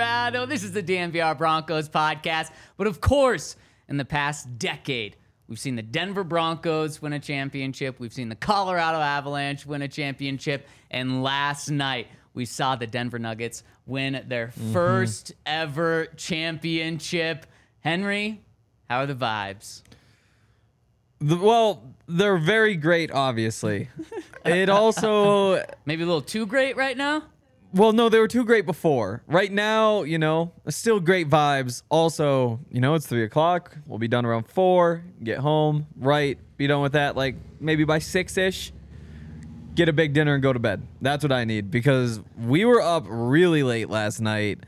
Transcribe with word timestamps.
Colorado. 0.00 0.46
This 0.46 0.64
is 0.64 0.72
the 0.72 0.82
DNVR 0.82 1.36
Broncos 1.36 1.86
podcast. 1.86 2.52
But 2.78 2.86
of 2.86 3.02
course, 3.02 3.56
in 3.86 3.98
the 3.98 4.04
past 4.06 4.58
decade, 4.58 5.16
we've 5.46 5.58
seen 5.58 5.76
the 5.76 5.82
Denver 5.82 6.24
Broncos 6.24 7.02
win 7.02 7.12
a 7.12 7.18
championship. 7.18 8.00
We've 8.00 8.12
seen 8.12 8.30
the 8.30 8.34
Colorado 8.34 8.96
Avalanche 8.96 9.66
win 9.66 9.82
a 9.82 9.88
championship. 9.88 10.66
And 10.90 11.22
last 11.22 11.68
night, 11.68 12.06
we 12.32 12.46
saw 12.46 12.76
the 12.76 12.86
Denver 12.86 13.18
Nuggets 13.18 13.62
win 13.84 14.24
their 14.26 14.46
mm-hmm. 14.46 14.72
first 14.72 15.34
ever 15.44 16.06
championship. 16.16 17.44
Henry, 17.80 18.40
how 18.88 19.00
are 19.00 19.06
the 19.06 19.14
vibes? 19.14 19.82
The, 21.18 21.36
well, 21.36 21.94
they're 22.08 22.38
very 22.38 22.74
great, 22.74 23.10
obviously. 23.10 23.90
it 24.46 24.70
also, 24.70 25.62
Maybe 25.84 26.04
a 26.04 26.06
little 26.06 26.22
too 26.22 26.46
great 26.46 26.78
right 26.78 26.96
now? 26.96 27.24
Well, 27.72 27.92
no, 27.92 28.08
they 28.08 28.18
were 28.18 28.28
too 28.28 28.44
great 28.44 28.66
before. 28.66 29.22
Right 29.26 29.50
now, 29.50 30.02
you 30.02 30.18
know, 30.18 30.52
still 30.68 30.98
great 31.00 31.28
vibes. 31.28 31.82
Also, 31.88 32.60
you 32.70 32.80
know, 32.80 32.94
it's 32.94 33.06
three 33.06 33.24
o'clock. 33.24 33.76
We'll 33.86 33.98
be 33.98 34.08
done 34.08 34.26
around 34.26 34.48
four. 34.48 35.04
Get 35.22 35.38
home, 35.38 35.86
right? 35.96 36.38
Be 36.56 36.66
done 36.66 36.82
with 36.82 36.92
that, 36.92 37.16
like 37.16 37.36
maybe 37.60 37.84
by 37.84 38.00
six 38.00 38.36
ish. 38.36 38.72
Get 39.74 39.88
a 39.88 39.92
big 39.92 40.12
dinner 40.12 40.34
and 40.34 40.42
go 40.42 40.52
to 40.52 40.58
bed. 40.58 40.82
That's 41.00 41.22
what 41.22 41.32
I 41.32 41.44
need 41.44 41.70
because 41.70 42.20
we 42.36 42.64
were 42.64 42.82
up 42.82 43.04
really 43.08 43.62
late 43.62 43.88
last 43.88 44.20
night. 44.20 44.60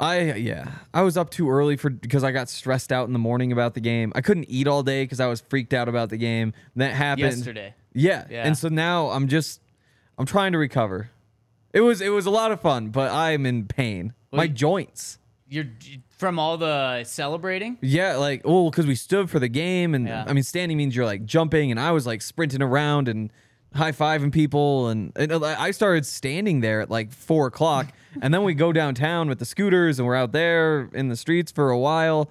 I 0.00 0.32
yeah, 0.32 0.70
I 0.94 1.02
was 1.02 1.18
up 1.18 1.28
too 1.28 1.50
early 1.50 1.76
for 1.76 1.90
because 1.90 2.24
I 2.24 2.32
got 2.32 2.48
stressed 2.48 2.90
out 2.90 3.06
in 3.06 3.12
the 3.12 3.18
morning 3.18 3.52
about 3.52 3.74
the 3.74 3.80
game. 3.80 4.12
I 4.14 4.22
couldn't 4.22 4.46
eat 4.48 4.66
all 4.66 4.82
day 4.82 5.04
because 5.04 5.20
I 5.20 5.26
was 5.26 5.42
freaked 5.42 5.74
out 5.74 5.88
about 5.88 6.08
the 6.08 6.16
game. 6.16 6.54
That 6.76 6.94
happened 6.94 7.36
Yesterday. 7.36 7.74
Yeah. 7.92 8.24
Yeah. 8.30 8.46
and 8.46 8.56
so 8.56 8.68
now 8.68 9.10
I'm 9.10 9.28
just 9.28 9.60
I'm 10.16 10.24
trying 10.24 10.52
to 10.52 10.58
recover. 10.58 11.10
It 11.72 11.80
was 11.82 12.00
it 12.00 12.08
was 12.10 12.26
a 12.26 12.30
lot 12.30 12.52
of 12.52 12.60
fun, 12.60 12.88
but 12.88 13.10
I'm 13.12 13.46
in 13.46 13.66
pain. 13.66 14.14
My 14.32 14.44
you- 14.44 14.48
joints. 14.50 15.18
You're 15.48 15.66
from 16.16 16.38
all 16.38 16.56
the 16.58 17.02
celebrating? 17.02 17.76
Yeah, 17.80 18.16
like 18.16 18.42
oh, 18.44 18.70
because 18.70 18.86
we 18.86 18.94
stood 18.94 19.28
for 19.30 19.40
the 19.40 19.48
game, 19.48 19.94
and 19.96 20.06
Yeah. 20.06 20.24
I 20.26 20.32
mean, 20.32 20.44
standing 20.44 20.76
means 20.78 20.94
you're 20.94 21.04
like 21.06 21.24
jumping, 21.24 21.72
and 21.72 21.80
I 21.80 21.90
was 21.90 22.06
like 22.06 22.22
sprinting 22.22 22.62
around 22.62 23.08
and 23.08 23.32
high 23.74 23.90
fiving 23.92 24.32
people, 24.32 24.88
and, 24.88 25.12
and 25.16 25.32
uh, 25.32 25.56
I 25.58 25.72
started 25.72 26.06
standing 26.06 26.60
there 26.60 26.80
at 26.80 26.88
like 26.90 27.10
four 27.12 27.46
o'clock, 27.48 27.92
and 28.22 28.32
then 28.32 28.44
we 28.44 28.54
go 28.54 28.72
downtown 28.72 29.28
with 29.28 29.40
the 29.40 29.44
scooters, 29.44 29.98
and 29.98 30.06
we're 30.06 30.14
out 30.14 30.30
there 30.30 30.88
in 30.92 31.08
the 31.08 31.16
streets 31.16 31.50
for 31.50 31.70
a 31.70 31.78
while, 31.78 32.30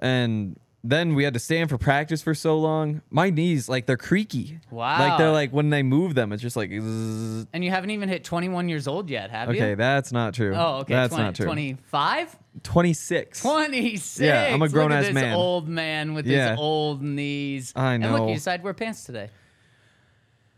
and 0.00 0.58
then 0.90 1.14
we 1.14 1.24
had 1.24 1.34
to 1.34 1.40
stand 1.40 1.68
for 1.70 1.78
practice 1.78 2.22
for 2.22 2.34
so 2.34 2.58
long. 2.58 3.02
My 3.10 3.30
knees, 3.30 3.68
like 3.68 3.86
they're 3.86 3.96
creaky. 3.96 4.58
Wow. 4.70 4.98
Like 4.98 5.18
they're 5.18 5.30
like 5.32 5.50
when 5.50 5.70
they 5.70 5.82
move 5.82 6.14
them, 6.14 6.32
it's 6.32 6.42
just 6.42 6.56
like. 6.56 6.70
zzz. 6.70 7.46
And 7.52 7.64
you 7.64 7.70
haven't 7.70 7.90
even 7.90 8.08
hit 8.08 8.24
21 8.24 8.68
years 8.68 8.86
old 8.86 9.10
yet, 9.10 9.30
have 9.30 9.48
you? 9.54 9.56
Okay, 9.60 9.74
that's 9.74 10.12
not 10.12 10.34
true. 10.34 10.54
Oh, 10.54 10.78
okay. 10.80 10.94
That's 10.94 11.12
20, 11.14 11.24
not 11.24 11.34
true. 11.34 11.46
25? 11.46 12.36
26. 12.62 13.42
26. 13.42 14.20
Yeah, 14.20 14.54
I'm 14.54 14.62
a 14.62 14.68
grown-ass 14.68 15.06
this 15.06 15.14
man. 15.14 15.34
old 15.34 15.68
man 15.68 16.14
with 16.14 16.26
Yeah. 16.26 16.50
his 16.52 16.58
old 16.58 17.02
knees. 17.02 17.72
I 17.76 17.96
know. 17.96 18.06
And 18.08 18.16
look, 18.16 18.28
you 18.30 18.34
decided 18.36 18.58
to 18.58 18.64
wear 18.64 18.74
pants 18.74 19.04
today. 19.04 19.30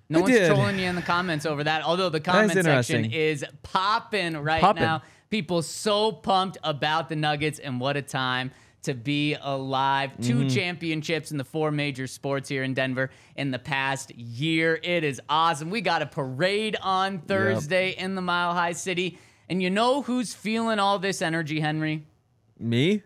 No 0.08 0.20
I 0.20 0.22
one's 0.22 0.34
did. 0.34 0.48
trolling 0.48 0.78
you 0.78 0.86
in 0.86 0.94
the 0.96 1.02
comments 1.02 1.44
over 1.44 1.64
that. 1.64 1.82
Although 1.84 2.08
the 2.08 2.20
comment 2.20 2.52
section 2.52 3.04
is 3.06 3.44
popping 3.62 4.36
right 4.38 4.60
Poppin'. 4.60 4.82
now. 4.82 5.02
People 5.30 5.60
so 5.60 6.10
pumped 6.12 6.56
about 6.64 7.10
the 7.10 7.16
Nuggets 7.16 7.58
and 7.58 7.78
what 7.80 7.98
a 7.98 8.02
time 8.02 8.50
to 8.82 8.94
be 8.94 9.34
alive. 9.40 10.12
Two 10.22 10.36
Mm-hmm. 10.36 10.48
championships 10.48 11.30
in 11.32 11.36
the 11.38 11.44
four 11.44 11.70
major 11.70 12.06
sports 12.06 12.48
here 12.48 12.62
in 12.62 12.74
Denver 12.74 13.10
in 13.36 13.50
the 13.50 13.58
past 13.58 14.14
year. 14.14 14.78
It 14.82 15.02
is 15.04 15.20
awesome. 15.28 15.70
We 15.70 15.80
got 15.80 16.00
a 16.02 16.06
parade 16.06 16.76
on 16.82 17.18
Thursday 17.18 17.90
in 17.90 18.14
the 18.14 18.22
Mile 18.22 18.54
High 18.54 18.72
City. 18.72 19.18
And 19.48 19.62
you 19.62 19.70
know 19.70 20.02
who's 20.02 20.32
feeling 20.34 20.78
all 20.78 20.98
this 20.98 21.22
energy, 21.22 21.60
Henry? 21.60 22.04
Me? 22.58 23.02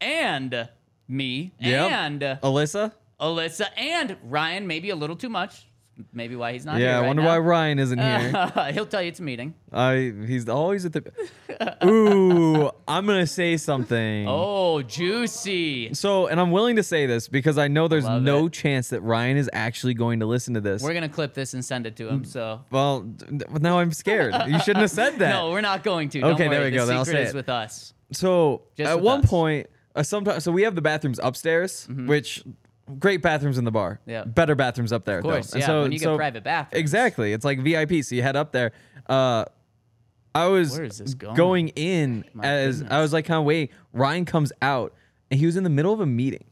And 0.00 0.68
me. 1.06 1.52
Yep. 1.60 1.90
And 1.90 2.20
Alyssa? 2.20 2.92
Alyssa 3.20 3.66
and 3.76 4.16
Ryan, 4.24 4.66
maybe 4.66 4.90
a 4.90 4.96
little 4.96 5.16
too 5.16 5.28
much. 5.28 5.67
Maybe 6.12 6.36
why 6.36 6.52
he's 6.52 6.64
not 6.64 6.78
yeah, 6.78 6.86
here. 6.86 6.94
I 6.96 7.00
right 7.00 7.06
wonder 7.08 7.22
now. 7.22 7.28
why 7.28 7.38
Ryan 7.38 7.78
isn't 7.80 7.98
here. 7.98 8.70
He'll 8.72 8.86
tell 8.86 9.02
you 9.02 9.08
it's 9.08 9.20
a 9.20 9.22
meeting. 9.22 9.54
I 9.72 10.12
he's 10.26 10.48
always 10.48 10.84
at 10.84 10.92
the. 10.92 11.02
Ooh, 11.84 12.70
I'm 12.86 13.06
gonna 13.06 13.26
say 13.26 13.56
something. 13.56 14.26
Oh, 14.68 14.82
juicy. 14.82 15.92
So, 15.94 16.26
and 16.26 16.38
I'm 16.40 16.50
willing 16.50 16.76
to 16.76 16.82
say 16.82 17.06
this 17.06 17.26
because 17.28 17.58
I 17.58 17.68
know 17.68 17.88
there's 17.88 18.04
Love 18.04 18.22
no 18.22 18.46
it. 18.46 18.52
chance 18.52 18.90
that 18.90 19.00
Ryan 19.00 19.36
is 19.36 19.50
actually 19.52 19.94
going 19.94 20.20
to 20.20 20.26
listen 20.26 20.54
to 20.54 20.60
this. 20.60 20.82
We're 20.82 20.94
gonna 20.94 21.08
clip 21.08 21.34
this 21.34 21.54
and 21.54 21.64
send 21.64 21.86
it 21.86 21.96
to 21.96 22.08
him. 22.08 22.24
So 22.24 22.60
well, 22.70 23.06
now 23.60 23.78
I'm 23.78 23.92
scared. 23.92 24.34
You 24.46 24.58
shouldn't 24.60 24.78
have 24.82 24.90
said 24.90 25.14
that. 25.18 25.30
no, 25.30 25.50
we're 25.50 25.60
not 25.62 25.82
going 25.82 26.08
to. 26.10 26.20
Don't 26.20 26.34
Okay, 26.34 26.48
there 26.48 26.62
we 26.64 26.70
The 26.70 26.76
go. 26.76 26.86
Then 26.86 26.96
I'll 26.96 27.04
secret 27.04 27.18
say 27.20 27.24
is 27.24 27.30
it. 27.30 27.36
with 27.36 27.48
us. 27.48 27.94
So 28.12 28.62
Just 28.76 28.90
at 28.90 28.96
with 28.96 29.04
one 29.04 29.20
us. 29.24 29.30
point, 29.30 29.66
uh, 29.96 30.02
sometimes 30.02 30.44
so 30.44 30.52
we 30.52 30.62
have 30.62 30.74
the 30.74 30.82
bathrooms 30.82 31.18
upstairs, 31.22 31.86
which 31.90 32.44
great 32.98 33.22
bathrooms 33.22 33.58
in 33.58 33.64
the 33.64 33.70
bar. 33.70 34.00
Yeah. 34.06 34.24
better 34.24 34.54
bathrooms 34.54 34.92
up 34.92 35.04
there. 35.04 35.18
Of 35.18 35.24
course, 35.24 35.50
though. 35.50 35.58
yeah. 35.58 35.64
And 35.64 35.70
so, 35.70 35.82
when 35.82 35.92
you 35.92 35.98
get 35.98 36.04
so- 36.04 36.16
private 36.16 36.44
bathrooms. 36.44 36.80
Exactly, 36.80 37.32
it's 37.32 37.44
like 37.44 37.60
VIP. 37.60 38.02
So 38.04 38.14
you 38.14 38.22
head 38.22 38.36
up 38.36 38.52
there. 38.52 38.72
Uh, 39.08 39.44
I 40.34 40.46
was 40.46 40.76
this 40.76 41.14
going? 41.14 41.68
in 41.68 42.24
My 42.32 42.44
as 42.44 42.76
goodness. 42.78 42.92
I 42.92 43.00
was 43.00 43.12
like 43.12 43.24
kind 43.24 43.38
of 43.38 43.44
waiting. 43.44 43.74
Ryan 43.92 44.24
comes 44.24 44.52
out 44.62 44.94
and 45.30 45.40
he 45.40 45.46
was 45.46 45.56
in 45.56 45.64
the 45.64 45.70
middle 45.70 45.92
of 45.92 46.00
a 46.00 46.06
meeting. 46.06 46.44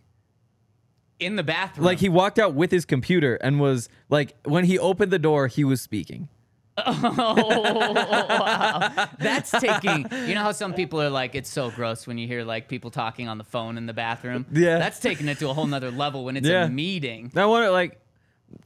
In 1.19 1.37
the 1.37 1.43
bathroom. 1.43 1.85
Like 1.87 1.99
he 1.99 2.09
walked 2.09 2.38
out 2.38 2.55
with 2.55 2.71
his 2.71 2.85
computer 2.85 3.37
and 3.37 3.61
was 3.61 3.88
like 4.11 4.35
when 4.44 4.65
he 4.65 4.79
opened 4.79 5.12
the 5.12 5.19
door, 5.19 5.47
he 5.47 5.62
was 5.65 5.81
speaking. 5.81 6.29
Oh, 6.78 7.93
wow. 7.94 9.08
That's 9.19 9.50
taking. 9.50 10.06
You 10.28 10.34
know 10.34 10.43
how 10.43 10.52
some 10.52 10.75
people 10.82 11.00
are 11.00 11.11
like, 11.11 11.34
it's 11.34 11.50
so 11.50 11.70
gross 11.70 12.06
when 12.06 12.19
you 12.19 12.26
hear 12.26 12.44
like 12.44 12.69
people 12.69 12.90
talking 12.90 13.28
on 13.28 13.38
the 13.38 13.44
phone 13.44 13.78
in 13.78 13.87
the 13.87 13.94
bathroom. 13.94 14.46
Yeah. 14.52 14.78
That's 14.78 14.99
taking 15.00 15.28
it 15.28 15.38
to 15.38 15.49
a 15.49 15.55
whole 15.55 15.67
nother 15.67 15.90
level 15.90 16.25
when 16.25 16.37
it's 16.37 16.46
Yeah. 16.46 16.64
a 16.67 16.69
meeting. 16.69 17.32
I 17.34 17.46
wonder 17.46 17.70
like 17.70 18.00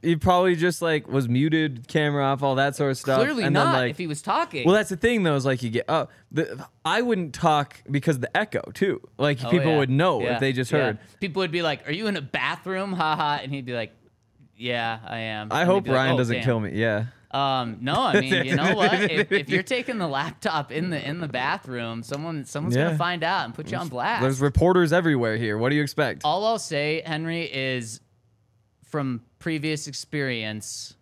He 0.01 0.15
probably 0.15 0.55
just 0.55 0.81
like 0.81 1.07
was 1.07 1.27
muted, 1.29 1.87
camera 1.87 2.25
off, 2.25 2.43
all 2.43 2.55
that 2.55 2.75
sort 2.75 2.91
of 2.91 2.97
stuff. 2.97 3.19
Clearly 3.21 3.43
and 3.45 3.53
not. 3.53 3.71
Then, 3.71 3.81
like, 3.81 3.91
if 3.91 3.97
he 3.97 4.07
was 4.07 4.21
talking. 4.21 4.65
well, 4.65 4.75
that's 4.75 4.89
the 4.89 4.97
thing 4.97 5.23
though. 5.23 5.35
Is 5.35 5.45
like 5.45 5.63
you 5.63 5.69
get 5.69 5.85
oh, 5.89 6.07
the, 6.31 6.65
I 6.85 7.01
wouldn't 7.01 7.33
talk 7.33 7.81
because 7.89 8.17
of 8.17 8.21
the 8.21 8.35
echo 8.37 8.61
too. 8.73 9.01
Like 9.17 9.43
Oh, 9.43 9.49
people 9.49 9.71
yeah. 9.71 9.77
would 9.77 9.89
know 9.89 10.21
Yeah. 10.21 10.33
if 10.35 10.39
they 10.39 10.53
just 10.53 10.71
Yeah. 10.71 10.79
heard. 10.79 10.97
People 11.19 11.39
would 11.41 11.51
be 11.51 11.61
like, 11.61 11.87
"Are 11.87 11.91
you 11.93 12.07
in 12.07 12.15
a 12.17 12.21
bathroom?" 12.21 12.93
Haha, 12.93 13.39
and 13.41 13.51
he'd 13.51 13.65
be 13.65 13.73
like, 13.73 13.91
"Yeah, 14.55 14.99
I 15.07 15.17
am." 15.19 15.47
I 15.51 15.61
And 15.61 15.69
hope 15.69 15.87
like, 15.87 15.95
Ryan 15.95 16.13
"Oh, 16.13 16.17
doesn't 16.17 16.35
damn." 16.35 16.43
kill 16.45 16.59
me. 16.59 16.71
Yeah. 16.73 17.05
Um, 17.33 17.77
no, 17.81 17.95
I 17.95 18.19
mean, 18.21 18.45
you 18.45 18.55
know 18.55 18.75
what? 18.75 18.93
If, 18.93 19.31
if 19.31 19.49
you're 19.49 19.63
taking 19.77 19.97
the 19.97 20.07
laptop 20.07 20.71
in 20.71 20.89
the 20.89 21.07
in 21.07 21.19
the 21.21 21.27
bathroom, 21.27 22.03
someone 22.03 22.45
someone's 22.45 22.75
Yeah. 22.75 22.85
gonna 22.87 22.97
find 22.97 23.23
out 23.23 23.45
and 23.45 23.53
put 23.55 23.71
you 23.71 23.77
on 23.77 23.87
blast. 23.87 24.21
There's 24.21 24.41
reporters 24.41 24.91
everywhere 24.91 25.37
here. 25.37 25.57
What 25.57 25.69
do 25.69 25.75
you 25.75 25.81
expect? 25.83 26.21
All 26.25 26.45
I'll 26.45 26.59
say, 26.59 27.01
Henry, 27.05 27.43
is 27.43 28.01
from 28.83 29.21
previous 29.39 29.87
experience 29.87 30.95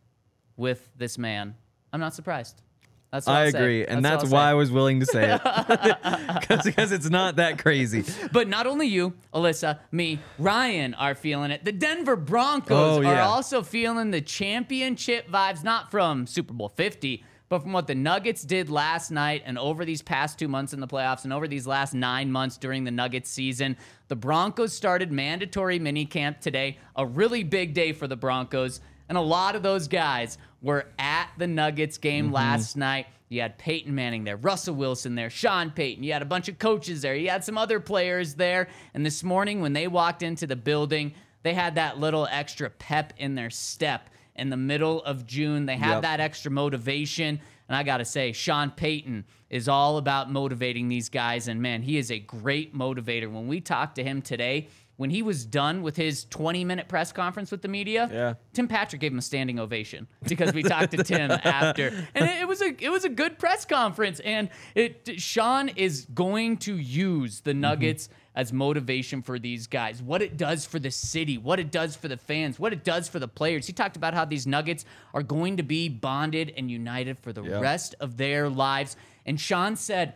with 0.56 0.90
this 0.98 1.18
man, 1.18 1.56
I'm 1.92 2.00
not 2.00 2.14
surprised. 2.14 2.62
That's 3.12 3.28
I 3.28 3.46
agree, 3.46 3.86
and 3.86 4.06
that's 4.06 4.26
why. 4.30 4.52
I 4.52 4.54
was 4.54 4.72
willing 4.72 5.00
to 5.00 5.06
say 5.06 5.34
it 5.34 5.42
because 6.64 6.92
it's 6.92 7.10
not 7.10 7.38
that 7.38 7.58
crazy. 7.58 8.04
But 8.32 8.48
not 8.48 8.68
only 8.68 8.86
you, 8.88 9.14
Alyssa, 9.34 9.80
me, 9.92 10.20
Ryan 10.38 10.94
are 10.94 11.16
feeling 11.16 11.50
it. 11.50 11.66
The 11.66 11.72
Denver 11.72 12.16
Broncos 12.16 13.04
Oh, 13.04 13.04
are 13.04 13.22
also 13.22 13.64
feeling 13.64 14.12
the 14.12 14.22
championship 14.22 15.28
vibes, 15.30 15.64
not 15.64 15.90
from 15.90 16.28
Super 16.28 16.54
Bowl 16.54 16.70
50, 16.70 17.24
but 17.50 17.64
from 17.64 17.74
what 17.74 17.88
the 17.88 17.96
Nuggets 17.96 18.44
did 18.44 18.70
last 18.70 19.10
night 19.10 19.42
and 19.44 19.58
over 19.58 19.86
these 19.86 20.04
past 20.04 20.38
two 20.38 20.48
months 20.48 20.74
in 20.74 20.80
the 20.80 20.88
playoffs 20.88 21.24
and 21.24 21.34
over 21.34 21.48
these 21.48 21.66
last 21.66 21.96
nine 21.96 22.32
months 22.32 22.58
during 22.58 22.84
the 22.84 22.92
Nuggets 22.92 23.30
season. 23.32 23.76
The 24.08 24.16
Broncos 24.16 24.72
started 24.72 25.12
mandatory 25.12 25.80
minicamp 25.80 26.42
today, 26.42 26.78
a 26.96 27.08
really 27.08 27.44
big 27.44 27.74
day 27.74 27.92
for 27.92 28.08
the 28.08 28.16
Broncos. 28.16 28.82
And 29.08 29.18
a 29.18 29.22
lot 29.22 29.56
of 29.56 29.64
those 29.64 29.88
guys 29.88 30.38
were 30.62 30.86
at 30.98 31.30
the 31.38 31.48
Nuggets 31.48 31.98
game 31.98 32.26
mm-hmm. 32.26 32.36
last 32.36 32.76
night. 32.76 33.08
You 33.30 33.42
had 33.42 33.58
Peyton 33.60 33.94
Manning 33.94 34.24
there, 34.24 34.38
Russell 34.38 34.76
Wilson 34.76 35.14
there, 35.14 35.30
Sean 35.30 35.70
Payton. 35.70 36.04
You 36.04 36.14
had 36.14 36.24
a 36.24 36.26
bunch 36.26 36.50
of 36.50 36.58
coaches 36.58 37.02
there. 37.04 37.16
You 37.16 37.30
had 37.30 37.44
some 37.44 37.58
other 37.58 37.80
players 37.80 38.34
there. 38.34 38.68
And 38.94 39.06
this 39.06 39.24
morning, 39.24 39.62
when 39.62 39.74
they 39.74 39.88
walked 39.88 40.24
into 40.24 40.48
the 40.48 40.56
building, 40.56 41.14
they 41.44 41.54
had 41.54 41.76
that 41.76 42.00
little 42.00 42.28
extra 42.32 42.70
pep 42.70 43.14
in 43.18 43.36
their 43.36 43.52
step. 43.52 44.10
In 44.36 44.50
the 44.50 44.58
middle 44.58 45.04
of 45.04 45.28
June, 45.28 45.66
they 45.68 45.78
have 45.78 45.98
Yep. 45.98 46.02
that 46.04 46.20
extra 46.20 46.50
motivation. 46.50 47.40
And 47.68 47.76
I 47.76 47.84
got 47.84 47.98
to 47.98 48.06
say, 48.06 48.32
Sean 48.32 48.72
Payton 48.72 49.26
is 49.50 49.68
all 49.68 49.98
about 49.98 50.32
motivating 50.32 50.90
these 50.90 51.10
guys. 51.10 51.48
And 51.48 51.62
man, 51.62 51.84
he 51.84 51.98
is 51.98 52.10
a 52.10 52.20
great 52.20 52.76
motivator. 52.76 53.32
When 53.32 53.48
we 53.48 53.62
talked 53.62 53.96
to 53.96 54.04
him 54.04 54.24
today, 54.24 54.70
when 55.00 55.10
he 55.10 55.22
was 55.22 55.46
done 55.46 55.82
with 55.82 55.96
his 55.96 56.26
20 56.26 56.66
minute 56.66 56.90
press 56.90 57.14
conference 57.14 57.52
with 57.52 57.62
the 57.62 57.70
media, 57.70 58.10
Yeah. 58.12 58.34
Tim 58.52 58.68
Patrick 58.68 59.00
gave 59.00 59.14
him 59.14 59.20
a 59.20 59.22
standing 59.22 59.58
ovation 59.58 60.10
because 60.28 60.54
we 60.54 60.62
talked 60.62 60.92
to 60.92 61.02
Tim 61.06 61.32
after, 61.44 61.88
and 62.14 62.30
it, 62.30 62.42
it 62.42 62.48
was 62.50 62.62
a 62.62 62.76
it 62.84 62.90
was 62.90 63.06
a 63.06 63.10
good 63.10 63.40
press 63.40 63.64
conference. 63.64 64.20
And 64.20 64.50
it 64.76 65.10
Sean 65.22 65.70
is 65.70 66.06
going 66.14 66.58
to 66.58 66.78
use 66.78 67.40
the 67.40 67.52
mm-hmm. 67.52 67.62
Nuggets 67.62 68.10
as 68.36 68.52
motivation 68.52 69.22
for 69.22 69.40
these 69.40 69.68
guys. 69.68 70.04
What 70.04 70.22
it 70.22 70.36
does 70.36 70.66
for 70.66 70.80
the 70.80 70.92
city, 70.92 71.38
what 71.38 71.62
it 71.62 71.72
does 71.72 71.96
for 71.96 72.10
the 72.10 72.18
fans, 72.18 72.60
what 72.60 72.74
it 72.74 72.84
does 72.84 73.08
for 73.08 73.20
the 73.20 73.28
players. 73.30 73.68
He 73.68 73.72
talked 73.72 73.96
about 73.96 74.14
how 74.14 74.26
these 74.26 74.46
Nuggets 74.46 74.84
are 75.14 75.24
going 75.24 75.56
to 75.56 75.64
be 75.64 75.88
bonded 75.88 76.54
and 76.58 76.70
united 76.70 77.18
for 77.18 77.32
the 77.32 77.42
Yeah. 77.42 77.62
rest 77.62 77.96
of 78.02 78.18
their 78.18 78.50
lives. 78.50 78.98
And 79.26 79.40
Sean 79.40 79.78
said 79.78 80.16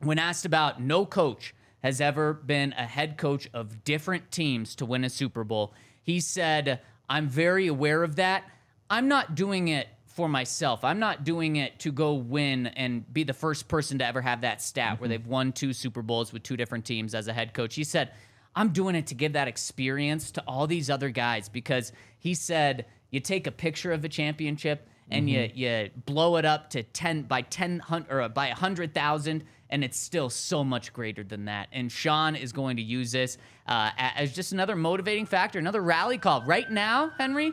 when 0.00 0.18
asked 0.18 0.46
about 0.46 0.80
no 0.80 1.04
coach 1.04 1.54
has 1.82 2.00
ever 2.00 2.32
been 2.32 2.72
a 2.76 2.84
head 2.84 3.16
coach 3.16 3.48
of 3.52 3.84
different 3.84 4.30
teams 4.30 4.74
to 4.76 4.86
win 4.86 5.04
a 5.04 5.10
Super 5.10 5.44
Bowl, 5.44 5.72
he 6.02 6.20
said, 6.20 6.80
I'm 7.08 7.28
very 7.28 7.66
aware 7.66 8.02
of 8.02 8.16
that. 8.16 8.44
I'm 8.90 9.08
not 9.08 9.34
doing 9.34 9.68
it 9.68 9.88
for 10.06 10.28
myself. 10.28 10.82
I'm 10.82 10.98
not 10.98 11.22
doing 11.22 11.56
it 11.56 11.78
to 11.80 11.92
go 11.92 12.14
win 12.14 12.66
and 12.66 13.10
be 13.12 13.22
the 13.22 13.32
first 13.32 13.68
person 13.68 13.98
to 13.98 14.06
ever 14.06 14.20
have 14.20 14.40
that 14.40 14.60
stat 14.60 14.98
where 14.98 15.08
mm-hmm. 15.08 15.10
they've 15.10 15.26
won 15.26 15.52
two 15.52 15.72
Super 15.72 16.02
Bowls 16.02 16.32
with 16.32 16.42
two 16.42 16.56
different 16.56 16.84
teams 16.84 17.14
as 17.14 17.28
a 17.28 17.32
head 17.32 17.54
coach. 17.54 17.74
He 17.76 17.84
said, 17.84 18.10
I'm 18.56 18.70
doing 18.70 18.96
it 18.96 19.06
to 19.08 19.14
give 19.14 19.34
that 19.34 19.46
experience 19.46 20.32
to 20.32 20.42
all 20.48 20.66
these 20.66 20.90
other 20.90 21.10
guys 21.10 21.48
because 21.48 21.92
he 22.18 22.34
said, 22.34 22.86
you 23.10 23.20
take 23.20 23.46
a 23.46 23.52
picture 23.52 23.92
of 23.92 24.04
a 24.04 24.08
championship 24.08 24.88
and 25.10 25.28
you 25.28 25.50
you 25.54 25.90
blow 26.06 26.36
it 26.36 26.44
up 26.44 26.70
to 26.70 26.82
10 26.82 27.22
by 27.22 27.42
10 27.42 27.80
hun- 27.80 28.06
or 28.10 28.28
by 28.28 28.48
100,000 28.48 29.44
and 29.70 29.84
it's 29.84 29.98
still 29.98 30.30
so 30.30 30.64
much 30.64 30.92
greater 30.92 31.22
than 31.22 31.44
that. 31.44 31.68
And 31.72 31.92
Sean 31.92 32.34
is 32.34 32.52
going 32.52 32.76
to 32.76 32.82
use 32.82 33.12
this 33.12 33.36
uh, 33.66 33.90
as 33.96 34.34
just 34.34 34.52
another 34.52 34.76
motivating 34.76 35.26
factor, 35.26 35.58
another 35.58 35.82
rally 35.82 36.18
call. 36.18 36.42
Right 36.42 36.70
now, 36.70 37.10
Henry, 37.18 37.52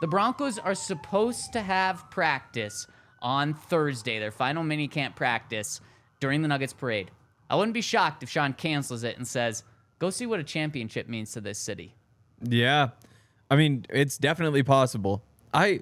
the 0.00 0.06
Broncos 0.06 0.58
are 0.58 0.74
supposed 0.74 1.52
to 1.54 1.62
have 1.62 2.10
practice 2.10 2.86
on 3.22 3.54
Thursday, 3.54 4.18
their 4.18 4.30
final 4.30 4.62
mini 4.62 4.88
camp 4.88 5.16
practice 5.16 5.80
during 6.20 6.42
the 6.42 6.48
Nuggets 6.48 6.74
parade. 6.74 7.10
I 7.48 7.56
wouldn't 7.56 7.74
be 7.74 7.80
shocked 7.80 8.22
if 8.22 8.28
Sean 8.28 8.52
cancels 8.52 9.04
it 9.04 9.16
and 9.16 9.26
says, 9.26 9.64
"Go 9.98 10.10
see 10.10 10.26
what 10.26 10.40
a 10.40 10.44
championship 10.44 11.08
means 11.08 11.32
to 11.32 11.40
this 11.40 11.58
city." 11.58 11.94
Yeah. 12.42 12.90
I 13.50 13.56
mean, 13.56 13.86
it's 13.88 14.18
definitely 14.18 14.62
possible. 14.62 15.22
I 15.52 15.80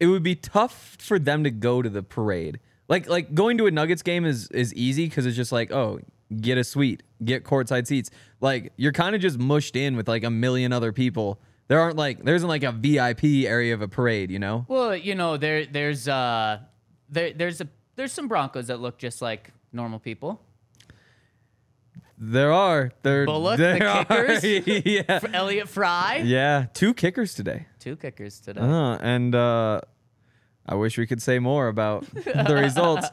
it 0.00 0.06
would 0.06 0.22
be 0.22 0.34
tough 0.34 0.96
for 1.00 1.18
them 1.18 1.44
to 1.44 1.50
go 1.50 1.82
to 1.82 1.88
the 1.88 2.02
parade. 2.02 2.60
Like 2.88 3.08
like 3.08 3.34
going 3.34 3.58
to 3.58 3.66
a 3.66 3.70
Nuggets 3.70 4.02
game 4.02 4.24
is 4.24 4.48
is 4.48 4.72
easy 4.74 5.08
cuz 5.08 5.26
it's 5.26 5.36
just 5.36 5.52
like, 5.52 5.70
oh, 5.72 6.00
get 6.40 6.58
a 6.58 6.64
suite, 6.64 7.02
get 7.24 7.44
courtside 7.44 7.86
seats. 7.86 8.10
Like 8.40 8.72
you're 8.76 8.92
kind 8.92 9.14
of 9.14 9.20
just 9.20 9.38
mushed 9.38 9.76
in 9.76 9.96
with 9.96 10.08
like 10.08 10.24
a 10.24 10.30
million 10.30 10.72
other 10.72 10.92
people. 10.92 11.40
There 11.68 11.80
aren't 11.80 11.96
like 11.96 12.24
there 12.24 12.34
isn't 12.34 12.48
like 12.48 12.62
a 12.62 12.72
VIP 12.72 13.46
area 13.46 13.74
of 13.74 13.82
a 13.82 13.88
parade, 13.88 14.30
you 14.30 14.38
know? 14.38 14.64
Well, 14.68 14.96
you 14.96 15.14
know, 15.14 15.36
there 15.36 15.66
there's 15.66 16.08
uh 16.08 16.60
there 17.10 17.32
there's 17.32 17.60
a 17.60 17.68
there's 17.96 18.12
some 18.12 18.28
Broncos 18.28 18.68
that 18.68 18.80
look 18.80 18.98
just 18.98 19.20
like 19.20 19.52
normal 19.72 19.98
people. 19.98 20.40
There 22.20 22.52
are. 22.52 22.90
There 23.02 23.26
Bullock, 23.26 23.58
the 23.58 23.62
there 23.78 23.88
are. 23.88 24.04
kickers? 24.04 24.44
yeah. 24.84 25.20
Elliott 25.32 25.68
Fry, 25.68 26.22
Yeah, 26.24 26.66
two 26.74 26.92
kickers 26.94 27.34
today. 27.34 27.66
two 27.78 27.96
kickers 27.96 28.40
today. 28.40 28.60
Uh, 28.60 28.96
and 29.00 29.34
uh, 29.34 29.80
I 30.66 30.74
wish 30.74 30.98
we 30.98 31.06
could 31.06 31.22
say 31.22 31.38
more 31.38 31.68
about 31.68 32.06
the 32.12 32.56
results. 32.60 33.06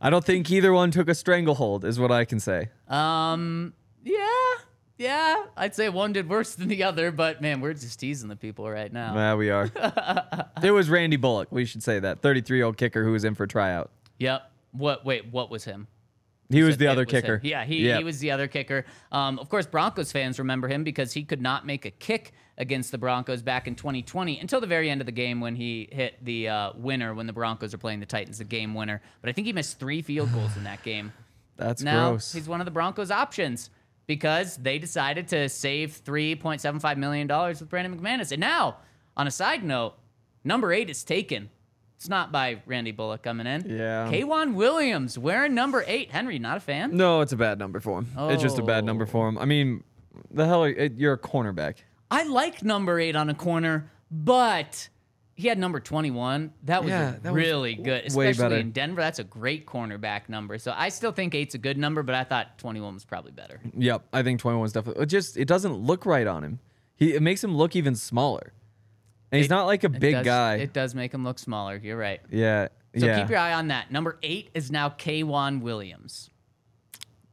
I 0.00 0.10
don't 0.10 0.24
think 0.24 0.50
either 0.50 0.72
one 0.72 0.90
took 0.92 1.08
a 1.08 1.14
stranglehold, 1.14 1.84
is 1.84 1.98
what 1.98 2.12
I 2.12 2.24
can 2.24 2.38
say. 2.38 2.68
Um, 2.88 3.74
yeah, 4.04 4.26
yeah, 4.96 5.44
I'd 5.56 5.74
say 5.74 5.88
one 5.88 6.12
did 6.12 6.28
worse 6.28 6.54
than 6.54 6.68
the 6.68 6.84
other, 6.84 7.10
but 7.10 7.42
man, 7.42 7.60
we're 7.60 7.74
just 7.74 7.98
teasing 7.98 8.28
the 8.28 8.36
people 8.36 8.70
right 8.70 8.92
now. 8.92 9.14
Yeah, 9.14 9.34
we 9.34 9.50
are. 9.50 9.70
it 10.62 10.70
was 10.70 10.88
Randy 10.88 11.16
Bullock. 11.16 11.48
We 11.50 11.64
should 11.64 11.82
say 11.82 11.98
that 11.98 12.22
33 12.22 12.58
year 12.58 12.66
old 12.66 12.76
kicker 12.76 13.02
who 13.04 13.10
was 13.12 13.24
in 13.24 13.34
for 13.34 13.46
tryout. 13.48 13.90
Yep. 14.20 14.50
What? 14.70 15.04
Wait, 15.04 15.26
what 15.32 15.50
was 15.50 15.64
him? 15.64 15.88
He 16.48 16.62
was 16.62 16.76
the 16.76 16.86
other 16.86 17.04
was 17.04 17.12
him. 17.12 17.20
kicker. 17.22 17.40
Yeah, 17.42 17.64
he, 17.64 17.86
Yep. 17.86 17.98
he 17.98 18.04
was 18.04 18.18
the 18.20 18.30
other 18.30 18.46
kicker. 18.46 18.84
Um, 19.10 19.38
of 19.38 19.48
course, 19.48 19.66
Broncos 19.66 20.12
fans 20.12 20.38
remember 20.38 20.68
him 20.68 20.84
because 20.84 21.12
he 21.12 21.24
could 21.24 21.40
not 21.42 21.66
make 21.66 21.84
a 21.84 21.90
kick 21.90 22.32
against 22.58 22.90
the 22.92 22.98
Broncos 22.98 23.42
back 23.42 23.66
in 23.66 23.74
2020 23.74 24.38
until 24.38 24.60
the 24.60 24.66
very 24.66 24.88
end 24.88 25.00
of 25.00 25.06
the 25.06 25.12
game 25.12 25.40
when 25.40 25.56
he 25.56 25.88
hit 25.92 26.24
the 26.24 26.48
uh, 26.48 26.72
winner 26.76 27.14
when 27.14 27.26
the 27.26 27.32
Broncos 27.32 27.74
are 27.74 27.78
playing 27.78 28.00
the 28.00 28.06
Titans, 28.06 28.38
the 28.38 28.44
game 28.44 28.74
winner. 28.74 29.02
But 29.20 29.28
I 29.30 29.32
think 29.32 29.46
he 29.46 29.52
missed 29.52 29.78
three 29.78 30.02
field 30.02 30.32
goals 30.32 30.56
in 30.56 30.64
that 30.64 30.82
game. 30.82 31.12
That's 31.56 31.82
now 31.82 32.10
gross. 32.10 32.32
he's 32.32 32.48
one 32.48 32.60
of 32.60 32.64
the 32.64 32.70
Broncos' 32.70 33.10
options 33.10 33.70
because 34.06 34.56
they 34.58 34.78
decided 34.78 35.26
to 35.28 35.48
save 35.48 36.04
$3.75 36.04 36.96
million 36.96 37.26
with 37.26 37.68
Brandon 37.68 37.98
McManus. 37.98 38.30
And 38.30 38.40
now, 38.40 38.76
on 39.16 39.26
a 39.26 39.30
side 39.30 39.64
note, 39.64 39.94
number 40.44 40.72
eight 40.72 40.90
is 40.90 41.02
taken. 41.02 41.50
It's 41.96 42.08
not 42.08 42.30
by 42.30 42.60
Randy 42.66 42.92
Bullock 42.92 43.22
coming 43.22 43.46
in. 43.46 43.64
Yeah. 43.68 44.08
K'Waun 44.10 44.54
Williams 44.54 45.18
wearing 45.18 45.54
number 45.54 45.82
eight. 45.86 46.10
Henry, 46.10 46.38
not 46.38 46.58
a 46.58 46.60
fan? 46.60 46.96
No, 46.96 47.22
it's 47.22 47.32
a 47.32 47.36
bad 47.36 47.58
number 47.58 47.80
for 47.80 47.98
him. 48.00 48.08
It's 48.30 48.42
just 48.42 48.58
a 48.58 48.62
bad 48.62 48.84
number 48.84 49.06
for 49.06 49.28
him. 49.28 49.38
I 49.38 49.46
mean, 49.46 49.82
the 50.30 50.46
hell, 50.46 50.64
are, 50.64 50.68
it, 50.68 50.94
you're 50.98 51.14
a 51.14 51.18
cornerback. 51.18 51.76
I 52.10 52.24
like 52.24 52.62
number 52.62 53.00
eight 53.00 53.16
on 53.16 53.30
a 53.30 53.34
corner, 53.34 53.90
but 54.10 54.88
he 55.34 55.48
had 55.48 55.58
number 55.58 55.80
21. 55.80 56.52
That 56.64 56.82
was 56.82 56.90
Yeah, 56.90 57.14
that 57.22 57.32
was 57.32 57.42
really 57.42 57.74
good, 57.74 58.14
way 58.14 58.28
especially 58.28 58.42
better. 58.42 58.56
in 58.56 58.72
Denver. 58.72 59.00
That's 59.00 59.18
a 59.18 59.24
great 59.24 59.66
cornerback 59.66 60.28
number. 60.28 60.58
So 60.58 60.72
I 60.76 60.90
still 60.90 61.12
think 61.12 61.34
eight's 61.34 61.54
a 61.54 61.58
good 61.58 61.78
number, 61.78 62.02
but 62.02 62.14
I 62.14 62.24
thought 62.24 62.58
21 62.58 62.94
was 62.94 63.04
probably 63.04 63.32
better. 63.32 63.60
Yep, 63.76 64.04
I 64.12 64.22
think 64.22 64.40
21 64.40 64.66
is 64.66 64.72
definitely. 64.72 65.02
It 65.02 65.06
just 65.06 65.36
it 65.36 65.46
doesn't 65.46 65.74
look 65.74 66.06
right 66.06 66.26
on 66.26 66.44
him. 66.44 66.60
He 66.94 67.14
it 67.14 67.22
makes 67.22 67.42
him 67.42 67.56
look 67.56 67.74
even 67.76 67.94
smaller, 67.96 68.52
and 69.32 69.38
he's 69.38 69.46
It- 69.46 69.50
not 69.50 69.66
like 69.66 69.84
a 69.84 69.88
big 69.88 70.14
does- 70.14 70.24
guy. 70.24 70.56
It 70.56 70.72
does 70.72 70.94
make 70.94 71.12
him 71.12 71.24
look 71.24 71.38
smaller. 71.38 71.76
You're 71.82 71.96
right. 71.98 72.20
yeah, 72.30 72.68
So 72.96 73.06
yeah. 73.06 73.20
keep 73.20 73.30
your 73.30 73.38
eye 73.38 73.52
on 73.54 73.68
that. 73.68 73.90
Number 73.90 74.18
eight 74.22 74.50
is 74.54 74.70
now 74.70 74.88
K'Waun 74.90 75.60
Williams. 75.60 76.30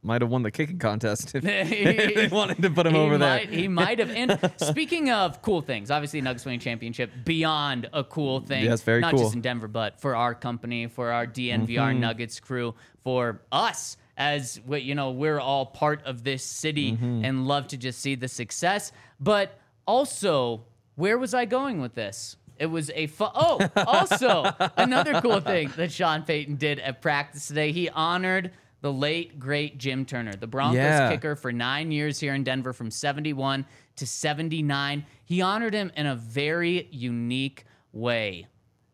Might 0.06 0.20
have 0.20 0.30
won 0.30 0.42
the 0.42 0.50
kicking 0.50 0.78
contest 0.78 1.34
if 1.34 1.42
He- 1.44 1.84
they 2.14 2.28
wanted 2.28 2.60
to 2.60 2.68
put 2.68 2.86
him 2.86 2.94
over 2.94 3.16
might, 3.16 3.48
there. 3.50 3.58
He 3.58 3.68
might 3.68 3.98
have. 4.00 4.10
And 4.10 4.38
speaking 4.58 5.08
of 5.10 5.40
cool 5.40 5.62
things, 5.62 5.90
obviously 5.90 6.20
Nuggets 6.20 6.44
winning 6.44 6.60
championship 6.60 7.10
beyond 7.24 7.88
a 7.92 8.04
cool 8.04 8.40
thing. 8.40 8.64
Yes, 8.64 8.82
very 8.82 9.00
not 9.00 9.12
cool. 9.14 9.22
just 9.22 9.34
in 9.34 9.40
Denver, 9.40 9.66
but 9.68 9.98
for 10.00 10.14
our 10.14 10.34
company, 10.34 10.88
for 10.88 11.10
our 11.10 11.26
DNVR 11.26 11.66
Mm-hmm. 11.92 12.00
Nuggets 12.00 12.38
crew, 12.38 12.74
for 13.02 13.40
us 13.50 13.96
as 14.18 14.60
what 14.66 14.82
you 14.82 14.94
know, 14.94 15.10
we're 15.10 15.40
all 15.40 15.64
part 15.66 16.02
of 16.04 16.22
this 16.22 16.42
city 16.44 16.92
Mm-hmm. 16.92 17.24
and 17.24 17.48
love 17.48 17.68
to 17.68 17.78
just 17.78 18.00
see 18.00 18.14
the 18.14 18.28
success. 18.28 18.92
But 19.20 19.58
also 19.86 20.66
where 20.96 21.18
was 21.18 21.34
I 21.34 21.44
going 21.44 21.80
with 21.80 21.94
this? 21.94 22.36
It 22.58 22.66
was 22.66 22.90
a 22.94 23.08
fu- 23.08 23.26
oh, 23.34 23.68
also 23.76 24.44
another 24.76 25.20
cool 25.20 25.40
thing 25.40 25.72
that 25.76 25.90
Sean 25.90 26.22
Payton 26.22 26.56
did 26.56 26.78
at 26.78 27.02
practice 27.02 27.48
today. 27.48 27.72
He 27.72 27.88
honored 27.88 28.52
the 28.80 28.92
late 28.92 29.38
great 29.38 29.78
Jim 29.78 30.04
Turner, 30.04 30.34
the 30.36 30.46
Broncos 30.46 30.76
Yeah. 30.76 31.10
kicker 31.10 31.34
for 31.36 31.50
nine 31.52 31.90
years 31.90 32.20
here 32.20 32.34
in 32.34 32.44
Denver, 32.44 32.72
from 32.72 32.90
'71 32.90 33.66
to 33.96 34.06
'79. 34.06 35.04
He 35.24 35.40
honored 35.42 35.74
him 35.74 35.90
in 35.96 36.06
a 36.06 36.14
very 36.14 36.86
unique 36.92 37.64
way. 37.92 38.46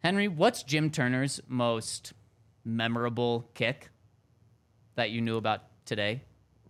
Henry, 0.03 0.29
what's 0.29 0.63
Jim 0.63 0.91
Turner's 0.91 1.41
most 1.47 2.15
memorable 2.65 3.51
kick 3.55 3.91
that 4.95 5.11
you 5.11 5.21
knew 5.21 5.37
about 5.37 5.65
today? 5.85 6.23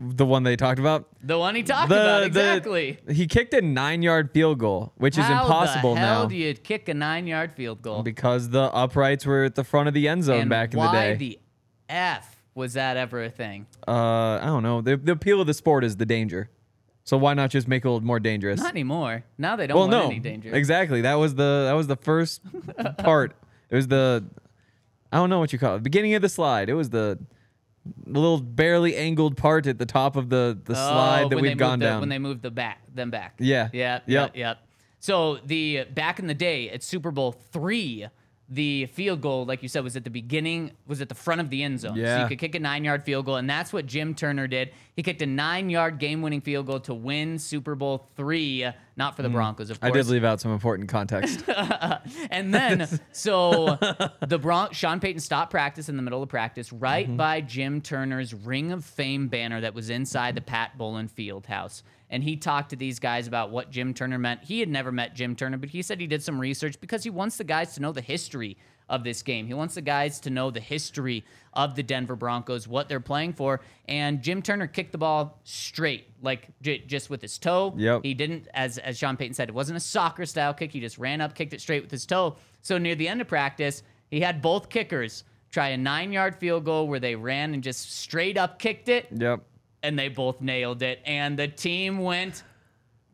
The 0.02 0.24
one 0.24 0.44
they 0.44 0.56
talked 0.56 0.78
about. 0.80 1.08
The 1.22 1.38
one 1.38 1.54
he 1.54 1.62
talked 1.62 1.90
about 1.92 2.22
exactly. 2.22 2.98
he 3.10 3.26
kicked 3.26 3.52
a 3.52 3.60
nine-yard 3.60 4.30
field 4.32 4.58
goal, 4.58 4.92
which 4.96 5.18
is 5.18 5.24
How 5.24 5.42
impossible 5.42 5.94
the 5.94 6.00
hell 6.00 6.22
now 6.22 6.26
do 6.26 6.36
you 6.36 6.54
kick 6.54 6.88
a 6.88 6.94
nine-yard 6.94 7.52
field 7.52 7.82
goal? 7.82 8.02
because 8.02 8.48
the 8.48 8.62
uprights 8.72 9.26
were 9.26 9.44
at 9.44 9.56
the 9.56 9.64
front 9.64 9.88
of 9.88 9.94
the 9.94 10.08
end 10.08 10.24
zone 10.24 10.40
and 10.40 10.50
back 10.50 10.72
in 10.72 10.80
the 10.80 10.90
day. 10.90 11.10
Why 11.10 11.14
the 11.16 11.38
f 11.90 12.42
was 12.54 12.72
that 12.72 12.96
ever 12.96 13.22
a 13.24 13.28
thing? 13.30 13.66
uh, 13.86 13.92
I 14.40 14.46
don't 14.46 14.62
know. 14.62 14.80
The, 14.80 14.96
the 14.96 15.12
appeal 15.12 15.38
of 15.40 15.46
the 15.46 15.54
sport 15.54 15.84
is 15.84 15.96
the 15.96 16.06
danger. 16.06 16.48
So 17.04 17.18
why 17.18 17.34
not 17.34 17.50
just 17.50 17.68
make 17.68 17.84
it 17.84 17.88
a 17.88 17.90
little 17.90 18.06
more 18.06 18.20
dangerous? 18.20 18.60
Not 18.60 18.70
anymore. 18.70 19.24
Now 19.36 19.56
they 19.56 19.66
don't 19.66 19.76
well, 19.76 19.88
want 19.88 20.04
no, 20.04 20.10
any 20.10 20.20
danger. 20.20 20.54
exactly. 20.54 21.02
That 21.02 21.14
was 21.16 21.34
the 21.34 21.64
that 21.66 21.74
was 21.74 21.88
the 21.88 21.96
first 21.96 22.40
part. 22.98 23.34
It 23.68 23.76
was 23.76 23.88
the 23.88 24.24
I 25.12 25.16
don't 25.18 25.28
know 25.28 25.40
what 25.40 25.52
you 25.52 25.58
call 25.58 25.76
it. 25.76 25.82
Beginning 25.82 26.14
of 26.14 26.22
the 26.22 26.28
slide. 26.28 26.68
It 26.70 26.74
was 26.74 26.90
the 26.90 27.18
little 28.06 28.40
barely 28.40 28.96
angled 28.96 29.36
part 29.36 29.66
at 29.66 29.78
the 29.78 29.86
top 29.86 30.16
of 30.16 30.28
the 30.28 30.58
the 30.64 30.72
Oh, 30.72 30.74
slide 30.74 31.30
that 31.30 31.40
we've 31.40 31.56
gone 31.56 31.78
the- 31.78 31.86
down. 31.86 32.00
when 32.00 32.08
they 32.08 32.18
moved 32.18 32.42
the 32.42 32.50
back, 32.50 32.80
them 32.94 33.10
back. 33.10 33.34
Yeah. 33.38 33.68
Yeah. 33.72 34.00
Yep. 34.06 34.36
Yep. 34.36 34.58
So 34.98 35.38
the 35.46 35.84
back 35.94 36.18
in 36.18 36.26
the 36.26 36.34
day 36.34 36.68
at 36.70 36.82
Super 36.82 37.10
Bowl 37.10 37.32
three, 37.32 38.06
the 38.52 38.86
field 38.86 39.20
goal, 39.22 39.46
like 39.46 39.62
you 39.62 39.68
said, 39.68 39.82
was 39.84 39.96
at 39.96 40.04
the 40.04 40.10
beginning, 40.10 40.72
was 40.86 41.00
at 41.00 41.08
the 41.08 41.14
front 41.14 41.40
of 41.40 41.48
the 41.50 41.62
end 41.62 41.80
zone. 41.80 41.94
So 41.94 42.00
Yeah. 42.02 42.22
you 42.22 42.28
could 42.28 42.38
kick 42.38 42.54
a 42.56 42.58
nine-yard 42.58 43.04
field 43.04 43.24
goal, 43.26 43.36
and 43.36 43.48
that's 43.48 43.72
what 43.72 43.86
Jim 43.86 44.12
Turner 44.14 44.46
did. 44.48 44.72
He 44.96 45.02
kicked 45.04 45.22
a 45.22 45.26
nine-yard 45.26 45.98
game-winning 45.98 46.40
field 46.40 46.66
goal 46.66 46.80
to 46.80 46.92
win 46.92 47.38
Super 47.38 47.74
Bowl 47.76 48.08
three, 48.16 48.66
not 49.00 49.16
for 49.16 49.22
the 49.22 49.28
Broncos, 49.30 49.70
of 49.70 49.80
Mm. 49.80 49.86
I 49.88 49.90
did 49.90 50.06
leave 50.06 50.22
out 50.24 50.40
some 50.40 50.52
important 50.52 50.88
context. 50.88 51.42
And 52.30 52.52
then, 52.54 52.86
so 53.12 53.78
the 54.26 54.38
Bron- 54.38 54.72
Sean 54.72 55.00
Payton 55.00 55.20
stopped 55.20 55.50
practice 55.50 55.88
in 55.88 55.96
the 55.96 56.02
middle 56.02 56.22
of 56.22 56.28
practice 56.28 56.72
right 56.72 57.06
Mm-hmm. 57.06 57.16
by 57.16 57.40
Jim 57.40 57.80
Turner's 57.80 58.34
Ring 58.34 58.72
of 58.72 58.84
Fame 58.84 59.28
banner 59.28 59.60
that 59.62 59.74
was 59.74 59.90
inside 59.90 60.34
the 60.34 60.40
Pat 60.40 60.76
Bowlen 60.78 61.08
Field 61.08 61.46
House. 61.46 61.82
And 62.10 62.22
he 62.24 62.36
talked 62.36 62.70
to 62.70 62.76
these 62.76 62.98
guys 62.98 63.26
about 63.26 63.50
what 63.50 63.70
Jim 63.70 63.94
Turner 63.94 64.18
meant. 64.18 64.42
He 64.44 64.60
had 64.60 64.68
never 64.68 64.90
met 64.92 65.14
Jim 65.14 65.34
Turner, 65.36 65.56
but 65.56 65.70
he 65.70 65.80
said 65.82 66.00
he 66.00 66.06
did 66.06 66.22
some 66.22 66.38
research 66.40 66.80
because 66.80 67.04
he 67.04 67.10
wants 67.10 67.36
the 67.38 67.44
guys 67.44 67.74
to 67.74 67.80
know 67.80 67.92
the 67.92 68.00
history 68.00 68.56
of 68.90 69.04
this 69.04 69.22
game. 69.22 69.46
He 69.46 69.54
wants 69.54 69.76
the 69.76 69.80
guys 69.80 70.20
to 70.20 70.30
know 70.30 70.50
the 70.50 70.60
history 70.60 71.24
of 71.54 71.74
the 71.74 71.82
Denver 71.82 72.16
Broncos, 72.16 72.68
what 72.68 72.88
they're 72.88 73.00
playing 73.00 73.32
for. 73.32 73.60
And 73.88 74.20
Jim 74.20 74.42
Turner 74.42 74.66
kicked 74.66 74.92
the 74.92 74.98
ball 74.98 75.40
straight, 75.44 76.08
like 76.20 76.48
j- 76.60 76.80
just 76.86 77.08
with 77.08 77.22
his 77.22 77.38
toe. 77.38 77.72
Yep. 77.76 78.02
He 78.04 78.12
didn't, 78.14 78.48
as 78.52 78.78
as 78.78 78.98
Sean 78.98 79.16
Payton 79.16 79.34
said, 79.34 79.48
it 79.48 79.54
wasn't 79.54 79.76
a 79.76 79.80
soccer 79.80 80.26
style 80.26 80.52
kick. 80.52 80.72
He 80.72 80.80
just 80.80 80.98
ran 80.98 81.20
up, 81.20 81.34
kicked 81.34 81.54
it 81.54 81.60
straight 81.60 81.82
with 81.82 81.90
his 81.90 82.04
toe. 82.04 82.36
So 82.62 82.76
near 82.76 82.94
the 82.94 83.08
end 83.08 83.20
of 83.20 83.28
practice, 83.28 83.82
he 84.10 84.20
had 84.20 84.42
both 84.42 84.68
kickers 84.68 85.24
try 85.50 85.68
a 85.68 85.76
nine 85.76 86.12
yard 86.12 86.36
field 86.36 86.64
goal 86.64 86.88
where 86.88 87.00
they 87.00 87.14
ran 87.14 87.54
and 87.54 87.62
just 87.62 87.96
straight 87.98 88.36
up 88.36 88.58
kicked 88.58 88.88
it, 88.88 89.06
yep. 89.12 89.40
and 89.82 89.98
they 89.98 90.08
both 90.08 90.40
nailed 90.40 90.82
it. 90.82 91.00
And 91.04 91.38
the 91.38 91.48
team 91.48 91.98
went 91.98 92.42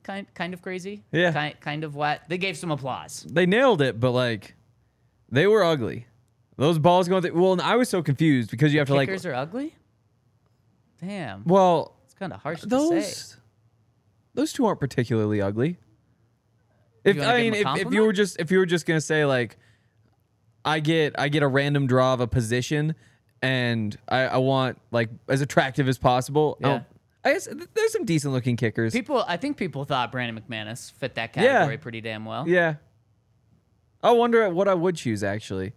kind 0.02 0.26
kind 0.35 0.54
of 0.54 0.62
crazy. 0.62 1.02
Yeah. 1.12 1.33
Kind, 1.33 1.61
kind 1.61 1.85
of 1.85 1.95
what? 1.95 2.23
They 2.28 2.38
gave 2.38 2.56
some 2.56 2.71
applause. 2.71 3.26
They 3.28 3.47
nailed 3.47 3.83
it, 3.83 3.99
but 4.00 4.12
like 4.12 4.54
they 5.30 5.47
were 5.47 5.62
ugly. 5.64 6.06
Those 6.56 6.78
balls 6.78 7.09
going. 7.09 7.23
Th- 7.23 7.35
well, 7.35 7.52
and 7.52 7.61
I 7.62 7.76
was 7.76 7.88
so 7.88 8.02
confused 8.02 8.50
because 8.50 8.73
you 8.73 8.78
have 8.78 8.88
to 8.88 8.95
like. 8.95 9.09
Kickers 9.09 9.26
are 9.26 9.35
ugly. 9.35 9.75
Damn, 11.00 11.45
Well, 11.45 11.95
it's 12.04 12.14
kind 12.14 12.33
of 12.33 12.40
harsh 12.40 12.61
to 12.62 12.64
say. 12.64 12.68
those 12.71 13.37
those 14.35 14.52
two 14.52 14.64
aren't 14.64 14.80
particularly 14.80 15.42
ugly. 15.42 15.76
If 17.04 17.21
I 17.21 17.37
mean, 17.42 17.54
if, 17.54 17.66
if 17.87 17.92
you 17.92 18.02
were 18.02 18.12
just 18.14 18.40
if 18.40 18.50
you 18.50 18.59
were 18.59 18.66
just 18.66 18.87
gonna 18.87 19.00
say 19.02 19.25
like, 19.26 19.59
I 20.64 20.80
get 20.80 21.14
I 21.18 21.28
get 21.28 21.42
a 21.42 21.49
random 21.49 21.87
draw 21.87 22.14
of 22.14 22.21
a 22.21 22.26
position, 22.26 22.95
and 23.42 23.97
I, 24.09 24.21
I 24.23 24.37
want 24.38 24.78
like 24.90 25.11
as 25.28 25.42
attractive 25.42 25.87
as 25.88 25.99
possible. 25.99 26.56
Yeah. 26.61 26.68
don't- 26.68 26.85
I 27.25 27.33
guess 27.33 27.47
th- 27.47 27.59
there's 27.75 27.92
some 27.92 28.04
decent 28.04 28.33
looking 28.33 28.56
kickers. 28.56 28.92
People, 28.92 29.25
I 29.26 29.37
think 29.37 29.56
people 29.56 29.85
thought 29.85 30.12
Brandon 30.12 30.40
McManus 30.40 30.92
fit 30.92 31.16
that 31.16 31.35
Yeah. 31.37 31.42
category 31.42 31.76
pretty 31.76 32.00
damn 32.00 32.25
well. 32.25 32.49
yeah. 32.49 32.76
I 34.03 34.11
wonder 34.12 34.49
what 34.50 34.69
I 34.69 34.75
would 34.75 34.97
choose 34.97 35.23
actually. 35.25 35.73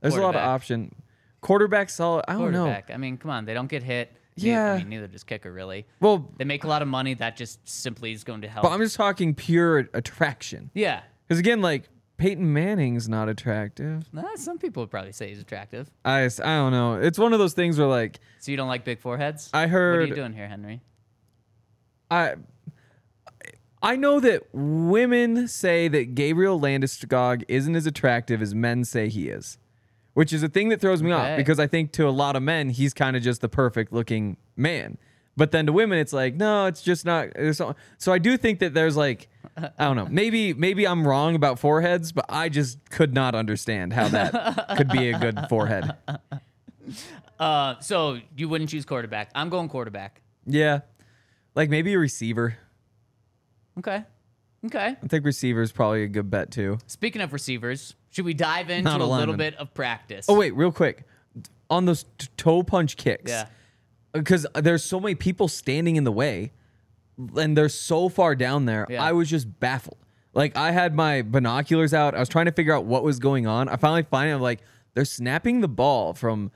There's 0.00 0.14
a 0.14 0.20
lot 0.20 0.28
of 0.30 0.32
Quarterback. 0.34 0.48
option. 0.48 0.94
Quarterback 1.40 1.90
solid. 1.90 2.24
I 2.28 2.32
don't 2.34 2.52
know. 2.52 2.64
Quarterback. 2.64 2.90
I 2.92 2.96
mean, 2.96 3.16
come 3.16 3.30
on, 3.30 3.44
they 3.44 3.54
don't 3.54 3.68
get 3.68 3.82
hit. 3.82 4.12
Yeah. 4.36 4.72
I 4.72 4.78
mean, 4.78 4.88
neither 4.88 5.06
does 5.06 5.24
kicker 5.24 5.52
really. 5.52 5.86
Well, 6.00 6.30
They 6.38 6.44
make 6.44 6.64
a 6.64 6.68
lot 6.68 6.80
of 6.82 6.88
money. 6.88 7.14
That 7.14 7.36
just 7.36 7.66
simply 7.68 8.12
is 8.12 8.24
going 8.24 8.40
to 8.42 8.48
help. 8.48 8.62
but 8.62 8.70
I'm 8.70 8.80
just 8.80 8.96
talking 8.96 9.34
pure 9.34 9.88
attraction. 9.94 10.70
yeah. 10.74 11.02
Because 11.26 11.38
again, 11.38 11.60
like 11.60 11.88
Peyton 12.16 12.52
Manning's 12.52 13.08
not 13.08 13.28
attractive. 13.28 14.08
Nah, 14.12 14.24
some 14.36 14.58
people 14.58 14.82
would 14.82 14.90
probably 14.90 15.12
say 15.12 15.28
he's 15.28 15.40
attractive. 15.40 15.90
I, 16.04 16.22
s- 16.22 16.40
I 16.40 16.56
don't 16.56 16.72
know. 16.72 16.94
It's 16.94 17.18
one 17.18 17.32
of 17.32 17.38
those 17.38 17.52
things 17.54 17.78
where 17.78 17.86
like 17.86 18.18
So 18.40 18.50
you 18.50 18.56
don't 18.56 18.68
like 18.68 18.84
big 18.84 18.98
foreheads? 18.98 19.48
I 19.54 19.66
heard 19.66 19.90
What 19.92 19.96
are 19.96 20.00
heard 20.00 20.08
you 20.08 20.14
doing 20.16 20.32
here, 20.32 20.48
Henry? 20.48 20.80
I 22.10 22.34
I 23.82 23.96
know 23.96 24.20
that 24.20 24.44
women 24.52 25.48
say 25.48 25.88
that 25.88 26.14
Gabriel 26.14 26.60
Landeskog 26.60 27.44
isn't 27.48 27.74
as 27.74 27.86
attractive 27.86 28.42
as 28.42 28.54
men 28.54 28.84
say 28.84 29.08
he 29.08 29.28
is, 29.28 29.56
which 30.14 30.32
is 30.32 30.42
a 30.42 30.48
thing 30.48 30.68
that 30.68 30.80
throws 30.80 31.02
me 31.02 31.12
Okay. 31.12 31.32
off 31.32 31.36
because 31.36 31.58
I 31.58 31.66
think 31.66 31.92
to 31.92 32.06
a 32.06 32.10
lot 32.10 32.36
of 32.36 32.42
men 32.42 32.70
he's 32.70 32.92
kind 32.92 33.16
of 33.16 33.22
just 33.22 33.40
the 33.40 33.48
perfect 33.48 33.92
looking 33.92 34.36
man. 34.56 34.98
But 35.36 35.52
then 35.52 35.64
to 35.66 35.72
women 35.72 35.98
it's 35.98 36.12
like 36.12 36.34
no, 36.34 36.66
it's 36.66 36.82
just 36.82 37.06
not. 37.06 37.28
So, 37.52 37.74
so 37.96 38.12
I 38.12 38.18
do 38.18 38.36
think 38.36 38.58
that 38.58 38.74
there's 38.74 38.96
like 38.96 39.28
I 39.56 39.84
don't 39.86 39.96
know. 39.96 40.06
Maybe 40.10 40.52
maybe 40.52 40.86
I'm 40.86 41.06
wrong 41.08 41.34
about 41.34 41.58
foreheads, 41.58 42.12
but 42.12 42.26
I 42.28 42.50
just 42.50 42.90
could 42.90 43.14
not 43.14 43.34
understand 43.34 43.94
how 43.94 44.08
that 44.08 44.76
could 44.76 44.88
be 44.90 45.08
a 45.10 45.18
good 45.18 45.38
forehead. 45.48 45.94
Uh, 47.38 47.78
so 47.80 48.18
you 48.36 48.48
wouldn't 48.48 48.68
choose 48.68 48.84
quarterback. 48.84 49.30
I'm 49.34 49.48
going 49.48 49.68
quarterback. 49.68 50.20
Yeah, 50.44 50.80
like 51.54 51.70
maybe 51.70 51.94
a 51.94 51.98
receiver. 51.98 52.56
Okay. 53.78 54.04
Okay. 54.66 54.96
I 55.02 55.06
think 55.06 55.24
receiver 55.24 55.62
is 55.62 55.72
probably 55.72 56.02
a 56.04 56.08
good 56.08 56.30
bet 56.30 56.50
too. 56.50 56.78
Speaking 56.86 57.22
of 57.22 57.32
receivers, 57.32 57.94
should 58.10 58.24
we 58.26 58.34
dive 58.34 58.68
into 58.70 58.82
Not 58.90 59.00
a 59.00 59.04
a 59.04 59.06
little 59.06 59.18
lineman. 59.18 59.36
bit 59.38 59.54
of 59.56 59.72
practice? 59.72 60.26
Oh 60.28 60.36
wait, 60.36 60.54
real 60.54 60.72
quick, 60.72 61.04
on 61.70 61.86
those 61.86 62.04
t- 62.18 62.28
toe 62.36 62.62
punch 62.62 62.96
kicks. 62.96 63.30
Yeah. 63.30 63.46
Because 64.12 64.46
there's 64.54 64.84
so 64.84 64.98
many 65.00 65.14
people 65.14 65.48
standing 65.48 65.96
in 65.96 66.04
the 66.04 66.12
way, 66.12 66.52
and 67.36 67.56
they're 67.56 67.68
so 67.68 68.08
far 68.08 68.34
down 68.34 68.64
there. 68.66 68.86
Yeah. 68.90 69.02
I 69.02 69.12
was 69.12 69.30
just 69.30 69.60
baffled. 69.60 69.96
Like 70.34 70.56
I 70.56 70.72
had 70.72 70.94
my 70.94 71.22
binoculars 71.22 71.94
out. 71.94 72.14
I 72.14 72.18
was 72.20 72.28
trying 72.28 72.46
to 72.46 72.52
figure 72.52 72.74
out 72.74 72.84
what 72.84 73.02
was 73.02 73.18
going 73.18 73.46
on. 73.46 73.68
I 73.68 73.76
finally 73.76 74.02
find 74.02 74.28
it. 74.30 74.34
I'm 74.34 74.40
like, 74.42 74.60
they're 74.94 75.04
snapping 75.04 75.60
the 75.60 75.68
ball 75.68 76.12
from 76.12 76.50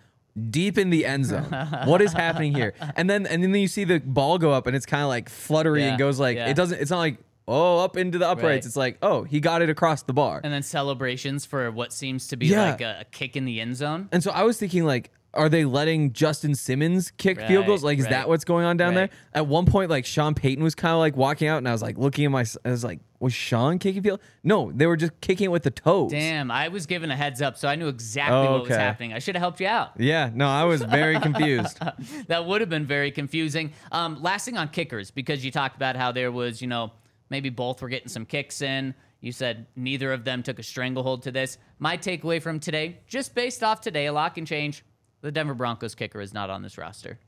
deep 0.50 0.78
in 0.78 0.90
the 0.90 1.06
end 1.06 1.26
zone. 1.26 1.44
what 1.84 2.00
is 2.02 2.12
happening 2.12 2.54
here? 2.54 2.74
And 2.96 3.08
then 3.10 3.26
and 3.26 3.42
then 3.42 3.54
you 3.54 3.68
see 3.68 3.84
the 3.84 3.98
ball 4.00 4.38
go 4.38 4.52
up, 4.52 4.66
and 4.66 4.76
it's 4.76 4.86
kind 4.86 5.02
of 5.02 5.08
like 5.08 5.28
fluttery 5.28 5.82
Yeah, 5.82 5.90
and 5.90 5.98
goes 5.98 6.18
like 6.20 6.36
yeah. 6.36 6.48
it 6.48 6.54
doesn't. 6.54 6.80
It's 6.80 6.90
not 6.90 6.98
like 6.98 7.18
oh 7.48 7.78
up 7.78 7.96
into 7.96 8.18
the 8.18 8.26
uprights. 8.28 8.44
Right. 8.44 8.66
It's 8.66 8.76
like 8.76 8.98
oh 9.02 9.24
he 9.24 9.40
got 9.40 9.62
it 9.62 9.70
across 9.70 10.02
the 10.02 10.12
bar. 10.12 10.40
And 10.44 10.52
then 10.52 10.62
celebrations 10.62 11.44
for 11.44 11.70
what 11.70 11.92
seems 11.92 12.28
to 12.28 12.36
be 12.36 12.46
Yeah. 12.46 12.70
like 12.72 12.80
a, 12.80 12.98
a 13.00 13.04
kick 13.04 13.36
in 13.36 13.44
the 13.44 13.60
end 13.60 13.76
zone. 13.76 14.08
And 14.12 14.22
so 14.22 14.30
I 14.30 14.42
was 14.44 14.58
thinking, 14.58 14.84
like, 14.84 15.10
are 15.34 15.48
they 15.48 15.64
letting 15.64 16.12
Justin 16.12 16.54
Simmons 16.54 17.10
kick 17.10 17.40
field 17.40 17.66
goals? 17.66 17.82
Like, 17.82 17.98
is 17.98 18.04
right, 18.04 18.10
that 18.10 18.28
what's 18.28 18.44
going 18.44 18.64
on 18.64 18.76
down 18.76 18.94
right. 18.94 19.10
there? 19.10 19.18
At 19.34 19.46
one 19.46 19.66
point, 19.66 19.90
like 19.90 20.06
Sean 20.06 20.34
Payton 20.34 20.62
was 20.62 20.74
kind 20.74 20.92
of 20.92 20.98
like 20.98 21.16
walking 21.16 21.48
out, 21.48 21.58
and 21.58 21.68
I 21.68 21.72
was 21.72 21.82
like 21.82 21.98
looking 21.98 22.24
at 22.24 22.30
my, 22.30 22.44
I 22.64 22.70
was 22.70 22.84
like, 22.84 23.00
was 23.25 23.35
Sean 23.35 23.78
kicking 23.81 24.02
field? 24.02 24.21
No, 24.45 24.71
they 24.73 24.87
were 24.87 24.97
just 24.97 25.21
kicking 25.21 25.47
it 25.47 25.49
with 25.50 25.64
the 25.64 25.71
toes. 25.73 26.12
Damn, 26.12 26.50
I 26.50 26.69
was 26.69 26.87
given 26.87 27.11
a 27.11 27.16
heads 27.16 27.43
up, 27.43 27.57
so 27.59 27.66
I 27.66 27.75
knew 27.75 27.88
exactly 27.88 28.37
Oh, 28.37 28.52
what 28.52 28.69
was 28.69 28.76
happening. 28.76 29.12
I 29.12 29.19
should 29.19 29.35
have 29.35 29.40
helped 29.43 29.61
you 29.61 29.66
out. 29.66 29.93
Yeah, 29.99 30.31
no, 30.33 30.47
I 30.49 30.64
was 30.64 30.83
very 30.83 31.19
confused. 31.28 31.81
that 32.28 32.45
would 32.47 32.61
have 32.61 32.71
been 32.71 32.87
very 32.87 33.11
confusing. 33.11 33.73
Um, 33.90 34.23
last 34.23 34.45
thing 34.45 34.57
on 34.57 34.69
kickers, 34.69 35.11
because 35.11 35.45
you 35.45 35.50
talked 35.50 35.75
about 35.75 35.97
how 35.97 36.12
there 36.12 36.31
was, 36.31 36.62
you 36.62 36.69
know, 36.69 36.93
maybe 37.31 37.49
both 37.50 37.83
were 37.83 37.88
getting 37.88 38.09
some 38.09 38.25
kicks 38.25 38.62
in. 38.62 38.95
You 39.21 39.33
said 39.33 39.66
neither 39.75 40.12
of 40.12 40.25
them 40.25 40.43
took 40.43 40.59
a 40.59 40.62
stranglehold 40.62 41.23
to 41.23 41.33
this. 41.33 41.57
My 41.78 41.97
takeaway 41.97 42.40
from 42.43 42.61
today, 42.61 42.99
just 43.07 43.35
based 43.35 43.62
off 43.64 43.81
today, 43.81 44.07
a 44.07 44.12
lot 44.12 44.35
can 44.35 44.45
change. 44.45 44.85
The 45.23 45.33
Denver 45.33 45.54
Broncos 45.54 45.95
kicker 45.95 46.21
is 46.21 46.35
not 46.35 46.50
on 46.50 46.61
this 46.62 46.76
roster. 46.76 47.19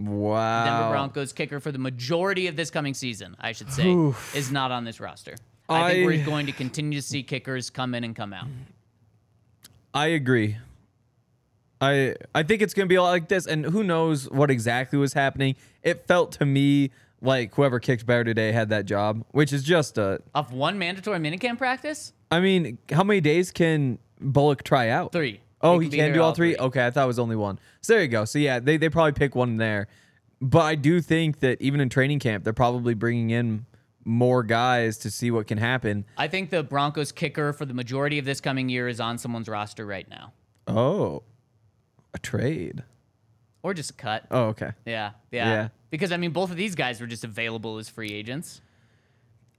Wow. 0.00 0.64
Denver 0.64 0.90
Broncos 0.90 1.32
kicker 1.32 1.60
for 1.60 1.72
the 1.72 1.78
majority 1.78 2.46
of 2.46 2.56
this 2.56 2.70
coming 2.70 2.94
season, 2.94 3.36
I 3.40 3.52
should 3.52 3.72
say, 3.72 3.90
is 4.34 4.50
not 4.50 4.70
on 4.70 4.84
this 4.84 5.00
roster. 5.00 5.36
I, 5.68 5.92
think 5.92 6.06
we're 6.06 6.24
going 6.24 6.46
to 6.46 6.52
continue 6.52 7.00
to 7.00 7.06
see 7.06 7.22
kickers 7.22 7.70
come 7.70 7.94
in 7.94 8.02
and 8.02 8.16
come 8.16 8.32
out. 8.32 8.46
I 9.94 10.08
agree. 10.08 10.56
I 11.80 12.14
I 12.34 12.42
think 12.42 12.60
it's 12.62 12.74
gonna 12.74 12.86
be 12.86 12.96
a 12.96 13.02
lot 13.02 13.10
like 13.10 13.28
this, 13.28 13.46
and 13.46 13.64
who 13.64 13.82
knows 13.82 14.30
what 14.30 14.50
exactly 14.50 14.98
was 14.98 15.14
happening. 15.14 15.56
It 15.82 16.06
felt 16.06 16.32
to 16.32 16.44
me 16.46 16.90
like 17.22 17.54
whoever 17.54 17.80
kicked 17.80 18.06
better 18.06 18.24
today 18.24 18.52
had 18.52 18.68
that 18.70 18.84
job, 18.86 19.24
which 19.30 19.52
is 19.52 19.62
just 19.62 19.98
a. 19.98 20.20
Off 20.34 20.52
one 20.52 20.78
mandatory 20.78 21.18
minicamp 21.18 21.58
practice? 21.58 22.12
I 22.30 22.40
mean, 22.40 22.78
how 22.90 23.02
many 23.02 23.20
days 23.20 23.50
can 23.50 23.98
Bullock 24.20 24.62
try 24.62 24.88
out? 24.88 25.12
Three. 25.12 25.40
Oh, 25.62 25.78
He 25.78 25.88
can 25.88 26.12
do 26.12 26.22
all 26.22 26.34
three. 26.34 26.56
Okay, 26.56 26.86
I 26.86 26.90
thought 26.90 27.04
it 27.04 27.06
was 27.06 27.18
only 27.18 27.36
one. 27.36 27.58
So 27.82 27.94
there 27.94 28.02
you 28.02 28.08
go. 28.08 28.24
So 28.24 28.38
yeah, 28.38 28.60
they, 28.60 28.76
they 28.76 28.88
probably 28.88 29.12
pick 29.12 29.34
one 29.34 29.56
there. 29.56 29.88
But 30.40 30.62
I 30.62 30.74
do 30.74 31.00
think 31.00 31.40
that 31.40 31.60
even 31.60 31.80
in 31.80 31.88
training 31.90 32.18
camp, 32.18 32.44
they're 32.44 32.52
probably 32.52 32.94
bringing 32.94 33.30
in 33.30 33.66
more 34.04 34.42
guys 34.42 34.96
to 34.98 35.10
see 35.10 35.30
what 35.30 35.46
can 35.46 35.58
happen. 35.58 36.06
I 36.16 36.28
think 36.28 36.50
the 36.50 36.62
Broncos 36.62 37.12
kicker 37.12 37.52
for 37.52 37.66
the 37.66 37.74
majority 37.74 38.18
of 38.18 38.24
this 38.24 38.40
coming 38.40 38.68
year 38.68 38.88
is 38.88 39.00
on 39.00 39.18
someone's 39.18 39.48
roster 39.48 39.84
right 39.84 40.08
now. 40.08 40.32
Oh, 40.66 41.22
a 42.14 42.18
trade. 42.18 42.82
Or 43.62 43.74
just 43.74 43.90
a 43.90 43.94
cut. 43.94 44.24
Oh, 44.30 44.44
okay. 44.44 44.72
Yeah, 44.86 45.10
yeah. 45.30 45.48
Yeah. 45.48 45.68
Because 45.90 46.12
I 46.12 46.16
mean 46.16 46.30
both 46.30 46.50
of 46.50 46.56
these 46.56 46.74
guys 46.74 47.00
were 47.00 47.06
just 47.06 47.24
available 47.24 47.76
as 47.78 47.88
free 47.90 48.10
agents. 48.10 48.62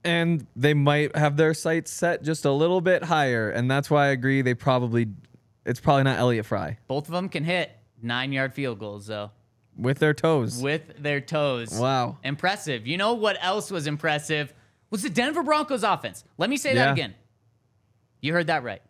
And 0.04 0.46
they 0.56 0.74
might 0.74 1.14
have 1.16 1.36
their 1.36 1.54
sights 1.54 1.92
set 1.92 2.24
just 2.24 2.44
a 2.44 2.50
little 2.50 2.80
bit 2.80 3.04
higher, 3.04 3.48
and 3.50 3.70
that's 3.70 3.88
why 3.88 4.06
I 4.06 4.08
agree. 4.08 4.42
They 4.42 4.54
probably, 4.54 5.06
it's 5.64 5.80
probably 5.80 6.02
not 6.04 6.18
Elliott 6.18 6.46
Fry 6.46 6.78
Both 6.88 7.06
of 7.08 7.12
them 7.12 7.28
can 7.28 7.44
hit 7.44 7.70
nine 8.02 8.32
yard 8.32 8.52
field 8.54 8.78
goals 8.78 9.06
though. 9.06 9.30
with 9.76 9.98
their 9.98 10.14
toes. 10.14 10.60
With 10.60 11.02
their 11.02 11.20
toes. 11.20 11.70
Wow. 11.78 12.18
Impressive. 12.24 12.86
You 12.86 12.96
know 12.98 13.14
what 13.14 13.36
else 13.40 13.70
was 13.70 13.86
impressive? 13.86 14.52
Was 14.90 15.02
the 15.02 15.10
Denver 15.10 15.42
Broncos 15.42 15.82
offense. 15.82 16.24
Let 16.36 16.50
me 16.50 16.56
say 16.56 16.74
that 16.74 16.86
Yeah. 16.86 16.92
again. 16.92 17.14
You 18.20 18.32
heard 18.34 18.48
that 18.48 18.62
right. 18.62 18.82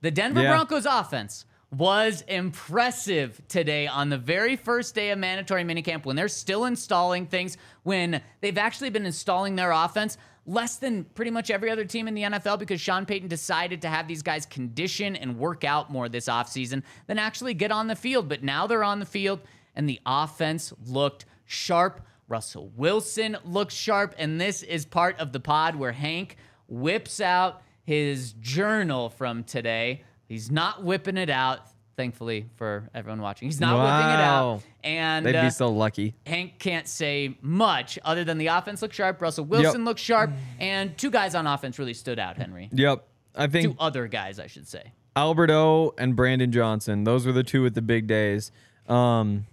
The 0.00 0.10
Denver 0.10 0.42
Yeah. 0.42 0.50
Broncos 0.52 0.86
offense 0.86 1.44
was 1.70 2.22
impressive 2.22 3.40
today 3.46 3.86
on 3.86 4.08
the 4.08 4.18
very 4.18 4.56
first 4.56 4.94
day 4.94 5.10
of 5.10 5.18
mandatory 5.18 5.62
minicamp 5.62 6.04
when 6.04 6.16
they're 6.16 6.26
still 6.28 6.64
installing 6.64 7.26
things, 7.26 7.56
when 7.84 8.20
they've 8.40 8.58
actually 8.58 8.90
been 8.90 9.06
installing 9.06 9.54
their 9.56 9.70
offense 9.70 10.16
less 10.50 10.76
than 10.76 11.04
pretty 11.04 11.30
much 11.30 11.48
every 11.48 11.70
other 11.70 11.84
team 11.84 12.08
in 12.08 12.14
the 12.14 12.22
NFL 12.22 12.58
because 12.58 12.80
Sean 12.80 13.06
Payton 13.06 13.28
decided 13.28 13.82
to 13.82 13.88
have 13.88 14.08
these 14.08 14.22
guys 14.22 14.44
condition 14.44 15.14
and 15.14 15.38
work 15.38 15.62
out 15.62 15.90
more 15.90 16.08
this 16.08 16.26
offseason 16.26 16.82
than 17.06 17.18
actually 17.18 17.54
get 17.54 17.70
on 17.70 17.86
the 17.86 17.94
field. 17.94 18.28
But 18.28 18.42
now 18.42 18.66
they're 18.66 18.82
on 18.82 18.98
the 18.98 19.06
field 19.06 19.40
and 19.76 19.88
the 19.88 20.00
offense 20.04 20.72
looked 20.86 21.24
sharp. 21.46 22.00
Russell 22.26 22.72
Wilson 22.76 23.36
looked 23.44 23.72
sharp. 23.72 24.14
And 24.18 24.40
this 24.40 24.62
is 24.64 24.84
part 24.84 25.18
of 25.20 25.32
the 25.32 25.40
pod 25.40 25.76
where 25.76 25.92
Hank 25.92 26.36
whips 26.68 27.20
out 27.20 27.62
his 27.84 28.32
journal 28.32 29.08
from 29.08 29.44
today. 29.44 30.02
He's 30.26 30.50
not 30.50 30.84
whipping 30.84 31.16
it 31.16 31.30
out, 31.30 31.60
thankfully 32.00 32.46
for 32.56 32.88
everyone 32.94 33.20
watching. 33.20 33.46
He's 33.48 33.60
not 33.60 33.74
whipping 33.74 34.08
it 34.10 34.24
out. 34.24 34.46
Wow. 34.54 34.62
And 34.82 35.26
They'd 35.26 35.36
uh, 35.36 35.42
be 35.42 35.50
so 35.50 35.68
lucky. 35.68 36.14
Hank 36.26 36.58
can't 36.58 36.88
say 36.88 37.36
much 37.42 37.98
other 38.04 38.24
than 38.24 38.38
the 38.38 38.46
offense 38.46 38.80
looked 38.80 38.94
sharp. 38.94 39.20
Russell 39.20 39.44
Wilson 39.44 39.82
Yep. 39.82 39.86
looked 39.86 40.00
sharp. 40.00 40.30
And 40.58 40.96
two 40.96 41.10
guys 41.10 41.34
on 41.34 41.46
offense 41.46 41.78
really 41.78 41.92
stood 41.92 42.18
out, 42.18 42.38
Henry. 42.38 42.70
Yep. 42.72 43.06
I 43.36 43.46
think 43.48 43.72
Two 43.72 43.76
other 43.78 44.06
guys, 44.08 44.40
I 44.40 44.46
should 44.46 44.66
say. 44.66 44.92
Albert 45.14 45.50
O 45.50 45.92
and 45.98 46.16
Brandon 46.16 46.50
Johnson. 46.50 47.04
Those 47.04 47.26
were 47.26 47.32
the 47.32 47.44
two 47.44 47.62
with 47.62 47.74
the 47.74 47.82
big 47.82 48.06
days. 48.06 48.50
Um, 48.88 49.46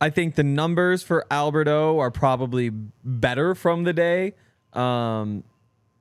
I 0.00 0.10
think 0.10 0.34
the 0.34 0.42
numbers 0.42 1.04
for 1.04 1.24
Albert 1.30 1.68
O 1.68 2.00
are 2.00 2.10
probably 2.10 2.70
better 2.70 3.54
from 3.54 3.84
the 3.84 3.92
day 3.92 4.34
um, 4.72 5.44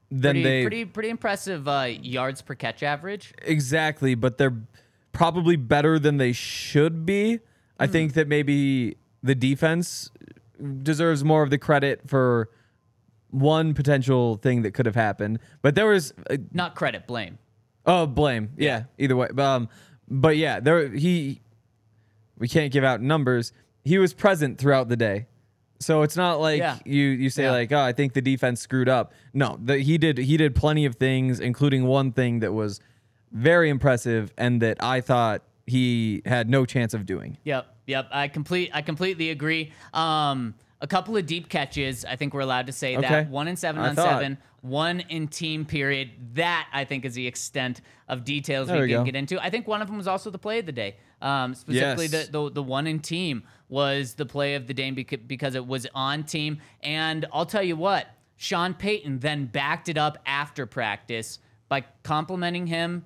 than 0.10 0.34
Pretty, 0.34 0.44
they 0.44 0.62
pretty, 0.64 0.86
pretty 0.86 1.10
impressive 1.10 1.68
uh, 1.68 1.88
yards 2.02 2.42
per 2.42 2.56
catch 2.56 2.82
average. 2.84 3.34
exactly, 3.44 4.16
but 4.16 4.38
they're 4.38 4.56
probably 5.18 5.56
better 5.56 5.98
than 5.98 6.18
they 6.18 6.32
should 6.32 7.04
be. 7.04 7.40
I 7.80 7.88
Hmm. 7.88 7.92
think 7.92 8.14
that 8.14 8.28
maybe 8.28 8.98
the 9.24 9.34
defense 9.34 10.12
deserves 10.84 11.24
more 11.24 11.42
of 11.42 11.50
the 11.50 11.58
credit 11.58 12.02
for 12.08 12.50
one 13.32 13.74
potential 13.74 14.36
thing 14.38 14.62
that 14.62 14.72
could 14.76 14.86
have 14.86 14.96
happened. 14.96 15.40
But 15.64 15.74
there 15.74 15.88
was 15.88 16.14
uh, 16.30 16.38
Not 16.54 16.76
credit, 16.76 17.08
blame. 17.08 17.40
Oh, 17.86 18.06
blame. 18.06 18.50
Yeah. 18.58 18.84
Either 19.00 19.16
way. 19.16 19.30
But, 19.34 19.44
um, 19.44 19.70
but 20.08 20.38
yeah, 20.38 20.60
there 20.60 20.88
he. 20.90 21.42
We 22.38 22.48
can't 22.48 22.72
give 22.72 22.84
out 22.84 23.02
numbers. 23.02 23.52
He 23.84 23.98
was 23.98 24.14
present 24.14 24.60
throughout 24.60 24.88
the 24.90 24.96
day, 24.98 25.26
so 25.80 26.04
it's 26.04 26.16
not 26.16 26.40
like 26.40 26.60
Yeah. 26.60 26.78
you 26.86 27.06
you 27.08 27.30
say 27.32 27.44
Yeah. 27.44 27.52
like, 27.52 27.72
oh, 27.72 27.80
I 27.80 27.92
think 27.94 28.14
the 28.14 28.22
defense 28.22 28.62
screwed 28.62 28.88
up. 28.90 29.12
No, 29.34 29.58
the, 29.64 29.80
he 29.80 29.98
did 29.98 30.20
he 30.20 30.38
did 30.38 30.54
plenty 30.54 30.86
of 30.86 30.96
things, 30.96 31.40
including 31.40 31.86
one 31.86 32.12
thing 32.12 32.40
that 32.42 32.54
was 32.54 32.80
very 33.32 33.70
impressive 33.70 34.34
and 34.38 34.62
that 34.62 34.78
I 34.84 35.02
thought 35.02 35.44
he 35.66 36.22
had 36.26 36.50
no 36.50 36.66
chance 36.66 36.94
of 36.94 37.06
doing. 37.06 37.38
Yep, 37.44 37.66
yep. 37.88 38.08
I 38.12 38.28
complete. 38.30 38.72
I 38.74 38.82
completely 38.82 39.30
agree. 39.32 39.74
Um, 39.94 40.56
a 40.80 40.88
couple 40.88 41.18
of 41.18 41.26
deep 41.26 41.50
catches. 41.50 42.06
I 42.06 42.16
think 42.16 42.34
we're 42.34 42.42
allowed 42.42 42.68
to 42.68 42.72
say 42.74 42.96
that 42.96 43.30
one 43.30 43.48
in 43.48 43.56
seven 43.56 43.82
I 43.82 43.90
on 43.90 43.96
thought. 43.96 44.08
seven, 44.20 44.38
one 44.62 45.00
in 45.02 45.28
team 45.28 45.66
period. 45.66 46.12
That 46.36 46.68
I 46.72 46.86
think 46.86 47.04
is 47.04 47.16
the 47.16 47.26
extent 47.28 47.82
of 48.08 48.24
details 48.24 48.68
There 48.68 48.78
we 48.78 48.84
we 48.84 48.88
can 48.94 49.02
go. 49.02 49.06
get 49.06 49.16
into. 49.16 49.44
I 49.44 49.50
think 49.50 49.68
one 49.68 49.82
of 49.82 49.88
them 49.88 49.98
was 49.98 50.08
also 50.08 50.30
the 50.30 50.38
play 50.38 50.60
of 50.60 50.66
the 50.66 50.72
day. 50.72 50.96
Um, 51.22 51.56
specifically, 51.56 52.06
Yes. 52.06 52.28
the, 52.28 52.44
the 52.44 52.52
the 52.52 52.64
one 52.64 52.86
in 52.88 53.00
team 53.00 53.44
was 53.70 54.14
the 54.14 54.26
play 54.26 54.54
of 54.56 54.68
the 54.68 54.74
day 54.74 54.92
because 54.92 55.56
it 55.56 55.66
was 55.66 55.88
on 55.96 56.24
team. 56.24 56.60
And 56.84 57.26
I'll 57.34 57.46
tell 57.48 57.64
you 57.64 57.76
what, 57.76 58.08
Sean 58.38 58.74
Payton 58.76 59.20
then 59.20 59.48
backed 59.48 59.90
it 59.90 59.98
up 59.98 60.20
after 60.28 60.66
practice 60.68 61.40
by 61.70 61.84
complimenting 62.04 62.68
him 62.68 63.04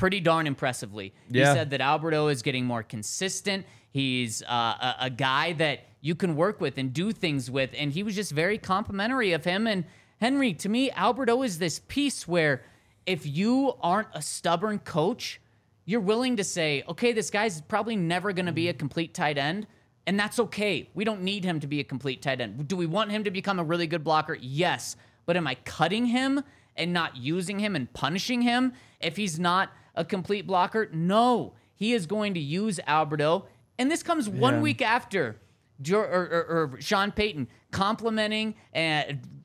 pretty 0.00 0.18
darn 0.18 0.46
impressively. 0.46 1.12
Yeah. 1.28 1.50
He 1.50 1.58
said 1.58 1.70
that 1.70 1.82
Albert 1.82 2.14
O 2.14 2.28
is 2.28 2.40
getting 2.40 2.64
more 2.64 2.82
consistent. 2.82 3.66
He's 3.90 4.42
uh, 4.42 4.46
a, 4.48 4.96
a 5.00 5.10
guy 5.10 5.52
that 5.52 5.80
you 6.00 6.14
can 6.14 6.36
work 6.36 6.58
with 6.58 6.78
and 6.78 6.90
do 6.90 7.12
things 7.12 7.50
with, 7.50 7.68
and 7.76 7.92
he 7.92 8.02
was 8.02 8.14
just 8.14 8.32
very 8.32 8.56
complimentary 8.56 9.32
of 9.32 9.44
him. 9.44 9.66
And 9.66 9.84
Henry, 10.18 10.54
to 10.54 10.70
me, 10.70 10.90
Albert 10.92 11.28
O 11.28 11.42
is 11.42 11.58
this 11.58 11.82
piece 11.86 12.26
where 12.26 12.62
if 13.04 13.26
you 13.26 13.74
aren't 13.82 14.08
a 14.14 14.22
stubborn 14.22 14.78
coach, 14.78 15.38
you're 15.84 16.00
willing 16.00 16.38
to 16.38 16.44
say, 16.44 16.82
okay, 16.88 17.12
this 17.12 17.28
guy's 17.28 17.60
probably 17.60 17.96
never 17.96 18.32
going 18.32 18.46
to 18.46 18.52
be 18.52 18.68
a 18.68 18.72
complete 18.72 19.12
tight 19.12 19.36
end. 19.36 19.66
And 20.06 20.18
that's 20.18 20.38
okay. 20.38 20.88
We 20.94 21.04
don't 21.04 21.20
need 21.20 21.44
him 21.44 21.60
to 21.60 21.66
be 21.66 21.80
a 21.80 21.84
complete 21.84 22.22
tight 22.22 22.40
end. 22.40 22.66
Do 22.66 22.76
we 22.76 22.86
want 22.86 23.10
him 23.10 23.24
to 23.24 23.30
become 23.30 23.58
a 23.58 23.64
really 23.64 23.86
good 23.86 24.02
blocker? 24.02 24.38
Yes. 24.40 24.96
But 25.26 25.36
am 25.36 25.46
I 25.46 25.56
cutting 25.56 26.06
him 26.06 26.42
and 26.74 26.94
not 26.94 27.18
using 27.18 27.58
him 27.58 27.76
and 27.76 27.92
punishing 27.92 28.40
him 28.40 28.72
if 28.98 29.16
he's 29.16 29.38
not 29.38 29.70
a 30.00 30.04
complete 30.04 30.46
blocker? 30.46 30.88
No. 30.92 31.52
He 31.74 31.92
is 31.92 32.06
going 32.06 32.34
to 32.34 32.40
use 32.40 32.80
Albert 32.86 33.20
O. 33.20 33.46
And 33.78 33.90
this 33.90 34.02
comes 34.02 34.28
one 34.28 34.54
Yeah. 34.56 34.60
week 34.60 34.82
after 34.82 35.36
or, 35.90 35.96
or, 35.96 36.72
or 36.74 36.80
Sean 36.80 37.10
Payton 37.10 37.48
complimenting 37.70 38.54
uh, 38.74 39.02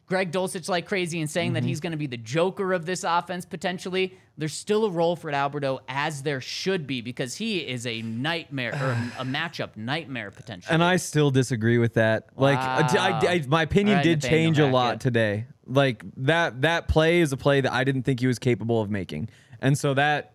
Greg 0.08 0.32
Dulcich 0.32 0.68
like 0.70 0.86
crazy 0.86 1.20
and 1.22 1.30
saying 1.30 1.54
that 1.54 1.60
Mm-hmm. 1.62 1.68
he's 1.70 1.80
going 1.80 1.92
to 1.92 1.98
be 1.98 2.08
the 2.08 2.18
joker 2.18 2.74
of 2.74 2.86
this 2.86 3.04
offense 3.06 3.46
potentially. 3.46 4.14
There's 4.38 4.54
still 4.54 4.84
a 4.86 4.90
role 4.90 5.16
for 5.16 5.32
Albert 5.32 5.64
O 5.64 5.80
as 5.88 6.24
there 6.24 6.42
should 6.42 6.86
be 6.86 7.00
because 7.02 7.36
he 7.36 7.60
is 7.60 7.88
a 7.88 8.02
nightmare 8.02 8.74
or 8.74 8.88
a, 8.92 9.12
a 9.22 9.26
matchup 9.26 9.78
nightmare 9.78 10.30
potentially. 10.30 10.74
And 10.74 10.84
I 10.84 10.98
still 10.98 11.32
disagree 11.32 11.78
with 11.78 11.94
that. 11.94 12.28
Like, 12.36 12.60
uh, 12.60 12.62
I- 13.00 13.20
I- 13.24 13.32
I- 13.36 13.46
my 13.48 13.62
opinion 13.64 13.98
right, 13.98 14.04
did 14.04 14.22
Nathaniel 14.22 14.44
change 14.54 14.60
a 14.60 14.68
lot 14.68 15.00
today. 15.00 15.46
Like 15.66 16.04
that 16.18 16.62
that 16.62 16.88
play 16.90 17.22
is 17.22 17.32
a 17.32 17.38
play 17.38 17.62
that 17.62 17.72
I 17.74 17.84
didn't 17.86 18.04
think 18.04 18.20
he 18.20 18.28
was 18.28 18.38
capable 18.38 18.82
of 18.82 18.92
making, 18.92 19.30
and 19.62 19.76
so 19.76 19.96
that 19.96 20.34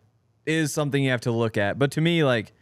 is 0.50 0.72
something 0.72 1.02
you 1.02 1.10
have 1.10 1.22
to 1.22 1.32
look 1.32 1.56
at. 1.56 1.78
But 1.78 1.92
to 1.92 2.00
me, 2.00 2.24
like, 2.24 2.52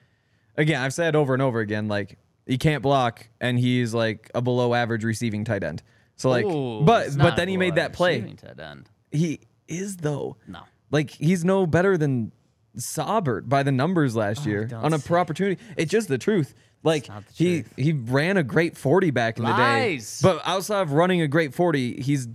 again, 0.57 0.81
I've 0.81 0.94
said 0.94 1.16
over 1.16 1.33
and 1.33 1.42
over 1.42 1.61
again, 1.61 1.88
like 1.88 2.18
he 2.46 2.59
can't 2.59 2.83
block, 2.83 3.29
and 3.40 3.59
he's 3.59 3.94
like 3.94 4.31
a 4.35 4.42
below 4.42 4.74
average 4.74 5.05
receiving 5.05 5.44
tight 5.44 5.64
end. 5.64 5.83
So 6.16 6.31
like, 6.31 6.44
Ooh, 6.44 6.83
but 6.83 7.16
but 7.16 7.37
then 7.37 7.48
he 7.48 7.57
made 7.57 7.77
that 7.77 7.92
play. 7.92 8.16
receiving 8.16 8.37
tight 8.37 8.61
end. 8.61 8.90
He 9.11 9.40
is 9.68 9.96
though. 9.98 10.37
No. 10.46 10.61
Like 10.90 11.11
he's 11.11 11.44
no 11.44 11.66
better 11.66 11.96
than 11.96 12.33
Saubert 12.77 13.48
by 13.48 13.62
the 13.62 13.72
numbers 13.72 14.16
last 14.16 14.46
oh, 14.46 14.51
year 14.51 14.62
Oh, 14.64 14.68
don't 14.68 14.85
on 14.87 14.92
a 14.94 14.98
per 14.98 15.18
opportunity. 15.18 15.61
It's 15.77 15.90
just 15.90 16.09
the 16.09 16.18
truth. 16.18 16.55
Like 16.83 17.07
the 17.07 17.22
he 17.35 17.62
truth. 17.62 17.74
he 17.77 17.92
ran 17.92 18.37
a 18.37 18.42
great 18.42 18.77
40 18.77 19.11
back 19.11 19.38
in 19.38 19.44
the 19.44 19.51
day. 19.53 20.01
But 20.22 20.40
outside 20.46 20.83
of 20.83 20.92
running 20.92 21.20
a 21.20 21.29
great 21.29 21.55
40, 21.55 22.01
he's 22.01 22.29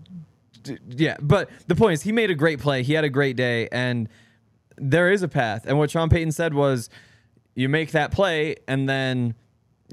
yeah, 0.87 1.17
but 1.21 1.49
the 1.67 1.75
point 1.75 1.93
is 1.95 2.03
he 2.03 2.11
made 2.11 2.29
a 2.29 2.35
great 2.35 2.59
play. 2.59 2.83
He 2.83 2.93
had 2.93 3.03
a 3.03 3.09
great 3.09 3.35
day 3.35 3.67
and 3.71 4.07
there 4.77 5.11
is 5.11 5.23
a 5.23 5.27
path. 5.27 5.65
And 5.65 5.77
what 5.77 5.91
Sean 5.91 6.09
Payton 6.09 6.31
said 6.31 6.53
was 6.53 6.89
you 7.55 7.69
make 7.69 7.91
that 7.91 8.11
play 8.11 8.55
and 8.67 8.87
then 8.89 9.35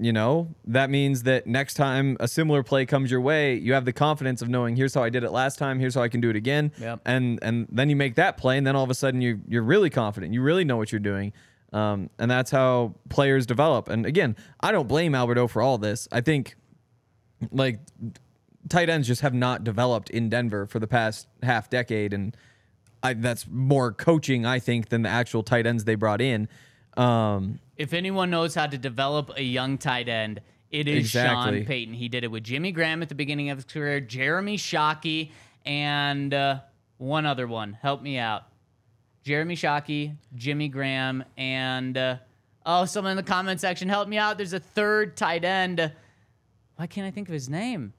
you 0.01 0.14
know, 0.14 0.49
that 0.64 0.88
means 0.88 1.25
that 1.25 1.47
next 1.47 1.75
time 1.75 2.16
a 2.21 2.27
similar 2.27 2.62
play 2.62 2.87
comes 2.87 3.11
your 3.11 3.21
way, 3.21 3.57
you 3.57 3.75
have 3.75 3.85
the 3.85 3.93
confidence 3.93 4.40
of 4.40 4.49
knowing 4.49 4.75
here's 4.75 4.95
how 4.95 5.03
I 5.03 5.11
did 5.11 5.25
it 5.25 5.31
last 5.31 5.59
time, 5.59 5.79
here's 5.79 5.95
how 5.95 6.03
I 6.03 6.09
can 6.09 6.23
do 6.23 6.31
it 6.31 6.37
again. 6.37 6.73
Yep. 6.81 7.01
And 7.05 7.38
and 7.43 7.66
then 7.71 7.90
you 7.90 7.97
make 7.97 8.14
that 8.14 8.38
play, 8.38 8.57
and 8.57 8.66
then 8.66 8.77
all 8.77 8.85
of 8.85 8.88
a 8.88 8.95
sudden 8.95 9.21
you 9.21 9.40
you're 9.47 9.62
really 9.62 9.90
confident. 9.90 10.33
You 10.33 10.40
really 10.40 10.64
know 10.64 10.79
what 10.79 10.90
you're 10.90 11.01
doing. 11.01 11.35
Um, 11.73 12.09
and 12.19 12.31
that's 12.31 12.51
how 12.51 12.95
players 13.11 13.47
develop. 13.47 13.88
And 13.88 14.07
again, 14.07 14.37
I 14.61 14.73
don't 14.73 14.88
blame 14.88 15.14
Albert 15.14 15.38
O 15.38 15.47
for 15.47 15.61
all 15.61 15.77
this. 15.77 16.09
I 16.11 16.21
think 16.21 16.57
like 17.53 17.79
tight 18.69 18.88
ends 18.88 19.07
just 19.07 19.21
have 19.21 19.35
not 19.35 19.64
developed 19.64 20.09
in 20.11 20.31
Denver 20.31 20.66
for 20.66 20.79
the 20.79 20.88
past 20.88 21.29
half 21.43 21.69
decade, 21.69 22.14
and 22.14 22.35
I, 23.03 23.15
that's 23.15 23.47
more 23.49 23.93
coaching, 23.93 24.45
I 24.45 24.59
think, 24.59 24.89
than 24.89 25.03
the 25.03 25.09
actual 25.09 25.43
tight 25.43 25.67
ends 25.67 25.85
they 25.85 25.95
brought 25.95 26.21
in. 26.21 26.49
Um, 26.97 27.61
If 27.77 27.93
anyone 27.93 28.31
knows 28.31 28.55
how 28.55 28.67
to 28.67 28.77
develop 28.77 29.31
a 29.37 29.43
young 29.43 29.79
tight 29.79 30.09
end, 30.09 30.41
It 30.71 30.87
is 30.87 30.99
Exactly. 31.07 31.61
Sean 31.61 31.67
Payton. 31.67 31.95
He 31.95 32.09
did 32.09 32.25
it 32.25 32.31
with 32.31 32.45
Jimmy 32.45 32.73
Graham 32.73 33.03
at 33.03 33.09
the 33.09 33.15
beginning 33.15 33.51
of 33.51 33.59
his 33.59 33.65
career, 33.65 34.01
Jeremy 34.01 34.57
Shockey, 34.57 35.31
and 35.65 36.33
uh, 36.33 36.61
one 36.99 37.27
other 37.27 37.47
one. 37.47 37.73
Help 37.81 38.03
me 38.03 38.19
out. 38.19 38.45
Jeremy 39.25 39.57
Shockey, 39.57 40.17
Jimmy 40.35 40.69
Graham, 40.69 41.25
and 41.37 41.97
uh, 41.97 42.17
oh, 42.65 42.85
someone 42.85 43.11
in 43.13 43.17
the 43.17 43.23
comment 43.23 43.61
section, 43.61 43.89
help 43.89 44.09
me 44.09 44.17
out. 44.17 44.37
There's 44.37 44.53
a 44.53 44.61
third 44.61 45.17
tight 45.17 45.45
end. 45.45 45.93
Why 46.77 46.87
can't 46.87 47.07
I 47.07 47.11
think 47.11 47.29
of 47.29 47.35
his 47.35 47.49
name? 47.49 47.93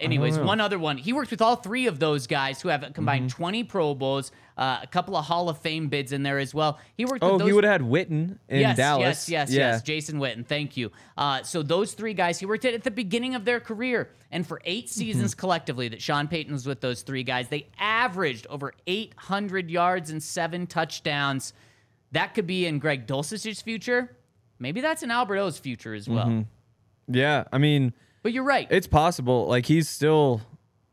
Anyways, 0.00 0.38
one 0.38 0.60
other 0.60 0.78
one. 0.78 0.96
He 0.96 1.12
worked 1.12 1.30
with 1.30 1.42
all 1.42 1.56
three 1.56 1.86
of 1.86 1.98
those 1.98 2.26
guys 2.26 2.60
who 2.60 2.68
have 2.68 2.84
combined 2.94 3.30
Mm-hmm. 3.30 3.36
20 3.42 3.64
Pro 3.64 3.94
Bowls, 3.94 4.30
uh, 4.56 4.78
a 4.82 4.86
couple 4.86 5.16
of 5.16 5.24
Hall 5.24 5.48
of 5.48 5.58
Fame 5.58 5.88
bids 5.88 6.12
in 6.12 6.22
there 6.22 6.38
as 6.38 6.54
well. 6.54 6.78
He 6.96 7.04
worked 7.04 7.22
with 7.22 7.32
Oh, 7.32 7.38
those 7.38 7.46
he 7.48 7.52
would 7.52 7.64
have 7.64 7.80
had 7.80 7.90
Witten 7.90 8.38
in 8.48 8.60
yes, 8.60 8.76
Dallas. 8.76 9.28
Yes, 9.28 9.28
yes, 9.28 9.50
yeah. 9.50 9.58
yes. 9.72 9.82
Jason 9.82 10.18
Witten, 10.18 10.46
thank 10.46 10.76
you. 10.76 10.92
Uh, 11.16 11.42
so 11.42 11.62
those 11.62 11.94
three 11.94 12.14
guys, 12.14 12.38
he 12.38 12.46
worked 12.46 12.64
at 12.64 12.74
at 12.74 12.84
the 12.84 12.90
beginning 12.90 13.34
of 13.34 13.44
their 13.44 13.60
career, 13.60 14.10
and 14.30 14.46
for 14.46 14.60
eight 14.64 14.84
Mm-hmm. 14.86 15.00
seasons 15.00 15.34
collectively 15.34 15.88
that 15.88 16.00
Sean 16.00 16.28
Payton 16.28 16.52
was 16.52 16.66
with 16.66 16.80
those 16.80 17.02
three 17.02 17.22
guys, 17.24 17.48
they 17.48 17.66
averaged 17.78 18.46
over 18.48 18.72
800 18.86 19.70
yards 19.70 20.10
and 20.10 20.22
seven 20.22 20.66
touchdowns. 20.66 21.52
That 22.12 22.34
could 22.34 22.46
be 22.46 22.66
in 22.66 22.78
Greg 22.78 23.06
Dulcich's 23.06 23.60
future. 23.62 24.16
Maybe 24.60 24.80
that's 24.80 25.02
in 25.02 25.10
Albert 25.10 25.38
O's 25.38 25.58
future 25.58 25.94
as 25.94 26.08
well. 26.08 26.26
Mm-hmm. 26.26 27.14
Yeah, 27.14 27.44
I 27.52 27.58
mean, 27.58 27.92
But 28.22 28.32
you're 28.32 28.44
right. 28.44 28.66
it's 28.70 28.86
possible. 28.86 29.46
Like 29.46 29.66
he's 29.66 29.88
still 29.88 30.40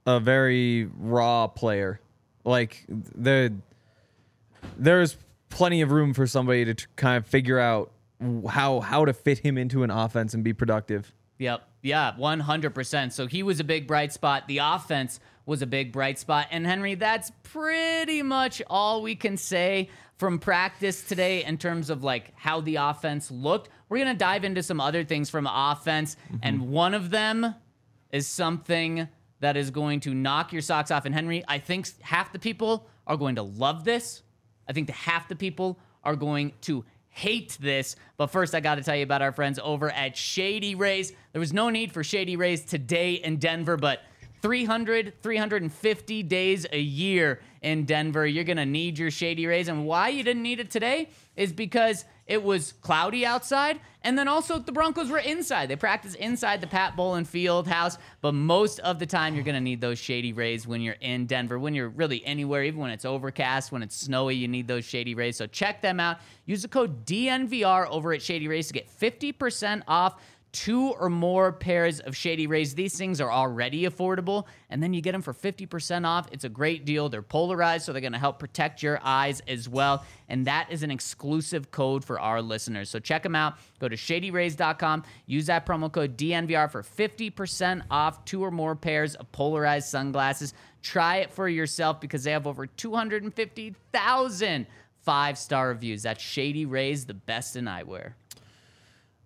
a 0.06 0.20
very 0.20 0.90
raw 0.98 1.48
player. 1.48 2.00
Like 2.44 2.86
the 2.88 3.54
there's 4.78 5.18
plenty 5.50 5.82
of 5.82 5.92
room 5.92 6.14
for 6.14 6.28
somebody 6.28 6.66
to 6.66 6.74
t- 6.74 6.86
kind 6.96 7.18
of 7.18 7.26
figure 7.26 7.60
out 7.60 7.92
how 8.50 8.80
how 8.80 9.06
to 9.06 9.14
fit 9.14 9.40
him 9.40 9.58
into 9.58 9.84
an 9.84 9.92
offense 9.92 10.34
and 10.34 10.44
be 10.44 10.54
productive. 10.54 11.14
Yep. 11.40 11.68
Yeah, 11.82 12.14
100%. 12.18 13.12
So 13.12 13.28
he 13.28 13.44
was 13.44 13.60
a 13.60 13.64
big 13.64 13.88
bright 13.88 14.12
spot. 14.14 14.48
The 14.48 14.60
offense 14.60 15.20
was 15.46 15.62
a 15.62 15.68
big 15.68 15.92
bright 15.92 16.18
spot. 16.18 16.48
And 16.50 16.66
Henry, 16.66 16.96
that's 16.96 17.32
pretty 17.44 18.24
much 18.24 18.62
all 18.68 19.02
we 19.02 19.16
can 19.16 19.38
say 19.38 19.90
from 20.18 20.40
practice 20.40 21.04
today 21.04 21.44
in 21.44 21.58
terms 21.58 21.90
of 21.90 22.04
like 22.04 22.32
how 22.36 22.62
the 22.62 22.78
offense 22.78 23.30
looked. 23.30 23.70
We're 23.90 23.98
going 23.98 24.14
to 24.14 24.18
dive 24.18 24.44
into 24.44 24.64
some 24.64 24.80
other 24.80 25.04
things 25.04 25.30
from 25.30 25.48
offense, 25.48 26.16
mm-hmm. 26.28 26.38
and 26.44 26.70
one 26.70 26.94
of 26.94 27.10
them 27.10 27.56
is 28.12 28.28
something 28.28 29.08
that 29.42 29.58
is 29.58 29.72
going 29.72 30.00
to 30.02 30.14
knock 30.14 30.54
your 30.54 30.62
socks 30.62 30.92
off. 30.92 31.06
And 31.06 31.14
Henry, 31.14 31.44
I 31.48 31.60
think 31.60 31.88
half 32.02 32.32
the 32.32 32.40
people 32.40 32.88
are 33.06 33.18
going 33.18 33.36
to 33.36 33.44
love 33.44 33.84
this. 33.84 34.24
I 34.68 34.74
think 34.74 34.88
the 34.88 34.94
half 34.94 35.28
the 35.28 35.36
people 35.36 35.80
are 36.04 36.16
going 36.16 36.54
to 36.62 36.86
hate 37.10 37.58
this. 37.62 37.96
But 38.18 38.28
first, 38.28 38.56
I 38.56 38.60
got 38.60 38.76
to 38.76 38.84
tell 38.84 38.96
you 38.96 39.04
about 39.04 39.22
our 39.22 39.32
friends 39.32 39.60
over 39.64 39.90
at 39.90 40.18
Shady 40.18 40.76
Rays. 40.76 41.14
There 41.32 41.40
was 41.40 41.54
no 41.54 41.70
need 41.70 41.92
for 41.92 42.04
Shady 42.04 42.36
Rays 42.36 42.66
today 42.66 43.14
in 43.14 43.38
Denver, 43.38 43.78
but 43.78 44.02
300, 44.46 45.24
350 45.24 46.22
days 46.22 46.68
a 46.72 46.80
year 46.80 47.42
in 47.64 47.84
Denver. 47.84 48.28
You're 48.28 48.44
going 48.44 48.58
to 48.58 48.66
need 48.68 49.00
your 49.00 49.10
Shady 49.10 49.48
Rays. 49.48 49.70
And 49.70 49.88
why 49.88 50.10
you 50.10 50.22
didn't 50.22 50.44
need 50.44 50.60
it 50.60 50.70
today 50.70 51.10
is 51.36 51.52
because 51.52 52.06
it 52.28 52.44
was 52.44 52.74
cloudy 52.74 53.26
outside. 53.26 53.80
And 54.04 54.16
then 54.16 54.28
also 54.28 54.60
the 54.60 54.72
Broncos 54.72 55.10
were 55.10 55.18
inside. 55.18 55.68
They 55.68 55.76
practice 55.76 56.14
inside 56.14 56.62
the 56.62 56.68
Pat 56.68 56.96
Bowlen 56.96 57.26
Field 57.26 57.68
House. 57.68 57.98
But 58.22 58.34
most 58.34 58.80
of 58.82 59.00
the 59.00 59.08
time, 59.08 59.34
you're 59.34 59.44
going 59.44 59.56
to 59.56 59.62
need 59.62 59.82
those 59.82 59.98
Shady 59.98 60.32
Rays 60.32 60.68
when 60.68 60.80
you're 60.80 60.98
in 61.02 61.26
Denver, 61.26 61.58
when 61.58 61.74
you're 61.74 61.90
really 61.90 62.24
anywhere, 62.24 62.64
even 62.64 62.80
when 62.80 62.92
it's 62.92 63.04
overcast, 63.04 63.72
when 63.72 63.82
it's 63.82 63.96
snowy, 63.96 64.36
you 64.36 64.48
need 64.48 64.68
those 64.68 64.86
Shady 64.86 65.16
Rays. 65.16 65.38
So 65.38 65.48
check 65.48 65.82
them 65.82 66.00
out. 66.00 66.18
Use 66.46 66.62
the 66.62 66.68
code 66.68 67.04
DNVR 67.08 67.88
over 67.90 68.14
at 68.14 68.22
Shady 68.22 68.48
Rays 68.48 68.68
to 68.68 68.74
get 68.74 68.88
50% 69.00 69.82
off 69.88 70.22
two 70.56 70.94
or 70.94 71.10
more 71.10 71.52
pairs 71.52 72.00
of 72.00 72.16
Shady 72.16 72.48
Rays. 72.48 72.74
These 72.74 72.98
things 72.98 73.20
are 73.20 73.30
already 73.30 73.84
affordable, 73.84 74.46
and 74.70 74.82
then 74.82 74.94
you 74.94 75.02
get 75.02 75.12
them 75.12 75.22
for 75.22 75.34
50% 75.34 76.08
off. 76.08 76.30
It's 76.32 76.46
a 76.46 76.50
great 76.50 76.86
deal. 76.86 77.10
They're 77.10 77.22
polarized, 77.22 77.86
so 77.86 77.92
they're 77.92 78.00
going 78.00 78.14
to 78.14 78.20
help 78.20 78.40
protect 78.40 78.82
your 78.82 78.98
eyes 79.04 79.42
as 79.50 79.68
well. 79.68 80.06
And 80.30 80.48
that 80.48 80.68
is 80.72 80.82
an 80.82 80.92
exclusive 80.92 81.72
code 81.72 82.06
for 82.06 82.22
our 82.22 82.42
listeners. 82.42 82.90
So 82.90 83.00
check 83.00 83.22
them 83.22 83.36
out. 83.36 83.56
Go 83.80 83.90
to 83.90 83.98
shadyrays.com. 83.98 85.04
Use 85.26 85.48
that 85.48 85.66
promo 85.66 85.92
code 85.92 86.18
DNVR 86.18 86.72
for 86.72 86.82
50% 86.82 87.84
off 87.92 88.24
two 88.24 88.42
or 88.42 88.50
more 88.50 88.78
pairs 88.78 89.16
of 89.16 89.30
polarized 89.34 89.90
sunglasses. 89.90 90.54
Try 90.82 91.18
it 91.18 91.34
for 91.34 91.50
yourself 91.50 92.00
because 92.00 92.24
they 92.24 92.32
have 92.32 92.48
over 92.48 92.66
250,000 92.66 94.68
five 95.02 95.38
star 95.38 95.68
reviews. 95.68 96.04
That's 96.04 96.24
Shady 96.24 96.66
Rays, 96.66 97.06
the 97.06 97.14
best 97.14 97.56
in 97.56 97.66
eyewear. 97.66 98.14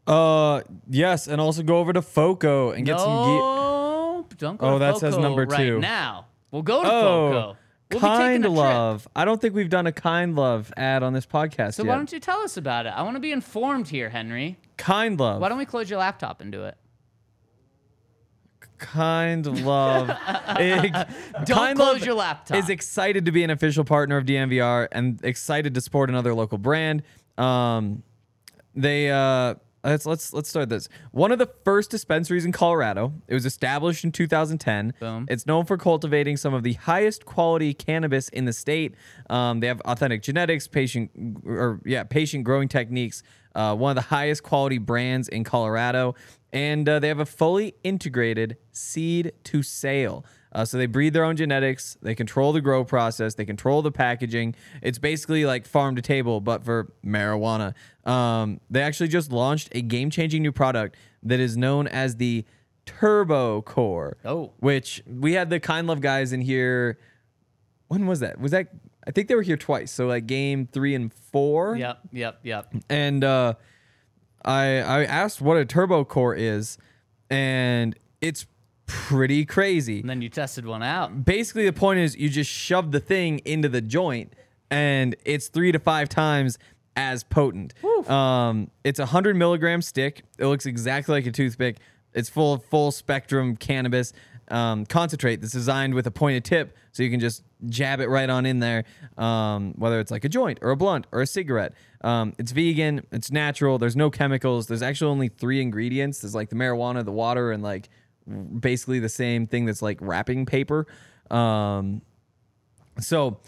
Uh, 0.09 0.61
yes, 0.89 1.27
and 1.27 1.39
also 1.39 1.61
go 1.63 1.77
over 1.77 1.93
to 1.93 2.01
Foco 2.01 2.71
and 2.71 2.85
get 2.85 2.99
some 2.99 3.25
gear. 3.25 3.39
Don't 4.37 4.57
go 4.57 4.67
Oh, 4.67 4.73
to 4.73 4.79
that 4.79 4.97
says 4.97 5.13
Foco 5.15 5.21
number 5.27 5.45
right 5.45 5.57
two. 5.57 5.79
now. 5.79 6.25
We'll 6.51 6.61
go 6.63 6.81
to 6.83 6.89
Oh, 6.89 6.91
Foco. 7.31 7.57
We'll 7.91 7.99
be 8.01 8.07
taking 8.07 8.17
kind 8.17 8.45
a 8.45 8.47
trip. 8.49 8.57
love. 8.57 9.07
I 9.15 9.25
don't 9.25 9.41
think 9.41 9.55
we've 9.55 9.69
done 9.69 9.87
a 9.87 9.91
kind 9.91 10.35
love 10.35 10.71
ad 10.77 11.01
on 11.03 11.13
this 11.13 11.25
podcast 11.25 11.73
So 11.73 11.83
yet. 11.83 11.89
why 11.89 11.95
don't 11.95 12.11
you 12.11 12.19
tell 12.19 12.39
us 12.41 12.55
about 12.57 12.85
it? 12.85 12.89
I 12.89 13.01
want 13.01 13.15
to 13.15 13.19
be 13.19 13.31
informed 13.31 13.87
here, 13.87 14.09
Henry. 14.09 14.57
kind 14.77 15.19
love. 15.19 15.41
Why 15.41 15.49
don't 15.49 15.57
we 15.57 15.65
close 15.65 15.89
your 15.89 15.99
laptop 15.99 16.39
and 16.41 16.51
do 16.51 16.65
it? 16.65 16.75
kind 18.77 19.65
love. 19.65 20.09
It- 20.59 20.93
Don't 21.45 21.75
close 21.75 21.95
Love 21.99 22.05
your 22.05 22.13
laptop. 22.15 22.57
Is 22.57 22.69
excited 22.69 23.25
to 23.25 23.31
be 23.31 23.43
an 23.43 23.49
official 23.49 23.83
partner 23.83 24.17
of 24.17 24.25
DNVR 24.25 24.87
and 24.91 25.19
excited 25.23 25.73
to 25.75 25.81
support 25.81 26.09
another 26.09 26.33
local 26.33 26.57
brand. 26.57 27.03
Um, 27.37 28.03
they 28.75 29.11
uh, 29.11 29.55
let's 29.83 30.05
let's 30.05 30.33
let's 30.33 30.49
start 30.49 30.69
this. 30.69 30.89
One 31.11 31.31
of 31.31 31.39
the 31.39 31.49
first 31.63 31.91
dispensaries 31.91 32.45
in 32.45 32.51
Colorado. 32.51 33.13
It 33.27 33.33
was 33.33 33.45
established 33.45 34.03
in 34.03 34.11
2010. 34.11 34.93
Boom. 34.99 35.25
It's 35.29 35.45
known 35.45 35.65
for 35.65 35.77
cultivating 35.77 36.37
some 36.37 36.53
of 36.53 36.63
the 36.63 36.73
highest 36.73 37.25
quality 37.25 37.73
cannabis 37.73 38.29
in 38.29 38.45
the 38.45 38.53
state. 38.53 38.95
Um, 39.29 39.59
they 39.59 39.67
have 39.67 39.81
authentic 39.81 40.21
genetics, 40.21 40.67
patient 40.67 41.11
or 41.45 41.81
yeah, 41.85 42.03
patient 42.03 42.43
growing 42.43 42.67
techniques. 42.67 43.23
Uh, 43.55 43.75
one 43.75 43.91
of 43.91 43.95
the 43.95 44.09
highest 44.09 44.43
quality 44.43 44.77
brands 44.77 45.27
in 45.27 45.43
Colorado, 45.43 46.15
and 46.53 46.87
uh, 46.87 46.99
they 46.99 47.07
have 47.07 47.19
a 47.19 47.25
fully 47.25 47.73
integrated 47.83 48.57
seed 48.71 49.31
to 49.43 49.63
sale. 49.63 50.23
Uh, 50.51 50.65
so 50.65 50.77
they 50.77 50.87
breed 50.87 51.13
their 51.13 51.23
own 51.23 51.35
genetics. 51.35 51.97
They 52.01 52.15
control 52.15 52.53
the 52.53 52.61
grow 52.61 52.83
process. 52.83 53.35
They 53.35 53.45
control 53.45 53.81
the 53.81 53.91
packaging. 53.91 54.55
It's 54.81 54.97
basically 54.97 55.45
like 55.45 55.67
farm 55.67 55.95
to 55.95 56.01
table, 56.01 56.41
but 56.41 56.63
for 56.63 56.91
marijuana. 57.05 57.75
Um, 58.05 58.59
they 58.69 58.81
actually 58.81 59.09
just 59.09 59.31
launched 59.31 59.69
a 59.73 59.81
game 59.81 60.09
changing 60.09 60.41
new 60.41 60.51
product 60.51 60.95
that 61.23 61.39
is 61.39 61.55
known 61.55 61.87
as 61.87 62.15
the 62.15 62.45
Turbo 62.85 63.61
Core. 63.61 64.17
Oh. 64.25 64.53
which 64.57 65.03
we 65.05 65.33
had 65.33 65.51
the 65.51 65.59
Kind 65.59 65.85
Love 65.85 66.01
guys 66.01 66.33
in 66.33 66.41
here. 66.41 66.97
When 67.87 68.07
was 68.07 68.19
that? 68.21 68.39
Was 68.39 68.51
that? 68.51 68.69
I 69.05 69.11
think 69.11 69.27
they 69.27 69.35
were 69.35 69.41
here 69.43 69.57
twice. 69.57 69.91
So 69.91 70.07
like 70.07 70.25
game 70.25 70.67
three 70.71 70.95
and 70.95 71.13
four. 71.13 71.75
Yep, 71.75 71.99
yep, 72.11 72.39
yep. 72.43 72.73
And 72.89 73.23
uh, 73.23 73.53
I 74.43 74.79
I 74.79 75.03
asked 75.05 75.41
what 75.41 75.57
a 75.57 75.65
Turbo 75.65 76.03
Core 76.05 76.35
is, 76.35 76.77
and 77.29 77.95
it's 78.21 78.45
pretty 78.89 79.45
crazy. 79.45 80.01
And 80.01 80.09
then 80.09 80.21
you 80.21 80.29
tested 80.29 80.65
one 80.65 80.83
out. 80.83 81.23
basically 81.23 81.65
the 81.65 81.73
point 81.73 81.99
is 81.99 82.17
you 82.17 82.27
just 82.27 82.49
shove 82.49 82.91
the 82.91 82.99
thing 82.99 83.39
into 83.45 83.69
the 83.69 83.81
joint 83.81 84.33
and 84.71 85.15
it's 85.25 85.47
three 85.47 85.71
to 85.71 85.79
five 85.79 86.09
times 86.09 86.57
as 86.95 87.23
potent. 87.23 87.73
Um, 88.09 88.71
it's 88.83 88.99
a 88.99 89.03
100 89.03 89.35
milligram 89.35 89.81
stick. 89.81 90.23
It 90.37 90.47
looks 90.47 90.65
exactly 90.65 91.13
like 91.13 91.25
a 91.27 91.31
toothpick. 91.31 91.77
It's 92.13 92.29
full 92.29 92.53
of 92.53 92.65
full 92.65 92.91
spectrum 92.91 93.55
cannabis. 93.55 94.11
Um, 94.49 94.87
concentrate. 94.87 95.41
That's 95.41 95.53
designed 95.53 95.93
with 95.93 96.07
a 96.07 96.11
pointed 96.11 96.43
tip 96.43 96.75
so 96.91 97.03
you 97.03 97.11
can 97.11 97.19
just 97.19 97.43
jab 97.67 97.99
it 97.99 98.09
right 98.09 98.29
on 98.29 98.47
in 98.47 98.59
there 98.59 98.85
um, 99.17 99.73
whether 99.77 99.99
it's 99.99 100.11
like 100.11 100.23
a 100.25 100.29
joint 100.29 100.57
or 100.63 100.71
a 100.71 100.75
blunt 100.75 101.05
or 101.11 101.21
a 101.21 101.27
cigarette. 101.27 101.73
Um, 102.01 102.33
it's 102.39 102.51
vegan. 102.51 103.05
It's 103.11 103.31
natural. 103.31 103.77
There's 103.77 103.95
no 103.95 104.09
chemicals. 104.09 104.65
There's 104.67 104.81
actually 104.81 105.11
only 105.11 105.27
three 105.27 105.61
ingredients. 105.61 106.21
There's 106.21 106.33
like 106.33 106.49
the 106.49 106.55
marijuana 106.55 107.05
the 107.05 107.11
water 107.11 107.51
and 107.51 107.61
like 107.61 107.89
basically 108.59 108.99
the 108.99 109.09
same 109.09 109.47
thing 109.47 109.65
that's 109.65 109.81
like 109.81 109.97
wrapping 110.01 110.45
paper. 110.45 110.87
Um, 111.31 112.01
so 112.99 113.39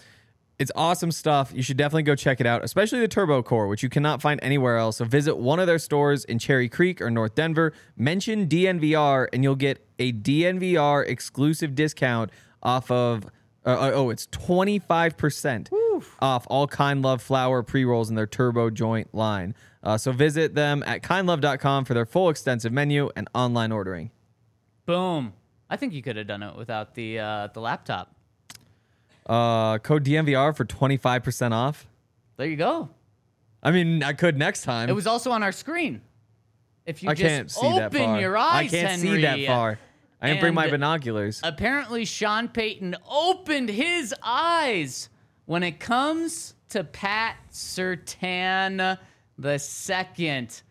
it's 0.62 0.72
awesome 0.76 1.12
stuff. 1.12 1.52
You 1.56 1.64
should 1.64 1.78
definitely 1.78 2.04
go 2.04 2.16
check 2.16 2.40
it 2.40 2.46
out, 2.46 2.64
especially 2.64 3.00
the 3.00 3.08
Turbo 3.08 3.42
Core, 3.42 3.68
which 3.68 3.82
you 3.82 3.90
cannot 3.90 4.22
find 4.22 4.40
anywhere 4.44 4.78
else. 4.78 4.98
So 4.98 5.06
visit 5.06 5.38
one 5.38 5.60
of 5.60 5.66
their 5.66 5.80
stores 5.80 6.24
in 6.26 6.38
Cherry 6.38 6.70
Creek 6.70 7.02
or 7.02 7.10
North 7.10 7.34
Denver. 7.34 7.74
Mention 7.98 8.48
DNVR, 8.48 9.28
and 9.34 9.44
you'll 9.44 9.56
get 9.56 9.84
a 9.98 10.14
DNVR 10.14 11.08
exclusive 11.08 11.74
discount 11.74 12.30
off 12.62 12.92
of. 12.92 13.26
Uh, 13.66 13.92
oh, 13.94 14.12
it's 14.12 14.28
25% 14.28 15.70
off 16.20 16.48
all 16.48 16.68
Kind 16.68 17.02
Love 17.02 17.24
flower 17.24 17.64
pre 17.64 17.84
rolls 17.84 18.10
in 18.10 18.16
their 18.16 18.28
Turbo 18.28 18.70
Joint 18.70 19.14
line. 19.16 19.56
Uh, 19.84 19.98
so 19.98 20.12
visit 20.12 20.54
them 20.54 20.84
at 20.86 21.02
kindlove.com 21.02 21.86
for 21.86 21.96
their 21.96 22.06
full 22.06 22.30
extensive 22.30 22.72
menu 22.72 23.10
and 23.16 23.28
online 23.34 23.72
ordering. 23.72 24.12
Boom. 24.86 25.34
I 25.70 25.78
think 25.78 25.94
you 25.94 26.02
could 26.02 26.16
have 26.18 26.28
done 26.28 26.44
it 26.44 26.56
without 26.56 26.96
the 26.96 27.20
uh, 27.20 27.48
the 27.54 27.62
laptop. 27.62 28.14
Uh, 29.26 29.78
code 29.78 30.04
DNVR 30.04 30.56
for 30.56 30.66
25% 30.66 31.52
off. 31.52 31.88
There 32.38 32.48
you 32.48 32.56
go. 32.58 32.90
I 33.64 33.72
mean, 33.72 34.02
I 34.04 34.14
could 34.14 34.38
next 34.38 34.64
time. 34.64 34.90
It 34.90 34.94
was 34.94 35.06
also 35.08 35.32
on 35.32 35.44
our 35.44 35.52
screen. 35.52 36.02
if 36.86 37.04
you 37.04 37.10
I 37.10 37.14
just 37.14 37.28
can't 37.30 37.52
see 37.52 37.66
open 37.68 37.76
that 37.78 37.94
far. 37.94 38.20
your 38.20 38.36
eyes, 38.36 38.74
I 38.74 38.78
can't 38.78 39.00
Henry. 39.02 39.18
see 39.18 39.22
that 39.22 39.46
far. 39.46 39.80
I 40.20 40.28
didn't 40.28 40.42
bring 40.42 40.54
my 40.56 40.64
And 40.66 40.72
binoculars. 40.72 41.40
Apparently, 41.44 42.04
Sean 42.06 42.48
Payton 42.48 42.96
opened 43.10 43.70
his 43.70 44.14
eyes 44.24 45.10
when 45.46 45.64
it 45.64 45.80
comes 45.80 46.56
to 46.70 46.84
Pat 46.84 47.38
Surtain 47.52 48.98
the 49.38 49.58
second. 49.60 50.62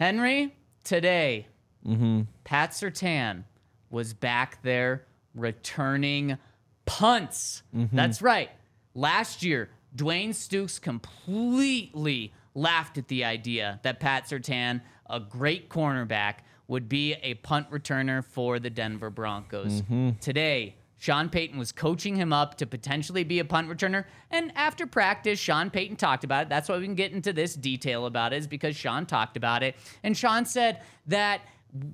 Henry, 0.00 0.54
today, 0.84 1.46
Mm-hmm. 1.86 2.22
Pat 2.44 2.70
Surtain 2.72 3.44
was 3.90 4.14
back 4.14 4.62
there 4.62 5.04
returning 5.34 6.38
punts. 6.86 7.62
Mm-hmm. 7.74 7.96
That's 7.96 8.22
right. 8.22 8.50
Last 8.94 9.42
year, 9.42 9.70
Dwayne 9.94 10.30
Stukes 10.30 10.80
completely 10.80 12.32
laughed 12.54 12.98
at 12.98 13.08
the 13.08 13.24
idea 13.24 13.80
that 13.82 14.00
Pat 14.00 14.24
Surtain, 14.24 14.80
a 15.08 15.20
great 15.20 15.68
cornerback, 15.68 16.36
would 16.66 16.88
be 16.88 17.14
a 17.22 17.34
punt 17.34 17.70
returner 17.70 18.24
for 18.24 18.58
the 18.58 18.70
Denver 18.70 19.10
Broncos. 19.10 19.82
Mm-hmm. 19.82 20.10
Today, 20.20 20.76
Sean 20.98 21.28
Payton 21.28 21.58
was 21.58 21.70
coaching 21.70 22.16
him 22.16 22.32
up 22.32 22.56
to 22.56 22.66
potentially 22.66 23.22
be 23.22 23.38
a 23.38 23.44
punt 23.44 23.68
returner. 23.68 24.04
And 24.30 24.52
after 24.56 24.86
practice, 24.86 25.38
Sean 25.38 25.70
Payton 25.70 25.96
talked 25.96 26.24
about 26.24 26.42
it. 26.42 26.48
That's 26.48 26.68
why 26.68 26.76
we 26.76 26.84
can 26.84 26.96
get 26.96 27.12
into 27.12 27.32
this 27.32 27.54
detail 27.54 28.06
about 28.06 28.32
it, 28.32 28.36
is 28.36 28.46
because 28.48 28.76
Sean 28.76 29.06
talked 29.06 29.36
about 29.36 29.62
it. 29.62 29.76
And 30.02 30.16
Sean 30.16 30.44
said 30.44 30.82
that 31.06 31.40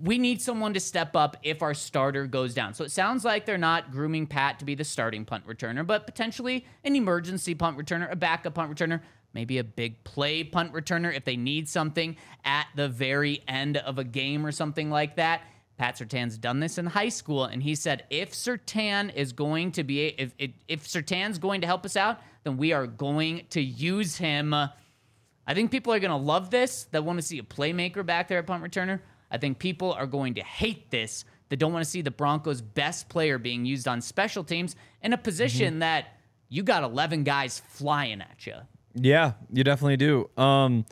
we 0.03 0.19
need 0.19 0.41
someone 0.41 0.75
to 0.75 0.81
step 0.81 1.17
up 1.17 1.37
if 1.43 1.63
our 1.63 1.75
starter 1.75 2.27
goes 2.27 2.55
down. 2.55 2.75
So 2.75 2.85
it 2.85 2.93
sounds 2.93 3.25
like 3.25 3.45
they're 3.45 3.59
not 3.59 3.91
grooming 3.91 4.27
Pat 4.27 4.59
to 4.61 4.65
be 4.65 4.75
the 4.75 4.85
starting 4.85 5.25
punt 5.25 5.47
returner, 5.47 5.87
but 5.87 6.07
potentially 6.07 6.65
an 6.85 6.95
emergency 6.95 7.55
punt 7.55 7.77
returner, 7.77 8.11
a 8.11 8.17
backup 8.17 8.55
punt 8.55 8.71
returner, 8.73 9.01
maybe 9.33 9.59
a 9.59 9.65
big 9.65 10.03
play 10.05 10.45
punt 10.45 10.73
returner 10.73 11.15
if 11.15 11.25
they 11.25 11.37
need 11.37 11.69
something 11.69 12.17
at 12.45 12.67
the 12.77 12.89
very 12.89 13.43
end 13.49 13.77
of 13.79 13.99
a 13.99 14.05
game 14.05 14.47
or 14.47 14.53
something 14.53 14.91
like 14.91 15.17
that. 15.17 15.43
Pat 15.77 15.97
Surtain's 15.97 16.39
done 16.39 16.61
this 16.61 16.79
in 16.79 16.87
high 16.87 17.09
school, 17.09 17.45
and 17.47 17.61
he 17.61 17.75
said 17.75 18.05
if 18.09 18.33
Surtain 18.33 19.13
is 19.13 19.33
going 19.33 19.73
to 19.73 19.83
be 19.83 20.07
if 20.07 20.33
if, 20.39 20.53
if 20.69 20.85
Surtain's 20.87 21.39
going 21.39 21.63
to 21.63 21.67
help 21.67 21.85
us 21.85 21.97
out, 21.97 22.21
then 22.45 22.57
we 22.57 22.73
are 22.73 22.87
going 22.87 23.45
to 23.51 23.61
use 23.61 24.17
him. 24.17 24.55
I 24.55 25.53
think 25.53 25.73
people 25.73 25.93
are 25.93 25.99
going 25.99 26.11
to 26.13 26.17
love 26.17 26.51
this 26.51 26.85
They 26.85 27.01
want 27.01 27.19
to 27.19 27.23
see 27.23 27.39
a 27.39 27.43
playmaker 27.43 28.07
back 28.07 28.29
there 28.29 28.39
at 28.39 28.47
punt 28.47 28.63
returner. 28.63 29.01
I 29.35 29.39
think 29.39 29.59
people 29.59 29.93
are 29.93 30.07
going 30.07 30.35
to 30.35 30.45
hate 30.45 30.93
this 30.93 31.25
that 31.49 31.57
don't 31.57 31.73
want 31.73 31.85
to 31.85 31.91
see 31.91 32.03
the 32.03 32.13
Broncos' 32.13 32.61
best 32.63 33.09
player 33.09 33.37
being 33.37 33.65
used 33.65 33.89
on 33.89 34.01
special 34.01 34.45
teams 34.45 34.77
in 35.03 35.13
a 35.13 35.19
position 35.19 35.81
that 35.81 36.07
you 36.49 36.63
got 36.63 36.85
11 36.85 37.25
guys 37.25 37.59
flying 37.59 38.21
at 38.21 38.47
you. 38.47 38.55
Yeah, 38.95 39.33
you 39.53 39.65
definitely 39.65 39.97
do. 39.97 40.31
Um, 40.37 40.87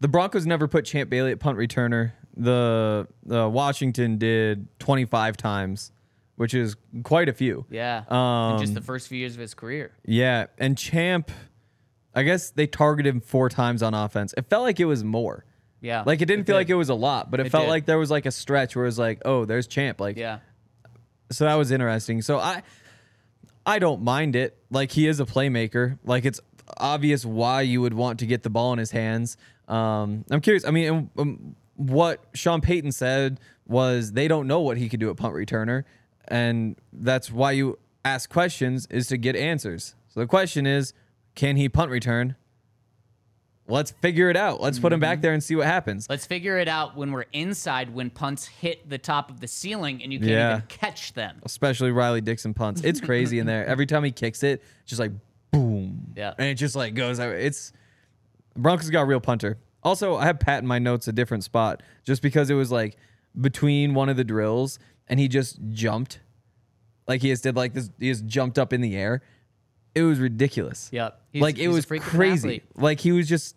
the 0.00 0.08
Broncos 0.08 0.46
never 0.46 0.66
put 0.68 0.86
Champ 0.86 1.10
Bailey 1.10 1.32
at 1.32 1.38
punt 1.38 1.58
returner. 1.58 2.12
The 2.34 3.06
the 3.24 3.46
Washington 3.46 4.16
did 4.16 4.66
25 4.78 5.36
times, 5.36 5.92
which 6.36 6.54
is 6.54 6.76
quite 7.02 7.28
a 7.28 7.34
few. 7.34 7.66
Yeah. 7.68 8.04
Um, 8.08 8.58
just 8.58 8.72
the 8.72 8.80
first 8.80 9.08
few 9.08 9.18
years 9.18 9.34
of 9.34 9.40
his 9.40 9.52
career. 9.52 9.92
Yeah, 10.06 10.46
and 10.56 10.78
Champ, 10.78 11.30
I 12.14 12.22
guess 12.22 12.48
they 12.48 12.66
targeted 12.66 13.14
him 13.14 13.20
four 13.20 13.50
times 13.50 13.82
on 13.82 13.92
offense. 13.92 14.32
It 14.38 14.48
felt 14.48 14.62
like 14.62 14.80
it 14.80 14.86
was 14.86 15.04
more. 15.04 15.44
Yeah. 15.82 16.04
Like 16.06 16.22
it 16.22 16.26
didn't 16.26 16.46
feel 16.46 16.56
like 16.56 16.70
it 16.70 16.74
was 16.74 16.88
a 16.88 16.94
lot, 16.94 17.30
but 17.30 17.40
it, 17.40 17.46
It 17.46 17.50
felt 17.50 17.64
did. 17.64 17.70
like 17.70 17.84
there 17.86 17.98
was 17.98 18.10
like 18.10 18.24
a 18.24 18.30
stretch 18.30 18.74
where 18.74 18.84
it 18.84 18.88
was 18.88 18.98
like, 18.98 19.20
oh, 19.26 19.44
there's 19.44 19.66
Champ. 19.66 20.00
Like, 20.00 20.16
Yeah. 20.16 20.38
so 21.30 21.44
that 21.44 21.56
was 21.56 21.70
interesting. 21.70 22.22
So 22.22 22.38
I, 22.38 22.62
I 23.66 23.78
don't 23.78 24.02
mind 24.02 24.36
it. 24.36 24.56
Like 24.70 24.92
he 24.92 25.06
is 25.06 25.20
a 25.20 25.26
playmaker. 25.26 25.98
Like 26.04 26.24
it's 26.24 26.40
obvious 26.78 27.24
why 27.26 27.62
you 27.62 27.80
would 27.82 27.94
want 27.94 28.20
to 28.20 28.26
get 28.26 28.42
the 28.44 28.50
ball 28.50 28.72
in 28.72 28.78
his 28.78 28.92
hands. 28.92 29.36
Um, 29.68 30.24
I'm 30.30 30.40
curious. 30.40 30.64
I 30.64 30.70
mean, 30.70 30.88
um, 30.88 31.10
um, 31.18 31.56
what 31.76 32.24
Sean 32.34 32.60
Payton 32.60 32.92
said 32.92 33.40
was 33.66 34.12
they 34.12 34.28
don't 34.28 34.46
know 34.46 34.60
what 34.60 34.76
he 34.76 34.88
could 34.88 35.00
do 35.00 35.10
at 35.10 35.16
punt 35.16 35.34
returner, 35.34 35.84
and 36.28 36.76
that's 36.92 37.30
why 37.30 37.52
you 37.52 37.78
ask 38.04 38.28
questions 38.30 38.86
is 38.90 39.06
to 39.08 39.16
get 39.16 39.34
answers. 39.36 39.94
So 40.08 40.20
the 40.20 40.26
question 40.26 40.66
is, 40.66 40.92
can 41.34 41.56
he 41.56 41.68
punt 41.68 41.90
return? 41.90 42.36
Let's 43.68 43.92
figure 43.92 44.28
it 44.28 44.36
out. 44.36 44.60
Let's 44.60 44.78
put 44.78 44.92
him 44.92 45.00
back 45.00 45.18
mm-hmm. 45.18 45.22
there 45.22 45.32
and 45.34 45.42
see 45.42 45.54
what 45.54 45.66
happens. 45.66 46.06
Let's 46.10 46.26
figure 46.26 46.58
it 46.58 46.68
out 46.68 46.96
when 46.96 47.12
we're 47.12 47.26
inside 47.32 47.94
when 47.94 48.10
punts 48.10 48.46
hit 48.46 48.88
the 48.88 48.98
top 48.98 49.30
of 49.30 49.40
the 49.40 49.46
ceiling 49.46 50.02
and 50.02 50.12
you 50.12 50.18
can't 50.18 50.30
Yeah. 50.30 50.56
even 50.56 50.66
catch 50.68 51.12
them. 51.14 51.40
especially 51.44 51.92
Riley 51.92 52.20
Dixon 52.20 52.54
punts. 52.54 52.82
It's 52.82 53.00
crazy 53.00 53.38
in 53.38 53.46
there. 53.46 53.64
Every 53.64 53.86
time 53.86 54.04
he 54.04 54.10
kicks 54.10 54.42
it, 54.42 54.62
it's 54.82 54.90
just 54.90 55.00
like 55.00 55.12
boom. 55.52 56.12
Yeah. 56.16 56.34
And 56.38 56.48
it 56.48 56.54
just 56.54 56.74
like 56.74 56.94
goes 56.94 57.20
out. 57.20 57.32
It's 57.34 57.72
Broncos 58.56 58.90
got 58.90 59.02
a 59.02 59.06
real 59.06 59.20
punter. 59.20 59.58
Also, 59.84 60.16
I 60.16 60.26
have 60.26 60.38
Pat 60.38 60.62
in 60.62 60.66
my 60.66 60.78
notes 60.78 61.08
a 61.08 61.12
different 61.12 61.44
spot 61.44 61.82
just 62.04 62.20
because 62.20 62.50
it 62.50 62.54
was 62.54 62.70
like 62.70 62.96
between 63.40 63.94
one 63.94 64.08
of 64.08 64.16
the 64.16 64.24
drills 64.24 64.78
and 65.08 65.18
he 65.18 65.28
just 65.28 65.58
jumped. 65.70 66.20
Like 67.08 67.22
he 67.22 67.28
just 67.28 67.42
did 67.42 67.56
like 67.56 67.74
this 67.74 67.90
he 67.98 68.10
just 68.10 68.26
jumped 68.26 68.58
up 68.58 68.72
in 68.72 68.80
the 68.80 68.96
air. 68.96 69.22
It 69.94 70.02
was 70.02 70.18
ridiculous. 70.18 70.88
Yep. 70.92 71.20
He's- 71.32 71.42
like 71.42 71.58
it 71.58 71.68
was 71.68 71.84
freak 71.84 72.02
of 72.02 72.08
an 72.12 72.18
crazy. 72.18 72.62
Like 72.74 73.00
he 73.00 73.12
was 73.12 73.28
just 73.28 73.56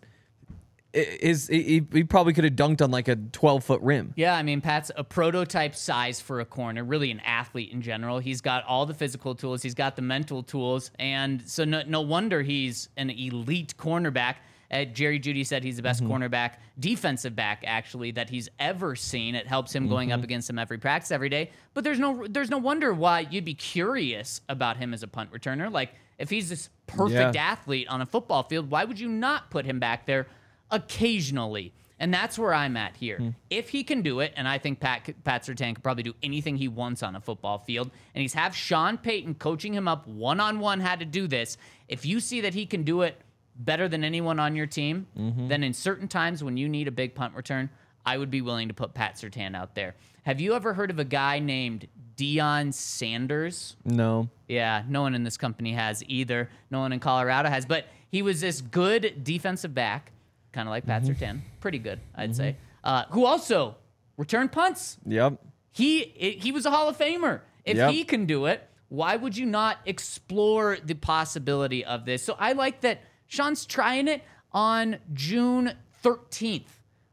is 0.96 1.48
he, 1.48 1.84
he 1.92 2.04
probably 2.04 2.32
could 2.32 2.44
have 2.44 2.54
dunked 2.54 2.80
on 2.80 2.90
like 2.90 3.08
a 3.08 3.16
12 3.16 3.64
foot 3.64 3.80
rim. 3.82 4.14
Yeah, 4.16 4.34
I 4.34 4.42
mean, 4.42 4.60
Pat's 4.60 4.90
a 4.96 5.04
prototype 5.04 5.74
size 5.74 6.20
for 6.20 6.40
a 6.40 6.44
corner, 6.44 6.84
really 6.84 7.10
an 7.10 7.20
athlete 7.20 7.70
in 7.72 7.82
general. 7.82 8.18
He's 8.18 8.40
got 8.40 8.64
all 8.64 8.86
the 8.86 8.94
physical 8.94 9.34
tools, 9.34 9.62
he's 9.62 9.74
got 9.74 9.96
the 9.96 10.02
mental 10.02 10.42
tools, 10.42 10.90
and 10.98 11.46
so 11.46 11.64
no, 11.64 11.82
no 11.86 12.00
wonder 12.00 12.42
he's 12.42 12.88
an 12.96 13.10
elite 13.10 13.74
cornerback. 13.76 14.36
Uh, 14.68 14.84
Jerry 14.84 15.20
Jeudy 15.20 15.46
said 15.46 15.62
he's 15.62 15.76
the 15.76 15.82
best 15.82 16.02
cornerback, 16.02 16.54
defensive 16.80 17.36
back 17.36 17.62
actually 17.64 18.10
that 18.12 18.28
he's 18.28 18.48
ever 18.58 18.96
seen. 18.96 19.36
It 19.36 19.46
helps 19.46 19.72
him 19.72 19.88
going 19.88 20.10
up 20.10 20.24
against 20.24 20.50
him 20.50 20.58
every 20.58 20.78
practice 20.78 21.12
every 21.12 21.28
day. 21.28 21.50
But 21.72 21.84
there's 21.84 22.00
no 22.00 22.26
there's 22.28 22.50
no 22.50 22.58
wonder 22.58 22.92
why 22.92 23.28
you'd 23.30 23.44
be 23.44 23.54
curious 23.54 24.40
about 24.48 24.76
him 24.76 24.92
as 24.92 25.04
a 25.04 25.08
punt 25.08 25.30
returner. 25.30 25.70
Like 25.70 25.94
if 26.18 26.30
he's 26.30 26.48
this 26.48 26.70
perfect 26.86 27.34
Yeah. 27.34 27.52
athlete 27.52 27.88
on 27.88 28.00
a 28.00 28.06
football 28.06 28.42
field, 28.42 28.70
why 28.70 28.84
would 28.84 28.98
you 28.98 29.08
not 29.08 29.50
put 29.50 29.64
him 29.64 29.78
back 29.78 30.06
there 30.06 30.26
occasionally? 30.70 31.72
And 31.98 32.12
that's 32.12 32.38
where 32.38 32.52
I'm 32.52 32.76
at 32.76 32.96
here. 32.96 33.16
Hmm. 33.16 33.28
If 33.48 33.70
he 33.70 33.82
can 33.82 34.02
do 34.02 34.20
it, 34.20 34.34
and 34.36 34.46
I 34.46 34.58
think 34.58 34.80
Pat 34.80 35.24
Pat 35.24 35.44
Surtain 35.44 35.74
could 35.74 35.82
probably 35.82 36.02
do 36.02 36.14
anything 36.22 36.56
he 36.56 36.68
wants 36.68 37.02
on 37.02 37.16
a 37.16 37.20
football 37.20 37.58
field, 37.58 37.90
and 38.14 38.20
he's 38.20 38.34
have 38.34 38.54
Sean 38.54 38.98
Payton 38.98 39.36
coaching 39.36 39.72
him 39.72 39.88
up 39.88 40.06
one 40.06 40.38
on 40.38 40.60
one 40.60 40.80
how 40.80 40.96
to 40.96 41.06
do 41.06 41.26
this. 41.26 41.56
If 41.88 42.04
you 42.04 42.20
see 42.20 42.42
that 42.42 42.52
he 42.52 42.66
can 42.66 42.82
do 42.82 43.00
it 43.00 43.18
better 43.58 43.88
than 43.88 44.04
anyone 44.04 44.38
on 44.38 44.54
your 44.54 44.66
team, 44.66 45.06
mm-hmm. 45.18 45.48
then 45.48 45.62
in 45.62 45.72
certain 45.72 46.06
times 46.06 46.44
when 46.44 46.58
you 46.58 46.68
need 46.68 46.86
a 46.86 46.90
big 46.90 47.14
punt 47.14 47.34
return, 47.34 47.70
I 48.06 48.16
would 48.16 48.30
be 48.30 48.40
willing 48.40 48.68
to 48.68 48.74
put 48.74 48.94
Pat 48.94 49.16
Surtain 49.16 49.56
out 49.56 49.74
there. 49.74 49.96
Have 50.24 50.40
you 50.40 50.54
ever 50.54 50.72
heard 50.74 50.90
of 50.90 50.98
a 50.98 51.04
guy 51.04 51.38
named 51.40 51.88
Deion 52.16 52.72
Sanders? 52.72 53.76
No. 53.84 54.28
Yeah, 54.48 54.82
no 54.88 55.02
one 55.02 55.14
in 55.14 55.24
this 55.24 55.36
company 55.36 55.72
has 55.72 56.02
either. 56.06 56.48
No 56.70 56.80
one 56.80 56.92
in 56.92 57.00
Colorado 57.00 57.48
has. 57.48 57.66
But 57.66 57.86
he 58.08 58.22
was 58.22 58.40
this 58.40 58.60
good 58.60 59.22
defensive 59.24 59.74
back, 59.74 60.12
kind 60.52 60.68
of 60.68 60.70
like 60.70 60.86
Pat 60.86 61.02
Mm-hmm. 61.02 61.12
Surtain. 61.24 61.40
Pretty 61.60 61.78
good, 61.78 62.00
I'd 62.14 62.34
say. 62.36 62.56
Uh, 62.84 63.04
who 63.10 63.24
also 63.26 63.76
returned 64.16 64.52
punts. 64.52 64.98
Yep. 65.06 65.40
He 65.72 66.04
he 66.40 66.52
was 66.52 66.64
a 66.64 66.70
Hall 66.70 66.88
of 66.88 66.96
Famer. 66.96 67.40
If 67.64 67.76
Yep. 67.76 67.90
he 67.90 68.04
can 68.04 68.26
do 68.26 68.46
it, 68.46 68.66
why 68.88 69.16
would 69.16 69.36
you 69.36 69.44
not 69.46 69.78
explore 69.84 70.78
the 70.82 70.94
possibility 70.94 71.84
of 71.84 72.04
this? 72.04 72.22
So 72.22 72.36
I 72.38 72.52
like 72.52 72.80
that 72.82 73.02
Sean's 73.28 73.66
trying 73.66 74.06
it 74.08 74.22
on 74.52 74.98
June 75.12 75.72
13th. 76.04 76.62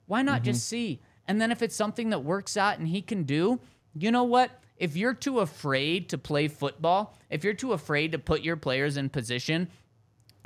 Why 0.06 0.22
not 0.22 0.38
Mm-hmm. 0.38 0.46
just 0.46 0.68
see? 0.68 1.02
And 1.28 1.40
then 1.42 1.52
if 1.52 1.62
it's 1.62 1.76
something 1.76 2.10
that 2.10 2.24
works 2.24 2.58
out 2.58 2.80
and 2.80 2.88
he 2.88 3.02
can 3.02 3.24
do, 3.24 3.60
you 3.94 4.12
know 4.12 4.24
what? 4.24 4.52
If 4.78 4.98
you're 4.98 5.14
too 5.14 5.40
afraid 5.40 6.10
to 6.10 6.18
play 6.18 6.48
football, 6.48 7.16
if 7.30 7.44
you're 7.44 7.54
too 7.54 7.74
afraid 7.74 8.12
to 8.12 8.20
put 8.20 8.42
your 8.42 8.58
players 8.58 8.98
in 8.98 9.10
position 9.10 9.70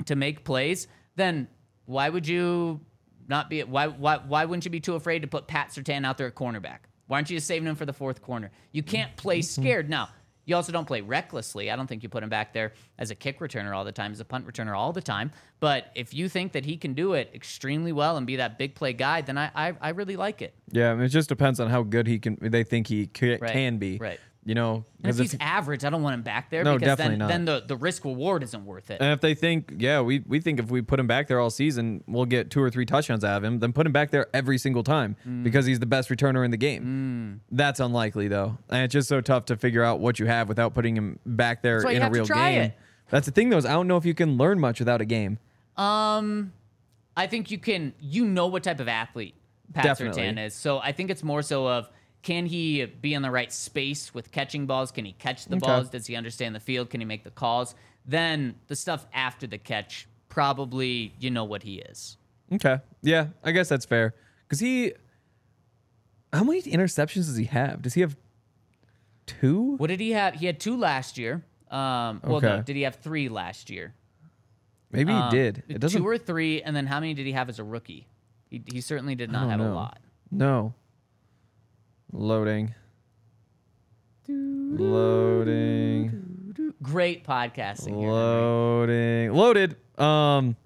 to 0.04 0.14
make 0.14 0.44
plays, 0.44 0.86
then 1.16 1.48
why 1.86 2.08
would 2.08 2.28
you 2.28 2.80
not 3.26 3.50
be 3.50 3.62
why 3.64 3.88
why 3.88 4.18
why 4.18 4.44
wouldn't 4.44 4.64
you 4.64 4.70
be 4.70 4.80
too 4.80 4.94
afraid 4.94 5.22
to 5.22 5.28
put 5.28 5.46
Pat 5.48 5.70
Surtain 5.70 6.04
out 6.06 6.18
there 6.18 6.28
at 6.28 6.34
cornerback? 6.34 6.78
Why 7.08 7.16
aren't 7.16 7.30
you 7.30 7.36
just 7.38 7.46
saving 7.46 7.66
him 7.66 7.74
for 7.74 7.86
the 7.86 7.92
fourth 7.92 8.22
corner? 8.22 8.50
You 8.70 8.82
can't 8.82 9.16
play 9.16 9.40
scared. 9.42 9.88
Now, 9.88 10.10
you 10.48 10.56
also 10.56 10.72
don't 10.72 10.86
play 10.86 11.02
recklessly. 11.02 11.70
I 11.70 11.76
don't 11.76 11.86
think 11.86 12.02
you 12.02 12.08
put 12.08 12.22
him 12.22 12.30
back 12.30 12.52
there 12.54 12.72
as 12.98 13.10
a 13.10 13.14
kick 13.14 13.38
returner 13.38 13.76
all 13.76 13.84
the 13.84 13.92
time, 13.92 14.12
as 14.12 14.20
a 14.20 14.24
punt 14.24 14.46
returner 14.46 14.76
all 14.76 14.92
the 14.92 15.02
time. 15.02 15.30
But 15.60 15.90
if 15.94 16.14
you 16.14 16.28
think 16.28 16.52
that 16.52 16.64
he 16.64 16.76
can 16.78 16.94
do 16.94 17.12
it 17.12 17.30
extremely 17.34 17.92
well 17.92 18.16
and 18.16 18.26
be 18.26 18.36
that 18.36 18.56
big 18.58 18.74
play 18.74 18.94
guy, 18.94 19.20
then 19.20 19.36
I 19.36 19.50
I, 19.54 19.74
I 19.80 19.88
really 19.90 20.16
like 20.16 20.40
it. 20.40 20.54
Yeah, 20.72 20.90
I 20.90 20.94
mean, 20.94 21.04
it 21.04 21.08
just 21.10 21.28
depends 21.28 21.60
on 21.60 21.68
how 21.68 21.82
good 21.82 22.06
he 22.06 22.18
can. 22.18 22.38
They 22.40 22.64
think 22.64 22.86
he 22.86 23.10
Right, 23.20 23.40
can 23.52 23.76
be. 23.78 23.98
right. 23.98 24.18
You 24.48 24.54
know, 24.54 24.86
And 25.02 25.10
if 25.10 25.18
he's 25.18 25.34
if, 25.34 25.42
average, 25.42 25.84
I 25.84 25.90
don't 25.90 26.02
want 26.02 26.14
him 26.14 26.22
back 26.22 26.48
there 26.48 26.64
No, 26.64 26.78
because 26.78 26.96
definitely 26.96 27.16
then, 27.16 27.18
not. 27.18 27.28
then 27.28 27.44
the, 27.44 27.64
the 27.66 27.76
risk 27.76 28.06
reward 28.06 28.42
isn't 28.42 28.64
worth 28.64 28.90
it. 28.90 28.98
and 28.98 29.12
if 29.12 29.20
they 29.20 29.34
think, 29.34 29.74
yeah, 29.76 30.00
we 30.00 30.20
we 30.26 30.40
think 30.40 30.58
if 30.58 30.70
we 30.70 30.80
put 30.80 30.98
him 30.98 31.06
back 31.06 31.28
there 31.28 31.38
all 31.38 31.50
season, 31.50 32.02
we'll 32.06 32.24
get 32.24 32.50
two 32.50 32.62
or 32.62 32.70
three 32.70 32.86
touchdowns 32.86 33.24
out 33.24 33.36
of 33.36 33.44
him. 33.44 33.58
Then 33.58 33.74
put 33.74 33.84
him 33.84 33.92
back 33.92 34.10
there 34.10 34.26
every 34.32 34.56
single 34.56 34.82
time 34.82 35.16
Mm. 35.28 35.42
because 35.44 35.66
he's 35.66 35.80
the 35.80 35.86
best 35.86 36.08
returner 36.08 36.46
in 36.46 36.50
the 36.50 36.56
game. 36.56 37.42
That's 37.50 37.78
unlikely 37.78 38.28
though, 38.28 38.56
and 38.70 38.84
it's 38.84 38.92
just 38.94 39.10
so 39.10 39.20
tough 39.20 39.44
to 39.46 39.56
figure 39.58 39.84
out 39.84 40.00
what 40.00 40.18
you 40.18 40.24
have 40.24 40.48
without 40.48 40.72
putting 40.72 40.96
him 40.96 41.18
back 41.26 41.60
there 41.62 41.74
That's 41.76 41.84
why 41.84 41.90
you 41.90 41.96
in 41.98 42.02
a 42.04 42.10
real 42.10 42.24
game. 42.24 42.62
it. 42.62 42.74
That's 43.10 43.26
the 43.26 43.32
thing 43.32 43.50
though. 43.50 43.58
Is 43.58 43.66
I 43.66 43.72
don't 43.72 43.86
know 43.86 43.98
if 43.98 44.06
you 44.06 44.14
can 44.14 44.38
learn 44.38 44.58
much 44.58 44.78
without 44.78 45.02
a 45.02 45.04
game. 45.04 45.38
Um, 45.76 46.52
I 47.16 47.26
think 47.26 47.50
you 47.50 47.58
can. 47.58 47.92
You 48.00 48.24
know 48.24 48.46
what 48.46 48.62
type 48.62 48.80
of 48.80 48.88
athlete 48.88 49.34
Pat 49.74 49.84
Definitely. 49.84 50.22
Surtain 50.22 50.42
is. 50.46 50.54
So 50.54 50.78
I 50.78 50.92
think 50.92 51.10
it's 51.10 51.22
more 51.22 51.42
so 51.42 51.68
of 51.68 51.90
can 52.22 52.46
he 52.46 52.84
be 52.84 53.14
in 53.14 53.22
the 53.22 53.30
right 53.30 53.52
space 53.52 54.12
with 54.12 54.32
catching 54.32 54.66
balls? 54.66 54.90
Can 54.90 55.04
he 55.04 55.12
catch 55.12 55.44
the 55.46 55.56
Okay. 55.56 55.66
balls? 55.66 55.90
Does 55.90 56.06
he 56.06 56.16
understand 56.16 56.54
the 56.54 56.60
field? 56.60 56.90
Can 56.90 57.00
he 57.00 57.06
make 57.06 57.24
the 57.24 57.30
calls? 57.30 57.74
Then 58.04 58.54
the 58.66 58.76
stuff 58.76 59.06
after 59.12 59.46
the 59.46 59.58
catch, 59.58 60.06
probably 60.28 61.14
you 61.18 61.30
know 61.30 61.44
what 61.44 61.62
he 61.62 61.76
is. 61.80 62.16
Okay. 62.52 62.78
Yeah, 63.02 63.28
I 63.44 63.52
guess 63.52 63.68
that's 63.68 63.84
fair. 63.86 64.14
Because 64.46 64.60
he, 64.60 64.94
how 66.32 66.42
many 66.44 66.62
interceptions 66.62 67.26
does 67.26 67.36
he 67.36 67.44
have? 67.44 67.82
Does 67.82 67.94
he 67.94 68.00
have 68.00 68.16
two? 69.26 69.76
What 69.76 69.88
did 69.88 70.00
he 70.00 70.12
have? 70.12 70.34
He 70.34 70.46
had 70.46 70.58
two 70.58 70.76
last 70.76 71.18
year. 71.18 71.44
Um, 71.70 72.22
well, 72.24 72.40
no, 72.40 72.62
did 72.62 72.76
he 72.76 72.82
have 72.82 72.96
three 72.96 73.28
last 73.28 73.68
year? 73.68 73.94
Maybe 74.90 75.12
he 75.12 75.18
Um, 75.18 75.30
did. 75.30 75.62
It 75.68 75.80
doesn't. 75.80 76.00
Two 76.00 76.08
or 76.08 76.16
three, 76.16 76.62
and 76.62 76.74
then 76.74 76.86
how 76.86 76.98
many 76.98 77.12
did 77.12 77.26
he 77.26 77.32
have 77.32 77.50
as 77.50 77.58
a 77.58 77.64
rookie? 77.64 78.06
He, 78.48 78.62
he 78.72 78.80
certainly 78.80 79.14
did 79.14 79.30
not 79.30 79.50
have 79.50 79.60
a 79.60 79.68
lot. 79.70 79.98
No. 80.30 80.72
Loading. 82.12 82.74
Loading. 84.78 86.24
Great 86.82 87.26
podcasting 87.26 87.98
here. 87.98 88.10
Loading. 88.10 89.32
Loaded. 89.32 89.76
Um, 89.98 90.56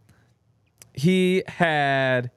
he 0.94 1.42
had 1.46 2.30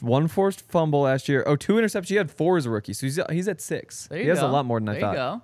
one 0.00 0.28
forced 0.28 0.68
fumble 0.70 1.02
last 1.02 1.28
year. 1.28 1.44
Oh, 1.46 1.56
two 1.56 1.74
interceptions. 1.74 2.08
He 2.08 2.16
had 2.16 2.30
four 2.30 2.56
as 2.56 2.66
a 2.66 2.70
rookie, 2.70 2.92
so 2.92 3.06
he's 3.06 3.20
he's 3.30 3.48
at 3.48 3.60
six. 3.60 4.06
There 4.08 4.18
you 4.18 4.24
he 4.24 4.30
has 4.30 4.40
go. 4.40 4.46
a 4.46 4.50
lot 4.50 4.66
more 4.66 4.78
than 4.78 4.86
there 4.86 4.96
I 4.96 5.00
thought. 5.00 5.12
you 5.12 5.16
go. 5.16 5.42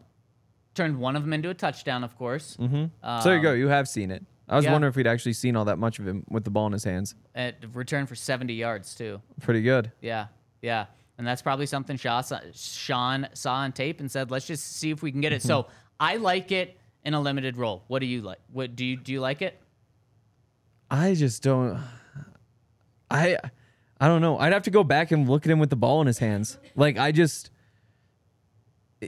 Turned 0.75 0.99
one 0.99 1.17
of 1.17 1.23
them 1.23 1.33
into 1.33 1.51
a 1.51 1.55
touchdown, 1.55 2.05
of 2.05 2.17
course. 2.17 2.57
Mm-hmm. 2.59 2.85
So 3.21 3.29
there 3.29 3.37
you 3.37 3.43
go. 3.43 3.53
You 3.53 3.69
have 3.69 3.89
seen 3.89 4.11
it. 4.11 4.25
I 4.49 4.57
was 4.57 4.65
yeah. 4.65 4.73
wondering 4.73 4.91
if 4.91 4.97
we'd 4.97 5.07
actually 5.07 5.35
seen 5.35 5.57
all 5.57 5.67
that 5.67 5.79
much 5.79 5.99
of 5.99 6.09
him 6.09 6.25
with 6.31 6.45
the 6.45 6.51
ball 6.51 6.67
in 6.67 6.73
his 6.73 6.85
hands. 6.85 7.15
At 7.35 7.57
return 7.75 8.07
for 8.07 8.15
70 8.15 8.55
yards 8.55 8.95
too. 8.95 9.21
Pretty 9.43 9.61
good. 9.61 9.93
Yeah, 10.01 10.29
yeah, 10.63 10.87
and 11.19 11.27
that's 11.27 11.43
probably 11.43 11.67
something 11.67 11.97
Shaw 11.97 12.23
Sean 12.55 13.29
saw 13.35 13.55
on 13.55 13.73
tape 13.73 14.01
and 14.01 14.11
said, 14.11 14.31
"Let's 14.31 14.47
just 14.47 14.77
see 14.77 14.91
if 14.91 15.03
we 15.03 15.13
can 15.13 15.21
get 15.21 15.33
it." 15.33 15.43
So 15.43 15.65
mm-hmm. 15.65 15.73
I 16.01 16.17
like 16.17 16.53
it 16.53 16.79
in 17.05 17.15
a 17.15 17.21
limited 17.21 17.57
role. 17.57 17.85
What 17.89 17.99
do 17.99 18.07
you 18.07 18.23
like? 18.23 18.39
What 18.53 18.77
do 18.77 18.85
you 18.85 18.97
do? 18.97 19.13
You 19.13 19.21
like 19.21 19.43
it? 19.43 19.61
I 20.91 21.15
just 21.15 21.43
don't. 21.43 21.83
I 23.11 23.37
I 24.01 24.09
don't 24.09 24.23
know. 24.23 24.39
I'd 24.39 24.53
have 24.53 24.63
to 24.63 24.71
go 24.71 24.85
back 24.85 25.11
and 25.11 25.29
look 25.29 25.45
at 25.45 25.51
him 25.51 25.59
with 25.59 25.71
the 25.71 25.77
ball 25.77 26.01
in 26.01 26.07
his 26.07 26.19
hands. 26.19 26.59
Like 26.77 26.97
I 26.99 27.13
just. 27.13 27.51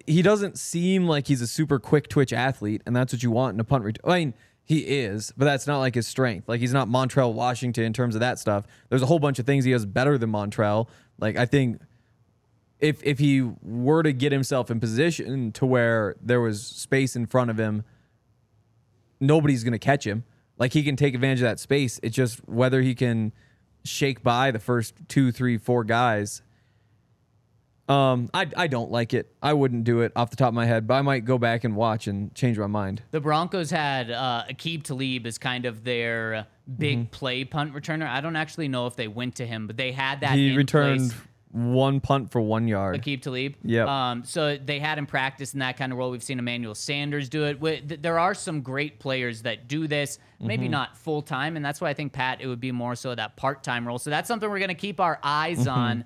He 0.06 0.22
doesn't 0.22 0.56
seem 0.56 1.08
like 1.08 1.26
he's 1.26 1.40
a 1.40 1.48
super 1.48 1.80
quick 1.80 2.08
twitch 2.08 2.32
athlete, 2.32 2.80
and 2.86 2.94
that's 2.94 3.12
what 3.12 3.24
you 3.24 3.32
want 3.32 3.54
in 3.54 3.60
a 3.60 3.64
punt 3.64 3.82
return. 3.82 4.08
I 4.08 4.18
mean, 4.20 4.34
he 4.62 4.78
is, 4.82 5.32
but 5.36 5.46
that's 5.46 5.66
not 5.66 5.80
like 5.80 5.96
his 5.96 6.06
strength. 6.06 6.48
Like 6.48 6.60
he's 6.60 6.72
not 6.72 6.88
Montrell 6.88 7.32
Washington 7.32 7.82
in 7.82 7.92
terms 7.92 8.14
of 8.14 8.20
that 8.20 8.38
stuff. 8.38 8.66
There's 8.88 9.02
a 9.02 9.06
whole 9.06 9.18
bunch 9.18 9.40
of 9.40 9.46
things 9.46 9.64
he 9.64 9.72
has 9.72 9.84
better 9.84 10.16
than 10.16 10.30
Montrell. 10.30 10.86
Like 11.18 11.36
I 11.36 11.44
think 11.44 11.80
if 12.80 13.02
if 13.04 13.18
he 13.18 13.42
were 13.62 14.02
to 14.02 14.12
get 14.12 14.32
himself 14.32 14.70
in 14.70 14.80
position 14.80 15.52
to 15.52 15.66
where 15.66 16.16
there 16.20 16.40
was 16.40 16.64
space 16.66 17.14
in 17.16 17.26
front 17.26 17.50
of 17.50 17.58
him, 17.58 17.84
nobody's 19.20 19.64
going 19.64 19.72
to 19.72 19.78
catch 19.78 20.06
him. 20.06 20.24
Like 20.58 20.72
he 20.72 20.82
can 20.82 20.96
take 20.96 21.14
advantage 21.14 21.40
of 21.40 21.44
that 21.44 21.60
space. 21.60 21.98
It's 22.02 22.14
just 22.14 22.46
whether 22.48 22.82
he 22.82 22.94
can 22.94 23.32
shake 23.84 24.22
by 24.22 24.50
the 24.50 24.58
first 24.58 24.94
two, 25.08 25.32
three, 25.32 25.56
four 25.56 25.84
guys. 25.84 26.42
Um, 27.88 28.30
I 28.32 28.46
I 28.56 28.66
don't 28.68 28.90
like 28.92 29.14
it. 29.14 29.34
I 29.42 29.52
wouldn't 29.52 29.82
do 29.82 30.02
it 30.02 30.12
off 30.14 30.30
the 30.30 30.36
top 30.36 30.48
of 30.48 30.54
my 30.54 30.64
head, 30.66 30.86
but 30.86 30.94
I 30.94 31.02
might 31.02 31.24
go 31.24 31.38
back 31.38 31.64
and 31.64 31.74
watch 31.74 32.06
and 32.06 32.32
change 32.36 32.56
my 32.56 32.68
mind. 32.68 33.02
The 33.10 33.20
Broncos 33.20 33.70
had 33.70 34.12
uh, 34.12 34.44
Aqib 34.48 34.84
Talib 34.84 35.26
as 35.26 35.38
kind 35.38 35.64
of 35.66 35.82
their 35.82 36.46
big 36.78 36.98
Mm-hmm. 36.98 37.10
play 37.10 37.44
punt 37.44 37.74
returner. 37.74 38.06
I 38.06 38.20
don't 38.20 38.36
actually 38.36 38.68
know 38.68 38.86
if 38.86 38.94
they 38.94 39.08
went 39.08 39.36
to 39.36 39.46
him, 39.46 39.66
but 39.66 39.76
they 39.76 39.90
had 39.90 40.20
that. 40.20 40.36
He 40.36 40.56
returned 40.56 41.10
place. 41.10 41.20
One 41.52 41.98
punt 41.98 42.30
for 42.30 42.40
one 42.40 42.68
yard. 42.68 43.02
Aqib 43.02 43.22
Talib. 43.22 43.54
Yep. 43.64 43.88
Um, 43.88 44.24
so 44.24 44.56
they 44.56 44.78
had 44.78 44.98
him 44.98 45.06
practice 45.06 45.52
in 45.52 45.58
that 45.60 45.76
kind 45.76 45.90
of 45.90 45.98
role. 45.98 46.12
We've 46.12 46.22
seen 46.22 46.38
Emmanuel 46.38 46.76
Sanders 46.76 47.28
do 47.28 47.44
it. 47.44 48.02
There 48.02 48.20
are 48.20 48.34
some 48.34 48.60
great 48.60 49.00
players 49.00 49.42
that 49.42 49.66
do 49.66 49.88
this, 49.88 50.20
maybe 50.38 50.64
Mm-hmm. 50.66 50.70
not 50.72 50.96
full 50.96 51.22
time, 51.22 51.56
and 51.56 51.64
that's 51.64 51.80
why 51.80 51.90
I 51.90 51.94
think 51.94 52.12
Pat 52.12 52.40
it 52.40 52.46
would 52.46 52.60
be 52.60 52.70
more 52.70 52.94
so 52.94 53.14
that 53.16 53.36
part 53.36 53.64
time 53.64 53.84
role. 53.86 53.98
So 53.98 54.10
that's 54.10 54.28
something 54.28 54.48
we're 54.48 54.58
going 54.60 54.68
to 54.68 54.74
keep 54.74 55.00
our 55.00 55.18
eyes 55.24 55.58
Mm-hmm. 55.60 55.68
on. 55.68 56.04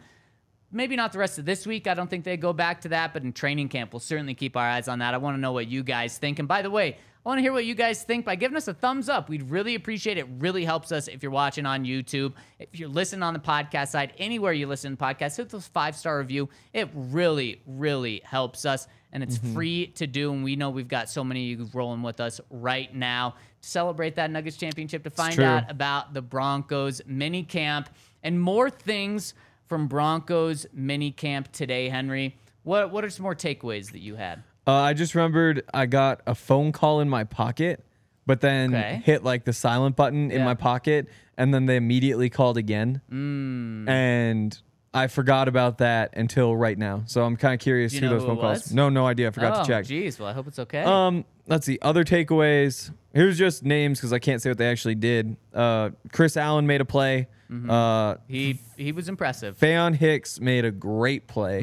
Maybe 0.73 0.97
not 0.97 1.13
the 1.13 1.19
rest 1.19 1.39
of 1.39 1.45
this 1.45 1.67
week. 1.67 1.87
I 1.87 1.95
don't 1.95 2.09
think 2.11 2.25
they 2.25 2.37
go 2.37 2.53
back 2.53 2.81
to 2.81 2.89
that, 2.89 3.13
but 3.13 3.23
in 3.23 3.33
training 3.33 3.69
camp, 3.69 3.93
we'll 3.93 4.01
certainly 4.01 4.35
keep 4.35 4.57
our 4.57 4.67
eyes 4.69 4.89
on 4.89 4.99
that. 5.01 5.15
I 5.15 5.19
want 5.19 5.37
to 5.37 5.41
know 5.41 5.53
what 5.53 5.69
you 5.69 5.83
guys 5.85 6.19
think. 6.19 6.39
And 6.41 6.49
by 6.49 6.63
the 6.63 6.71
way, 6.71 6.97
I 7.25 7.31
want 7.31 7.39
to 7.39 7.43
hear 7.43 7.55
what 7.55 7.65
you 7.65 7.75
guys 7.75 8.03
think 8.03 8.27
by 8.27 8.35
giving 8.35 8.55
us 8.55 8.69
a 8.69 8.75
thumbs 8.75 9.09
up. 9.09 9.31
We'd 9.31 9.49
really 9.49 9.77
appreciate 9.77 10.19
it. 10.19 10.27
It 10.27 10.29
really 10.41 10.63
helps 10.63 10.93
us 10.93 11.09
if 11.09 11.23
you're 11.23 11.33
watching 11.33 11.65
on 11.65 11.87
YouTube. 11.87 12.35
If 12.59 12.79
you're 12.79 12.89
listening 12.89 13.23
on 13.23 13.33
the 13.33 13.41
podcast 13.41 13.89
side, 13.89 14.13
anywhere 14.19 14.53
you 14.53 14.67
listen 14.67 14.95
to 14.95 15.03
podcasts, 15.03 15.39
hit 15.39 15.49
those 15.49 15.67
five 15.67 15.97
star 15.97 16.19
review. 16.19 16.51
It 16.75 16.91
really, 16.93 17.63
really 17.67 18.21
helps 18.27 18.67
us. 18.67 18.87
And 19.11 19.23
it's 19.23 19.39
mm-hmm. 19.39 19.55
free 19.55 19.87
to 19.95 20.07
do. 20.07 20.35
And 20.35 20.45
we 20.45 20.55
know 20.55 20.69
we've 20.69 20.87
got 20.87 21.09
so 21.09 21.25
many 21.25 21.55
of 21.55 21.61
you 21.61 21.71
rolling 21.73 22.03
with 22.03 22.21
us 22.21 22.43
right 22.51 22.95
now 22.95 23.37
to 23.63 23.69
celebrate 23.69 24.17
that 24.17 24.31
Nuggets 24.31 24.59
championship, 24.59 25.03
to 25.05 25.11
find 25.11 25.41
out 25.41 25.71
about 25.71 26.13
the 26.13 26.21
Broncos 26.21 27.01
mini 27.07 27.43
camp 27.43 27.89
and 28.23 28.39
more 28.39 28.69
things 28.69 29.33
from 29.67 29.89
Broncos 29.89 30.67
mini 30.75 31.11
camp 31.11 31.51
today, 31.53 31.89
Henry. 31.89 32.37
What 32.65 32.91
what 32.91 33.03
are 33.03 33.09
some 33.09 33.23
more 33.23 33.35
takeaways 33.35 33.93
that 33.93 34.01
you 34.01 34.15
had? 34.17 34.43
Uh, 34.67 34.73
I 34.73 34.95
just 34.95 35.15
remembered 35.15 35.63
I 35.75 35.87
got 35.87 36.21
a 36.27 36.35
phone 36.35 36.73
call 36.73 37.01
in 37.01 37.09
my 37.09 37.25
pocket, 37.25 37.85
but 38.27 38.41
then 38.41 38.75
Okay. 38.75 39.03
hit 39.05 39.23
like 39.25 39.45
the 39.45 39.53
silent 39.53 39.97
button 39.97 40.31
in 40.31 40.39
Yeah. 40.41 40.45
my 40.45 40.55
pocket, 40.55 41.09
and 41.37 41.53
then 41.53 41.67
they 41.67 41.77
immediately 41.77 42.31
called 42.31 42.57
again. 42.57 43.01
Mm. 43.13 43.89
And 43.89 44.59
I 44.95 45.09
forgot 45.09 45.49
about 45.49 45.79
that 45.79 46.15
until 46.17 46.57
right 46.57 46.79
now. 46.79 47.03
So 47.07 47.25
I'm 47.25 47.37
kind 47.37 47.53
of 47.55 47.61
curious 47.61 47.93
Do 47.93 47.97
you 47.97 48.01
who 48.03 48.07
know 48.07 48.13
those 48.15 48.23
who 48.23 48.29
phone 48.29 48.39
it 48.39 48.41
calls. 48.41 48.63
was? 48.65 48.75
No, 48.75 48.89
no 48.89 49.07
idea. 49.07 49.29
I 49.29 49.31
forgot 49.33 49.59
oh, 49.59 49.63
to 49.63 49.67
check. 49.69 49.85
Geez, 49.87 50.19
well, 50.19 50.29
I 50.29 50.33
hope 50.33 50.47
it's 50.47 50.59
okay. 50.61 50.83
Um, 50.83 51.25
let's 51.49 51.67
see 51.67 51.79
other 51.83 52.05
takeaways. 52.05 52.91
Here's 53.13 53.37
just 53.37 53.65
names 53.65 53.99
because 53.99 54.13
I 54.13 54.19
can't 54.21 54.41
say 54.41 54.51
what 54.51 54.59
they 54.59 54.71
actually 54.71 54.95
did. 54.95 55.37
Uh, 55.53 55.91
Chris 56.13 56.37
Allen 56.37 56.67
made 56.67 56.81
a 56.81 56.85
play. 56.85 57.27
Mm-hmm. 57.51 57.71
Uh, 57.71 58.15
he 58.27 58.59
he 58.77 58.93
was 58.93 59.09
impressive. 59.09 59.59
Faion 59.59 59.95
Hicks 59.95 60.41
made 60.41 60.65
a 60.65 60.71
great 60.71 61.27
play. 61.27 61.63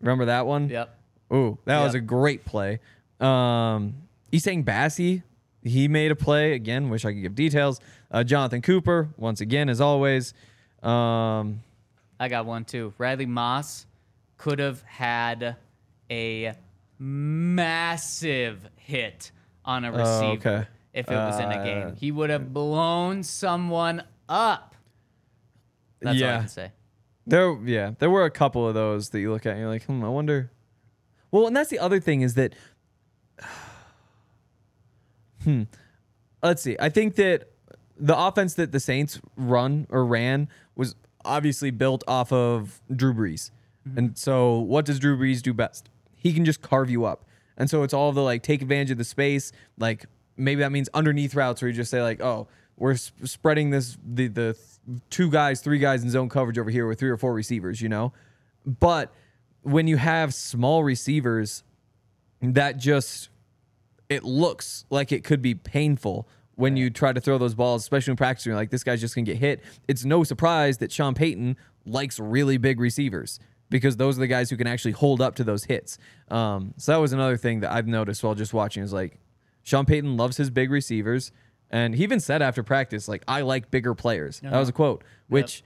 Remember 0.00 0.24
that 0.24 0.46
one? 0.46 0.68
Yep. 0.68 0.98
Ooh, 1.32 1.58
that 1.64 1.82
was 1.82 1.94
a 1.94 2.00
great 2.00 2.44
play. 2.44 2.80
Um, 3.20 3.94
Essang 4.32 4.64
Bassey, 4.64 5.22
he 5.62 5.88
made 5.88 6.10
a 6.10 6.16
play 6.16 6.52
again. 6.52 6.90
Wish 6.90 7.04
I 7.04 7.12
could 7.12 7.22
give 7.22 7.34
details. 7.34 7.80
Uh, 8.10 8.22
Jonathan 8.24 8.62
Cooper, 8.62 9.08
once 9.16 9.40
again, 9.40 9.68
as 9.68 9.80
always. 9.80 10.34
Um, 10.82 11.60
I 12.20 12.28
got 12.28 12.46
one 12.46 12.64
too. 12.64 12.92
Riley 12.98 13.26
Moss 13.26 13.86
could 14.36 14.58
have 14.58 14.82
had 14.82 15.56
a 16.10 16.52
massive 16.98 18.68
hit 18.76 19.30
on 19.64 19.84
a 19.84 19.90
receiver 19.92 20.32
okay. 20.60 20.66
if 20.92 21.08
it 21.10 21.14
was 21.14 21.38
in 21.40 21.50
a 21.50 21.54
Uh, 21.56 21.64
game. 21.64 21.96
He 21.96 22.12
would 22.12 22.30
have 22.30 22.52
blown 22.52 23.22
someone 23.22 24.02
up. 24.28 24.74
That's 26.00 26.20
all 26.20 26.28
I 26.28 26.30
Yeah. 26.32 26.38
can 26.40 26.48
say. 26.48 26.72
there, 27.26 27.56
yeah, 27.64 27.92
there 27.98 28.10
were 28.10 28.26
a 28.26 28.30
couple 28.30 28.68
of 28.68 28.74
those 28.74 29.08
that 29.10 29.20
you 29.20 29.32
look 29.32 29.46
at 29.46 29.52
and 29.52 29.60
you're 29.60 29.68
like, 29.70 29.84
hmm, 29.84 30.04
I 30.04 30.08
wonder. 30.08 30.50
Well, 31.34 31.48
and 31.48 31.56
that's 31.56 31.68
the 31.68 31.80
other 31.80 31.98
thing 31.98 32.20
is 32.20 32.34
that, 32.34 32.54
hmm, 35.42 35.64
let's 36.44 36.62
see. 36.62 36.76
I 36.78 36.90
think 36.90 37.16
that 37.16 37.50
the 37.98 38.16
offense 38.16 38.54
that 38.54 38.70
the 38.70 38.78
Saints 38.78 39.20
run 39.36 39.88
or 39.90 40.06
ran 40.06 40.46
was 40.76 40.94
obviously 41.24 41.72
built 41.72 42.04
off 42.06 42.32
of 42.32 42.80
Drew 42.94 43.12
Brees. 43.12 43.50
And 43.96 44.16
so, 44.16 44.60
what 44.60 44.84
does 44.84 45.00
Drew 45.00 45.18
Brees 45.18 45.42
do 45.42 45.52
best? 45.52 45.90
He 46.14 46.32
can 46.32 46.44
just 46.44 46.62
carve 46.62 46.88
you 46.88 47.04
up. 47.04 47.24
And 47.56 47.68
so, 47.68 47.82
it's 47.82 47.92
all 47.92 48.12
the 48.12 48.22
like 48.22 48.44
take 48.44 48.62
advantage 48.62 48.92
of 48.92 48.98
the 48.98 49.04
space. 49.04 49.50
Like 49.76 50.06
maybe 50.36 50.60
that 50.60 50.70
means 50.70 50.88
underneath 50.94 51.34
routes 51.34 51.60
where 51.60 51.68
you 51.68 51.74
just 51.74 51.90
say 51.90 52.00
like, 52.00 52.22
oh, 52.22 52.46
we're 52.76 52.94
sp- 52.94 53.26
spreading 53.26 53.70
this 53.70 53.98
the 54.06 54.28
the 54.28 54.54
th- 54.54 55.00
two 55.10 55.32
guys, 55.32 55.60
three 55.60 55.80
guys 55.80 56.04
in 56.04 56.10
zone 56.10 56.28
coverage 56.28 56.60
over 56.60 56.70
here 56.70 56.86
with 56.86 57.00
three 57.00 57.10
or 57.10 57.16
four 57.16 57.34
receivers. 57.34 57.82
You 57.82 57.88
know, 57.88 58.12
but 58.64 59.12
when 59.64 59.86
you 59.86 59.96
have 59.96 60.32
small 60.32 60.84
receivers, 60.84 61.62
that 62.40 62.76
just 62.76 63.28
it 64.08 64.22
looks 64.22 64.84
like 64.90 65.12
it 65.12 65.24
could 65.24 65.42
be 65.42 65.54
painful 65.54 66.28
when 66.56 66.76
you 66.76 66.90
try 66.90 67.12
to 67.12 67.20
throw 67.20 67.36
those 67.38 67.54
balls, 67.54 67.82
especially 67.82 68.12
in 68.12 68.16
practice. 68.16 68.46
You're 68.46 68.54
like, 68.54 68.70
this 68.70 68.84
guy's 68.84 69.00
just 69.00 69.14
gonna 69.14 69.24
get 69.24 69.38
hit. 69.38 69.62
It's 69.88 70.04
no 70.04 70.22
surprise 70.24 70.78
that 70.78 70.92
Sean 70.92 71.14
Payton 71.14 71.56
likes 71.86 72.18
really 72.18 72.58
big 72.58 72.78
receivers 72.80 73.40
because 73.70 73.96
those 73.96 74.16
are 74.16 74.20
the 74.20 74.26
guys 74.26 74.50
who 74.50 74.56
can 74.56 74.66
actually 74.66 74.92
hold 74.92 75.20
up 75.20 75.34
to 75.36 75.44
those 75.44 75.64
hits. 75.64 75.98
Um, 76.28 76.74
so 76.76 76.92
that 76.92 76.98
was 76.98 77.12
another 77.12 77.36
thing 77.36 77.60
that 77.60 77.72
I've 77.72 77.86
noticed 77.86 78.22
while 78.22 78.34
just 78.34 78.54
watching 78.54 78.82
is 78.82 78.92
like 78.92 79.18
Sean 79.62 79.86
Payton 79.86 80.16
loves 80.16 80.36
his 80.36 80.50
big 80.50 80.70
receivers. 80.70 81.32
And 81.70 81.94
he 81.94 82.04
even 82.04 82.20
said 82.20 82.40
after 82.40 82.62
practice, 82.62 83.08
like, 83.08 83.24
I 83.26 83.40
like 83.40 83.70
bigger 83.70 83.94
players. 83.94 84.38
That 84.40 84.58
was 84.60 84.68
a 84.68 84.72
quote, 84.72 85.02
which 85.28 85.64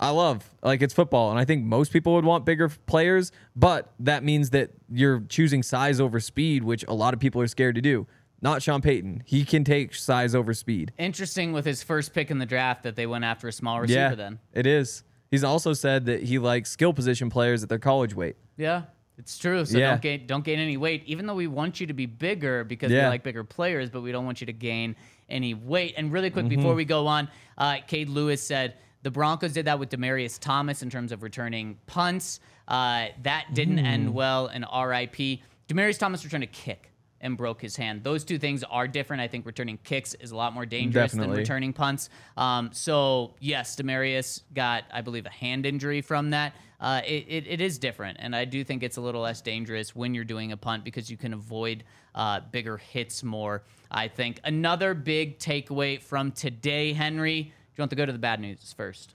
I 0.00 0.10
love. 0.10 0.48
Like 0.62 0.82
it's 0.82 0.92
football, 0.94 1.30
and 1.30 1.38
I 1.38 1.44
think 1.44 1.64
most 1.64 1.92
people 1.92 2.14
would 2.14 2.24
want 2.24 2.44
bigger 2.44 2.68
players, 2.68 3.30
but 3.54 3.92
that 4.00 4.24
means 4.24 4.50
that 4.50 4.70
you're 4.90 5.20
choosing 5.28 5.62
size 5.62 6.00
over 6.00 6.18
speed, 6.20 6.64
which 6.64 6.84
a 6.88 6.92
lot 6.94 7.14
of 7.14 7.20
people 7.20 7.40
are 7.40 7.46
scared 7.46 7.74
to 7.76 7.80
do. 7.80 8.06
Not 8.42 8.62
Sean 8.62 8.82
Payton. 8.82 9.22
He 9.24 9.44
can 9.44 9.64
take 9.64 9.94
size 9.94 10.34
over 10.34 10.52
speed. 10.52 10.92
Interesting 10.98 11.52
with 11.52 11.64
his 11.64 11.82
first 11.82 12.12
pick 12.12 12.30
in 12.30 12.38
the 12.38 12.44
draft 12.46 12.82
that 12.82 12.96
they 12.96 13.06
went 13.06 13.24
after 13.24 13.48
a 13.48 13.52
small 13.52 13.80
receiver 13.80 14.00
Yeah, 14.00 14.14
then. 14.14 14.38
it 14.52 14.66
is. 14.66 15.02
He's 15.30 15.44
also 15.44 15.72
said 15.72 16.04
that 16.06 16.22
he 16.24 16.38
likes 16.38 16.70
skill 16.70 16.92
position 16.92 17.30
players 17.30 17.62
at 17.62 17.68
their 17.68 17.78
college 17.78 18.14
weight. 18.14 18.36
Yeah, 18.58 18.82
it's 19.16 19.38
true. 19.38 19.64
So 19.64 19.78
Yeah. 19.78 19.90
don't 19.90 20.02
gain 20.02 20.26
don't 20.26 20.44
gain 20.44 20.58
any 20.58 20.76
weight, 20.76 21.04
even 21.06 21.26
though 21.26 21.34
we 21.34 21.46
want 21.46 21.80
you 21.80 21.86
to 21.86 21.94
be 21.94 22.06
bigger 22.06 22.64
because 22.64 22.90
we 22.90 23.00
like 23.00 23.22
bigger 23.22 23.44
players, 23.44 23.88
but 23.90 24.02
we 24.02 24.12
don't 24.12 24.26
want 24.26 24.40
you 24.40 24.46
to 24.46 24.52
gain 24.52 24.94
any 25.28 25.54
weight. 25.54 25.94
And 25.96 26.12
really 26.12 26.28
quick 26.30 26.44
Mm-hmm. 26.46 26.56
before 26.56 26.74
we 26.74 26.84
go 26.84 27.06
on, 27.06 27.28
uh, 27.56 27.76
Cade 27.86 28.08
Lewis 28.10 28.42
said 28.42 28.74
the 29.04 29.10
Broncos 29.10 29.52
did 29.52 29.66
that 29.66 29.78
with 29.78 29.90
Demaryius 29.90 30.38
Thomas 30.40 30.82
in 30.82 30.88
terms 30.90 31.12
of 31.12 31.22
returning 31.22 31.78
punts. 31.86 32.40
Uh, 32.66 33.06
that 33.22 33.44
didn't 33.52 33.76
Mm. 33.78 33.84
end 33.84 34.14
well. 34.14 34.46
And 34.46 34.64
RIP, 34.64 35.42
Demaryius 35.68 35.98
Thomas 35.98 36.24
returned 36.24 36.42
a 36.42 36.48
kick 36.48 36.90
and 37.20 37.36
broke 37.36 37.60
his 37.60 37.76
hand. 37.76 38.02
Those 38.02 38.24
two 38.24 38.38
things 38.38 38.64
are 38.64 38.88
different. 38.88 39.20
I 39.20 39.28
think 39.28 39.44
returning 39.46 39.78
kicks 39.84 40.14
is 40.14 40.30
a 40.30 40.36
lot 40.36 40.54
more 40.54 40.64
dangerous 40.66 41.12
than 41.12 41.30
returning 41.30 41.72
punts. 41.74 42.08
Um, 42.38 42.70
so 42.72 43.34
yes, 43.40 43.76
Demaryius 43.76 44.40
got, 44.54 44.84
I 44.90 45.02
believe, 45.02 45.26
a 45.26 45.30
hand 45.30 45.66
injury 45.66 46.00
from 46.00 46.30
that. 46.30 46.54
Uh, 46.80 47.00
it, 47.06 47.24
it, 47.28 47.46
it 47.46 47.60
is 47.62 47.78
different, 47.78 48.18
and 48.20 48.34
I 48.36 48.44
do 48.44 48.62
think 48.64 48.82
it's 48.82 48.96
a 48.98 49.00
little 49.00 49.22
less 49.22 49.40
dangerous 49.40 49.94
when 49.94 50.12
you're 50.14 50.24
doing 50.24 50.52
a 50.52 50.56
punt 50.56 50.84
because 50.84 51.10
you 51.10 51.16
can 51.16 51.32
avoid 51.32 51.84
uh, 52.14 52.40
bigger 52.50 52.76
hits 52.78 53.22
more. 53.22 53.62
I 53.90 54.08
think 54.08 54.40
another 54.44 54.92
big 54.92 55.38
takeaway 55.38 56.00
from 56.00 56.32
today, 56.32 56.92
Henry. 56.92 57.52
Do 57.74 57.80
you 57.80 57.82
want 57.82 57.90
to 57.90 57.96
go 57.96 58.06
to 58.06 58.12
the 58.12 58.18
bad 58.20 58.38
news 58.38 58.72
first? 58.76 59.14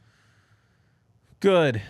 Good. 1.40 1.82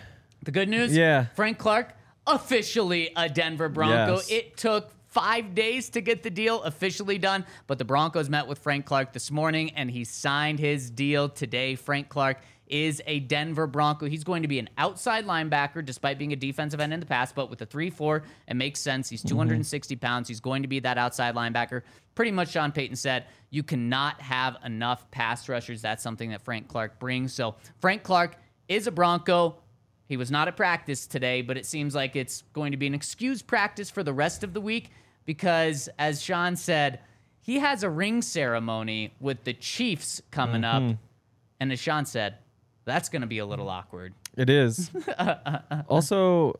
The 0.44 0.52
good 0.52 0.68
news? 0.68 0.96
Yeah. 0.96 1.26
Frank 1.34 1.58
Clark, 1.58 1.94
officially 2.28 3.10
a 3.16 3.28
Denver 3.28 3.68
Bronco. 3.68 4.14
Yes. 4.14 4.30
It 4.30 4.56
took 4.56 4.92
five 5.08 5.56
days 5.56 5.90
to 5.90 6.00
get 6.00 6.22
the 6.22 6.30
deal 6.30 6.62
officially 6.62 7.18
done, 7.18 7.44
but 7.66 7.78
the 7.78 7.84
Broncos 7.84 8.30
met 8.30 8.46
with 8.46 8.60
Frank 8.60 8.86
Clark 8.86 9.12
this 9.12 9.32
morning 9.32 9.70
and 9.70 9.90
he 9.90 10.04
signed 10.04 10.60
his 10.60 10.90
deal 10.90 11.28
today. 11.28 11.74
Frank 11.74 12.08
Clark 12.08 12.38
is 12.70 13.02
a 13.06 13.20
Denver 13.20 13.66
Bronco. 13.66 14.06
He's 14.06 14.24
going 14.24 14.42
to 14.42 14.48
be 14.48 14.58
an 14.58 14.70
outside 14.78 15.26
linebacker 15.26 15.84
despite 15.84 16.18
being 16.18 16.32
a 16.32 16.36
defensive 16.36 16.80
end 16.80 16.94
in 16.94 17.00
the 17.00 17.06
past, 17.06 17.34
but 17.34 17.50
with 17.50 17.60
a 17.60 17.66
3 17.66 17.90
4, 17.90 18.22
it 18.48 18.54
makes 18.54 18.80
sense. 18.80 19.08
He's 19.08 19.20
mm-hmm. 19.20 19.34
260 19.36 19.96
pounds. 19.96 20.28
He's 20.28 20.40
going 20.40 20.62
to 20.62 20.68
be 20.68 20.78
that 20.80 20.96
outside 20.96 21.34
linebacker. 21.34 21.82
Pretty 22.14 22.30
much, 22.30 22.50
Sean 22.52 22.72
Payton 22.72 22.96
said, 22.96 23.26
you 23.50 23.62
cannot 23.62 24.20
have 24.20 24.56
enough 24.64 25.10
pass 25.10 25.48
rushers. 25.48 25.82
That's 25.82 26.02
something 26.02 26.30
that 26.30 26.42
Frank 26.42 26.68
Clark 26.68 26.98
brings. 26.98 27.34
So, 27.34 27.56
Frank 27.80 28.02
Clark 28.02 28.36
is 28.68 28.86
a 28.86 28.92
Bronco. 28.92 29.56
He 30.06 30.16
was 30.16 30.30
not 30.30 30.48
at 30.48 30.56
practice 30.56 31.06
today, 31.06 31.42
but 31.42 31.56
it 31.56 31.66
seems 31.66 31.94
like 31.94 32.16
it's 32.16 32.42
going 32.52 32.72
to 32.72 32.76
be 32.76 32.86
an 32.86 32.94
excused 32.94 33.46
practice 33.46 33.90
for 33.90 34.02
the 34.02 34.12
rest 34.12 34.44
of 34.44 34.54
the 34.54 34.60
week 34.60 34.90
because, 35.24 35.88
as 35.98 36.22
Sean 36.22 36.56
said, 36.56 37.00
he 37.40 37.58
has 37.58 37.82
a 37.82 37.90
ring 37.90 38.22
ceremony 38.22 39.14
with 39.20 39.44
the 39.44 39.54
Chiefs 39.54 40.20
coming 40.30 40.64
up. 40.64 40.82
Mm-hmm. 40.82 40.94
And 41.60 41.72
as 41.72 41.78
Sean 41.78 42.06
said, 42.06 42.38
that's 42.84 43.08
going 43.08 43.22
to 43.22 43.28
be 43.28 43.38
a 43.38 43.46
little 43.46 43.68
awkward. 43.68 44.14
It 44.36 44.48
is. 44.50 44.90
also, 45.88 46.50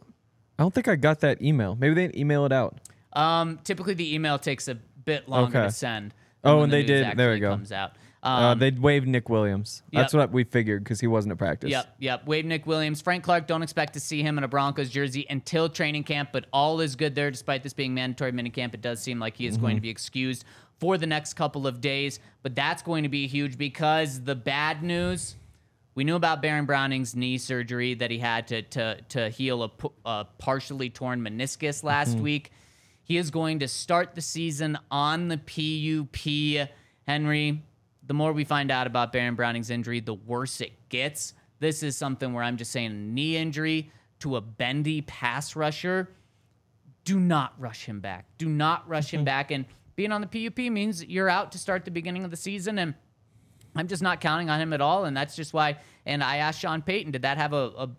I 0.58 0.62
don't 0.62 0.74
think 0.74 0.88
I 0.88 0.96
got 0.96 1.20
that 1.20 1.42
email. 1.42 1.76
Maybe 1.76 1.94
they 1.94 2.02
didn't 2.06 2.16
email 2.16 2.44
it 2.46 2.52
out. 2.52 2.78
Um, 3.12 3.58
typically, 3.64 3.94
the 3.94 4.14
email 4.14 4.38
takes 4.38 4.68
a 4.68 4.74
bit 4.74 5.28
longer 5.28 5.58
Okay. 5.58 5.66
to 5.68 5.72
send. 5.72 6.14
Oh, 6.44 6.56
when 6.56 6.64
and 6.64 6.72
the 6.72 6.76
they 6.76 6.82
news 6.82 7.06
did- 7.08 7.16
there 7.18 7.28
we 7.28 7.34
actually 7.34 7.40
go. 7.40 7.50
Comes 7.50 7.72
out. 7.72 7.92
Uh, 8.22 8.26
Um, 8.52 8.58
they 8.58 8.70
waived 8.70 9.08
Nick 9.08 9.30
Williams. 9.30 9.82
That's 9.94 10.12
what 10.12 10.30
we 10.30 10.44
figured 10.44 10.84
because 10.84 11.00
he 11.00 11.06
wasn't 11.06 11.32
at 11.32 11.38
practice. 11.38 11.70
Yep, 11.70 11.96
yep. 12.00 12.26
Wade 12.26 12.44
Nick 12.44 12.66
Williams, 12.66 13.00
Frank 13.00 13.24
Clark. 13.24 13.46
Don't 13.46 13.62
expect 13.62 13.94
to 13.94 14.00
see 14.00 14.22
him 14.22 14.36
in 14.36 14.44
a 14.44 14.48
Broncos 14.48 14.90
jersey 14.90 15.24
until 15.30 15.70
training 15.70 16.04
camp, 16.04 16.28
but 16.30 16.44
all 16.52 16.80
is 16.80 16.96
good 16.96 17.14
there. 17.14 17.30
Despite 17.30 17.62
this 17.62 17.72
being 17.72 17.94
mandatory 17.94 18.30
minicamp, 18.32 18.74
it 18.74 18.82
does 18.82 19.00
seem 19.00 19.18
like 19.18 19.36
he 19.36 19.46
is 19.46 19.56
going 19.56 19.76
to 19.76 19.80
be 19.80 19.88
excused 19.88 20.44
for 20.80 20.98
the 20.98 21.06
next 21.06 21.32
couple 21.32 21.66
of 21.66 21.80
days. 21.80 22.20
But 22.42 22.54
that's 22.54 22.82
going 22.82 23.04
to 23.04 23.08
be 23.08 23.26
huge 23.26 23.56
because 23.56 24.20
the 24.22 24.34
bad 24.34 24.82
news. 24.82 25.36
We 25.94 26.04
knew 26.04 26.16
about 26.16 26.40
Baron 26.40 26.66
Browning's 26.66 27.16
knee 27.16 27.38
surgery 27.38 27.94
that 27.94 28.10
he 28.10 28.18
had 28.18 28.48
to 28.48 28.62
to 28.62 29.00
to 29.10 29.28
heal 29.28 29.64
a, 29.64 29.70
a 30.04 30.26
partially 30.38 30.90
torn 30.90 31.20
meniscus 31.20 31.82
last 31.82 32.12
mm-hmm. 32.12 32.22
week. 32.22 32.52
He 33.02 33.16
is 33.16 33.30
going 33.30 33.58
to 33.58 33.68
start 33.68 34.14
the 34.14 34.20
season 34.20 34.78
on 34.90 35.28
the 35.28 35.36
PUP. 35.36 36.68
Henry, 37.06 37.62
the 38.06 38.14
more 38.14 38.32
we 38.32 38.44
find 38.44 38.70
out 38.70 38.86
about 38.86 39.12
Baron 39.12 39.34
Browning's 39.34 39.70
injury, 39.70 39.98
the 39.98 40.14
worse 40.14 40.60
it 40.60 40.88
gets. 40.88 41.34
This 41.58 41.82
is 41.82 41.96
something 41.96 42.32
where 42.32 42.44
I'm 42.44 42.56
just 42.56 42.70
saying 42.70 42.90
a 42.92 42.94
knee 42.94 43.36
injury 43.36 43.90
to 44.20 44.36
a 44.36 44.40
bendy 44.40 45.02
pass 45.02 45.56
rusher. 45.56 46.10
Do 47.04 47.18
not 47.18 47.54
rush 47.58 47.84
him 47.84 48.00
back. 48.00 48.26
Do 48.38 48.48
not 48.48 48.88
rush 48.88 49.12
him 49.12 49.18
mm-hmm. 49.20 49.24
back. 49.24 49.50
And 49.50 49.64
being 49.96 50.12
on 50.12 50.20
the 50.20 50.26
PUP 50.26 50.58
means 50.70 51.04
you're 51.04 51.28
out 51.28 51.52
to 51.52 51.58
start 51.58 51.84
the 51.84 51.90
beginning 51.90 52.24
of 52.24 52.30
the 52.30 52.36
season. 52.36 52.78
And 52.78 52.94
I'm 53.74 53.88
just 53.88 54.02
not 54.02 54.20
counting 54.20 54.50
on 54.50 54.60
him 54.60 54.72
at 54.72 54.80
all. 54.80 55.04
And 55.04 55.16
that's 55.16 55.36
just 55.36 55.52
why. 55.52 55.78
And 56.06 56.22
I 56.24 56.36
asked 56.36 56.60
Sean 56.60 56.82
Payton, 56.82 57.12
did 57.12 57.22
that 57.22 57.36
have 57.36 57.52
a, 57.52 57.72
a 57.76 57.90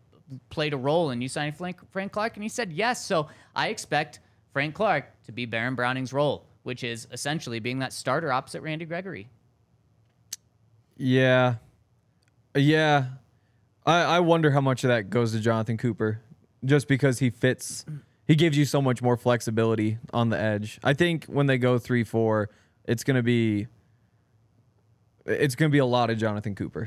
played 0.50 0.74
a 0.74 0.78
role 0.78 1.12
in 1.12 1.22
you 1.22 1.28
signing 1.28 1.54
Frank, 1.54 2.12
Clark? 2.12 2.36
And 2.36 2.44
he 2.44 2.50
said 2.50 2.72
yes. 2.72 3.06
So 3.06 3.28
I 3.56 3.70
expect 3.70 4.20
Frank 4.54 4.76
Clark 4.76 5.06
to 5.26 5.32
be 5.32 5.46
Baron 5.46 5.76
Browning's 5.76 6.14
role, 6.14 6.46
which 6.64 6.84
is 6.84 7.08
essentially 7.12 7.60
being 7.60 7.80
that 7.80 7.94
starter 7.94 8.32
opposite 8.32 8.62
Randy 8.62 8.86
Gregory. 8.86 9.30
Yeah. 10.98 11.56
Yeah. 12.56 13.06
I, 13.86 14.02
I 14.04 14.20
wonder 14.20 14.52
how 14.52 14.62
much 14.62 14.84
of 14.84 14.90
that 14.90 15.10
goes 15.10 15.32
to 15.32 15.40
Jonathan 15.40 15.78
Cooper 15.78 16.22
just 16.64 16.88
because 16.88 17.20
he 17.20 17.30
fits. 17.30 17.86
He 18.28 18.36
gives 18.36 18.58
you 18.58 18.66
so 18.66 18.82
much 18.82 19.02
more 19.02 19.18
flexibility 19.18 19.98
on 20.14 20.30
the 20.30 20.40
edge. 20.40 20.80
I 20.84 20.94
think 20.94 21.26
when 21.26 21.48
they 21.48 21.58
go 21.58 21.78
3 21.78 22.04
4, 22.04 22.50
it's 22.86 23.04
going 23.04 23.16
to 23.16 23.24
be. 23.24 23.68
It's 25.32 25.56
going 25.56 25.70
to 25.70 25.72
be 25.74 25.80
a 25.80 25.86
lot 25.86 26.10
of 26.10 26.18
Jonathan 26.18 26.56
Cooper. 26.56 26.84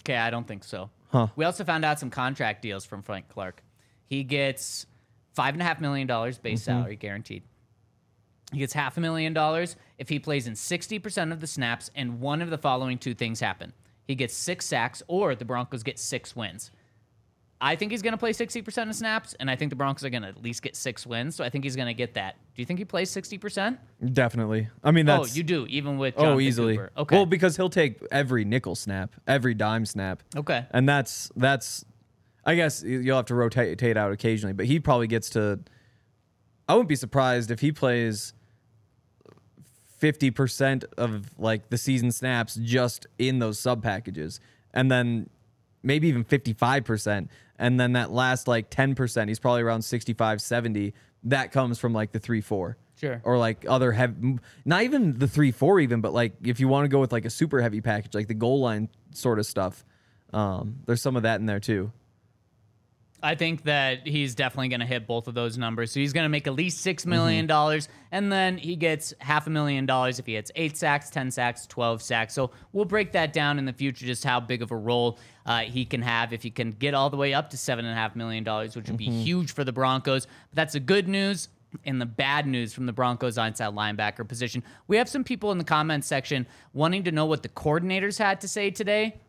Okay, 0.00 0.16
I 0.16 0.30
don't 0.30 0.46
think 0.46 0.64
so. 0.64 0.90
Huh. 1.10 1.28
We 1.36 1.44
also 1.44 1.64
found 1.64 1.84
out 1.84 1.98
some 1.98 2.10
contract 2.10 2.62
deals 2.62 2.84
from 2.84 3.02
Frank 3.02 3.28
Clark. 3.28 3.62
He 4.06 4.22
gets 4.24 4.86
five 5.34 5.54
and 5.54 5.62
a 5.62 5.64
half 5.64 5.80
million 5.80 6.06
dollars 6.06 6.38
base 6.38 6.60
Mm-hmm. 6.62 6.78
salary 6.80 6.96
guaranteed. 6.96 7.42
He 8.52 8.58
gets 8.58 8.72
half 8.72 8.96
a 8.96 9.00
million 9.00 9.32
dollars 9.32 9.76
if 9.98 10.08
he 10.08 10.18
plays 10.18 10.46
in 10.48 10.54
60% 10.54 11.32
of 11.32 11.40
the 11.40 11.46
snaps 11.46 11.90
and 11.94 12.20
one 12.20 12.42
of 12.42 12.50
the 12.50 12.58
following 12.58 12.98
two 12.98 13.14
things 13.14 13.38
happen. 13.40 13.72
He 14.06 14.16
gets 14.16 14.34
six 14.34 14.66
sacks 14.66 15.02
or 15.06 15.36
the 15.36 15.44
Broncos 15.44 15.84
get 15.84 15.98
six 16.00 16.34
wins. 16.34 16.72
I 17.62 17.76
think 17.76 17.92
he's 17.92 18.00
going 18.00 18.12
to 18.12 18.18
play 18.18 18.32
60% 18.32 18.88
of 18.88 18.94
snaps, 18.94 19.34
and 19.38 19.50
I 19.50 19.56
think 19.56 19.68
the 19.68 19.76
Broncos 19.76 20.02
are 20.04 20.08
going 20.10 20.22
to 20.22 20.28
at 20.28 20.42
least 20.42 20.62
get 20.62 20.74
six 20.74 21.06
wins. 21.06 21.36
So 21.36 21.44
I 21.44 21.50
think 21.50 21.64
he's 21.64 21.76
going 21.76 21.88
to 21.88 21.94
get 21.94 22.14
that. 22.14 22.36
Do 22.54 22.62
you 22.62 22.64
think 22.66 22.78
he 22.78 22.86
plays 22.86 23.10
60%? 23.14 23.76
Definitely. 24.14 24.68
I 24.82 24.90
mean, 24.92 25.06
Oh, 25.10 25.18
that's. 25.18 25.36
you 25.36 25.42
do, 25.42 25.66
even 25.68 25.98
with 25.98 26.14
Oh, 26.16 26.40
easily. 26.40 26.76
Cooper. 26.78 26.92
Okay. 26.96 27.16
Well, 27.16 27.26
because 27.26 27.56
he'll 27.56 27.68
take 27.68 28.00
every 28.10 28.46
nickel 28.46 28.74
snap, 28.74 29.14
every 29.26 29.52
dime 29.52 29.84
snap. 29.84 30.22
okay. 30.36 30.64
And 30.70 30.88
that's 30.88 31.30
that's 31.36 31.84
I 32.46 32.54
guess 32.54 32.82
you'll 32.82 33.16
have 33.16 33.26
to 33.26 33.34
rotate 33.34 33.68
rotate 33.68 33.98
out 33.98 34.10
occasionally, 34.12 34.54
but 34.54 34.64
he 34.64 34.80
probably 34.80 35.06
gets 35.06 35.28
to 35.30 35.60
I 36.66 36.72
wouldn't 36.74 36.88
be 36.88 36.96
surprised 36.96 37.50
if 37.50 37.60
he 37.60 37.72
plays 37.72 38.32
50% 40.00 40.84
of 40.96 41.38
like 41.38 41.68
the 41.68 41.76
season 41.76 42.10
snaps 42.10 42.54
just 42.54 43.06
in 43.18 43.38
those 43.38 43.58
sub 43.58 43.82
packages 43.82 44.40
and 44.72 44.90
then 44.90 45.28
maybe 45.82 46.08
even 46.08 46.24
55% 46.24 47.28
and 47.58 47.78
then 47.80 47.92
that 47.92 48.10
last 48.10 48.48
like 48.48 48.70
10% 48.70 49.28
he's 49.28 49.38
probably 49.38 49.62
around 49.62 49.82
65 49.82 50.40
70 50.40 50.94
that 51.24 51.52
comes 51.52 51.78
from 51.78 51.92
like 51.92 52.12
the 52.12 52.18
3 52.18 52.40
4 52.40 52.76
Sure. 52.96 53.20
or 53.24 53.38
like 53.38 53.64
other 53.66 53.92
heavy 53.92 54.38
not 54.66 54.82
even 54.82 55.18
the 55.18 55.26
3 55.26 55.52
4 55.52 55.80
even 55.80 56.00
but 56.02 56.12
like 56.12 56.34
if 56.44 56.60
you 56.60 56.68
want 56.68 56.84
to 56.84 56.88
go 56.88 57.00
with 57.00 57.12
like 57.12 57.24
a 57.24 57.30
super 57.30 57.62
heavy 57.62 57.80
package 57.80 58.14
like 58.14 58.28
the 58.28 58.34
goal 58.34 58.60
line 58.60 58.88
sort 59.14 59.38
of 59.38 59.46
stuff 59.46 59.84
um 60.34 60.76
there's 60.86 61.00
some 61.00 61.16
of 61.16 61.22
that 61.22 61.40
in 61.40 61.46
there 61.46 61.60
too 61.60 61.90
I 63.22 63.34
think 63.34 63.64
that 63.64 64.06
he's 64.06 64.34
definitely 64.34 64.68
going 64.68 64.80
to 64.80 64.86
hit 64.86 65.06
both 65.06 65.28
of 65.28 65.34
those 65.34 65.58
numbers. 65.58 65.92
So 65.92 66.00
he's 66.00 66.12
going 66.12 66.24
to 66.24 66.30
make 66.30 66.46
at 66.46 66.54
least 66.54 66.84
$6 66.84 67.04
million, 67.06 67.46
dollars, 67.46 67.88
and 68.12 68.32
then 68.32 68.56
he 68.56 68.76
gets 68.76 69.12
half 69.18 69.46
a 69.46 69.50
million 69.50 69.86
dollars 69.86 70.18
if 70.18 70.26
he 70.26 70.34
hits 70.34 70.50
eight 70.56 70.76
sacks, 70.76 71.10
10 71.10 71.30
sacks, 71.30 71.66
12 71.66 72.02
sacks. 72.02 72.34
So 72.34 72.50
we'll 72.72 72.86
break 72.86 73.12
that 73.12 73.32
down 73.32 73.58
in 73.58 73.66
the 73.66 73.72
future, 73.72 74.06
just 74.06 74.24
how 74.24 74.40
big 74.40 74.62
of 74.62 74.70
a 74.70 74.76
role 74.76 75.18
uh, 75.44 75.60
he 75.60 75.84
can 75.84 76.02
have 76.02 76.32
if 76.32 76.42
he 76.42 76.50
can 76.50 76.72
get 76.72 76.94
all 76.94 77.10
the 77.10 77.16
way 77.16 77.34
up 77.34 77.50
to 77.50 77.56
$7.5 77.56 78.16
million, 78.16 78.44
which 78.44 78.74
would 78.74 78.96
be 78.96 79.10
huge 79.10 79.52
for 79.52 79.64
the 79.64 79.72
Broncos. 79.72 80.26
But 80.26 80.56
that's 80.56 80.72
the 80.72 80.80
good 80.80 81.08
news. 81.08 81.48
And 81.84 82.00
the 82.00 82.06
bad 82.06 82.48
news 82.48 82.72
from 82.72 82.86
the 82.86 82.92
Broncos 82.92 83.38
inside 83.38 83.72
linebacker 83.74 84.26
position. 84.26 84.64
We 84.88 84.96
have 84.96 85.08
some 85.08 85.22
people 85.22 85.52
in 85.52 85.58
the 85.58 85.62
comments 85.62 86.08
section 86.08 86.48
wanting 86.72 87.04
to 87.04 87.12
know 87.12 87.26
what 87.26 87.44
the 87.44 87.48
coordinators 87.48 88.18
had 88.18 88.40
to 88.40 88.48
say 88.48 88.72
today. 88.72 89.20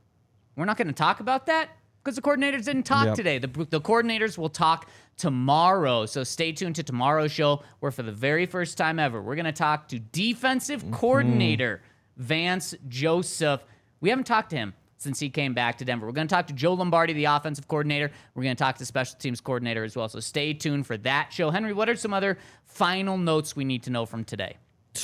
We're 0.56 0.66
not 0.66 0.76
going 0.76 0.88
to 0.88 0.94
talk 0.94 1.20
about 1.20 1.46
that 1.46 1.70
because 2.04 2.16
the 2.16 2.22
coordinators 2.22 2.66
didn't 2.66 2.84
talk 2.84 3.06
Yep. 3.06 3.16
today. 3.16 3.38
The, 3.38 3.48
the 3.48 3.82
coordinators 3.82 4.38
will 4.38 4.50
talk 4.50 4.90
tomorrow. 5.18 6.06
So 6.06 6.24
stay 6.24 6.52
tuned 6.52 6.76
to 6.78 6.84
tomorrow's 6.84 7.32
show, 7.32 7.64
where 7.80 7.92
for 7.92 8.04
the 8.04 8.12
very 8.12 8.46
first 8.46 8.78
time 8.78 8.98
ever, 9.00 9.22
we're 9.22 9.36
going 9.36 9.46
to 9.46 9.52
talk 9.52 9.88
to 9.90 10.00
defensive 10.00 10.90
coordinator 10.92 11.82
Vance 12.18 12.74
Joseph. 12.88 13.64
We 14.00 14.10
haven't 14.10 14.26
talked 14.26 14.50
to 14.52 14.56
him 14.56 14.74
since 14.98 15.20
he 15.20 15.30
came 15.30 15.54
back 15.54 15.78
to 15.80 15.86
Denver. 15.86 16.06
We're 16.06 16.12
going 16.12 16.28
to 16.28 16.34
talk 16.34 16.48
to 16.48 16.54
Joe 16.54 16.74
Lombardi, 16.74 17.14
the 17.14 17.26
offensive 17.26 17.68
coordinator. 17.68 18.12
We're 18.36 18.44
going 18.44 18.56
to 18.56 18.64
talk 18.64 18.78
to 18.78 18.86
special 18.86 19.18
teams 19.20 19.42
coordinator 19.42 19.84
as 19.84 19.96
well. 19.96 20.08
So 20.10 20.20
stay 20.20 20.54
tuned 20.54 20.86
for 20.88 20.98
that 20.98 21.32
show. 21.34 21.50
Henry, 21.52 21.74
what 21.74 21.90
are 21.90 21.96
some 21.96 22.14
other 22.14 22.38
final 22.66 23.18
notes 23.18 23.56
we 23.56 23.64
need 23.64 23.84
to 23.84 23.90
know 23.92 24.06
from 24.06 24.24
today? 24.24 24.58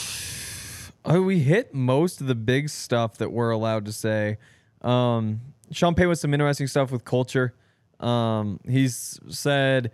Oh, 1.09 1.21
we 1.21 1.39
hit 1.39 1.73
most 1.73 2.19
of 2.19 2.27
the 2.27 2.35
big 2.35 2.67
stuff 2.67 3.17
that 3.19 3.31
we're 3.31 3.51
allowed 3.51 3.85
to 3.85 3.93
say. 3.93 4.39
Um, 4.81 5.39
Sean 5.71 5.95
Payton 5.95 6.09
with 6.09 6.19
some 6.19 6.33
interesting 6.33 6.67
stuff 6.67 6.91
with 6.91 7.03
culture. 7.05 7.53
Um, 7.99 8.59
he's 8.67 9.19
said 9.29 9.91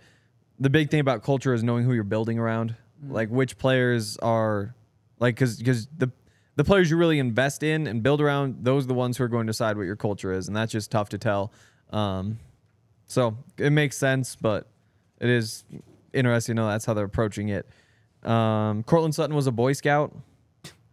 the 0.58 0.70
big 0.70 0.90
thing 0.90 1.00
about 1.00 1.22
culture 1.22 1.54
is 1.54 1.62
knowing 1.62 1.84
who 1.84 1.92
you're 1.92 2.04
building 2.04 2.38
around, 2.38 2.74
like 3.08 3.28
which 3.28 3.58
players 3.58 4.16
are 4.18 4.74
like 5.18 5.34
because 5.34 5.56
because 5.56 5.88
the 5.96 6.10
the 6.56 6.64
players 6.64 6.90
you 6.90 6.96
really 6.96 7.18
invest 7.18 7.62
in 7.62 7.86
and 7.86 8.02
build 8.02 8.20
around, 8.20 8.64
those 8.64 8.84
are 8.84 8.88
the 8.88 8.94
ones 8.94 9.16
who 9.16 9.24
are 9.24 9.28
going 9.28 9.46
to 9.46 9.50
decide 9.50 9.76
what 9.76 9.84
your 9.84 9.96
culture 9.96 10.32
is, 10.32 10.46
and 10.46 10.56
that's 10.56 10.72
just 10.72 10.90
tough 10.90 11.08
to 11.10 11.18
tell. 11.18 11.52
Um, 11.90 12.38
so 13.06 13.36
it 13.58 13.70
makes 13.70 13.96
sense, 13.96 14.36
but 14.36 14.68
it 15.20 15.28
is 15.28 15.64
interesting 16.12 16.56
to 16.56 16.62
know 16.62 16.68
that's 16.68 16.84
how 16.84 16.94
they're 16.94 17.04
approaching 17.04 17.48
it. 17.48 17.68
Um, 18.22 18.82
Courtland 18.84 19.14
Sutton 19.14 19.34
was 19.34 19.46
a 19.46 19.52
Boy 19.52 19.72
Scout. 19.72 20.14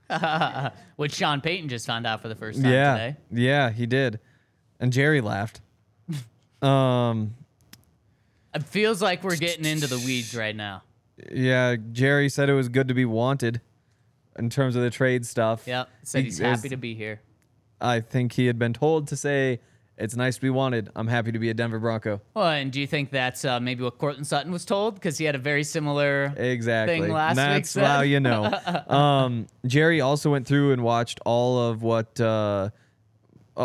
Which 0.98 1.14
Sean 1.14 1.40
Payton 1.40 1.70
just 1.70 1.88
found 1.88 2.06
out 2.06 2.22
for 2.22 2.28
the 2.28 2.36
first 2.36 2.62
time 2.62 2.72
yeah, 2.72 2.94
today. 2.94 3.18
yeah, 3.32 3.70
he 3.70 3.86
did, 3.86 4.20
and 4.82 4.92
Jerry 4.92 5.22
laughed. 5.22 5.62
um, 6.62 7.34
It 8.54 8.64
feels 8.64 9.02
like 9.02 9.24
we're 9.24 9.38
getting 9.38 9.66
into 9.66 9.88
the 9.88 9.98
weeds 9.98 10.36
right 10.36 10.56
now. 10.56 10.84
yeah, 11.32 11.76
Jerry 11.92 12.28
said 12.30 12.50
it 12.50 12.54
was 12.54 12.68
good 12.68 12.88
to 12.90 12.94
be 12.94 13.06
wanted 13.06 13.62
in 14.38 14.50
terms 14.50 14.76
of 14.76 14.82
the 14.82 14.90
trade 14.90 15.26
stuff. 15.26 15.64
Yep. 15.68 15.90
Said 16.04 16.24
he's 16.26 16.40
is- 16.40 16.46
happy 16.46 16.70
to 16.70 16.78
be 16.78 16.96
here. 16.96 17.22
I 17.80 18.00
think 18.00 18.34
he 18.34 18.46
had 18.46 18.60
been 18.60 18.74
told 18.74 19.08
to 19.08 19.16
say, 19.16 19.60
"It's 19.98 20.16
nice 20.16 20.36
to 20.36 20.42
be 20.42 20.52
wanted. 20.52 20.90
I'm 20.96 21.08
happy 21.08 21.32
to 21.32 21.40
be 21.40 21.50
a 21.50 21.54
Denver 21.56 21.80
Bronco." 21.80 22.22
Well, 22.36 22.48
and 22.48 22.72
do 22.72 22.80
you 22.80 22.86
think 22.86 23.10
that's 23.10 23.44
uh, 23.44 23.60
maybe 23.60 23.84
what 23.84 23.98
Courtland 23.98 24.28
Sutton 24.28 24.52
was 24.52 24.66
told? 24.66 24.94
Because 24.94 25.18
he 25.18 25.26
had 25.26 25.34
a 25.34 25.40
very 25.40 25.64
similar 25.64 26.32
Exactly. 26.38 27.02
thing 27.02 27.12
last 27.12 27.38
week. 27.38 27.46
That's 27.46 27.74
how 27.74 28.02
you 28.02 28.20
know. 28.20 28.54
um, 28.88 29.48
Jerry 29.66 30.00
also 30.00 30.30
went 30.30 30.46
through 30.48 30.74
and 30.74 30.84
watched 30.84 31.20
all 31.26 31.70
of 31.70 31.82
what 31.82 32.20
uh, 32.22 32.70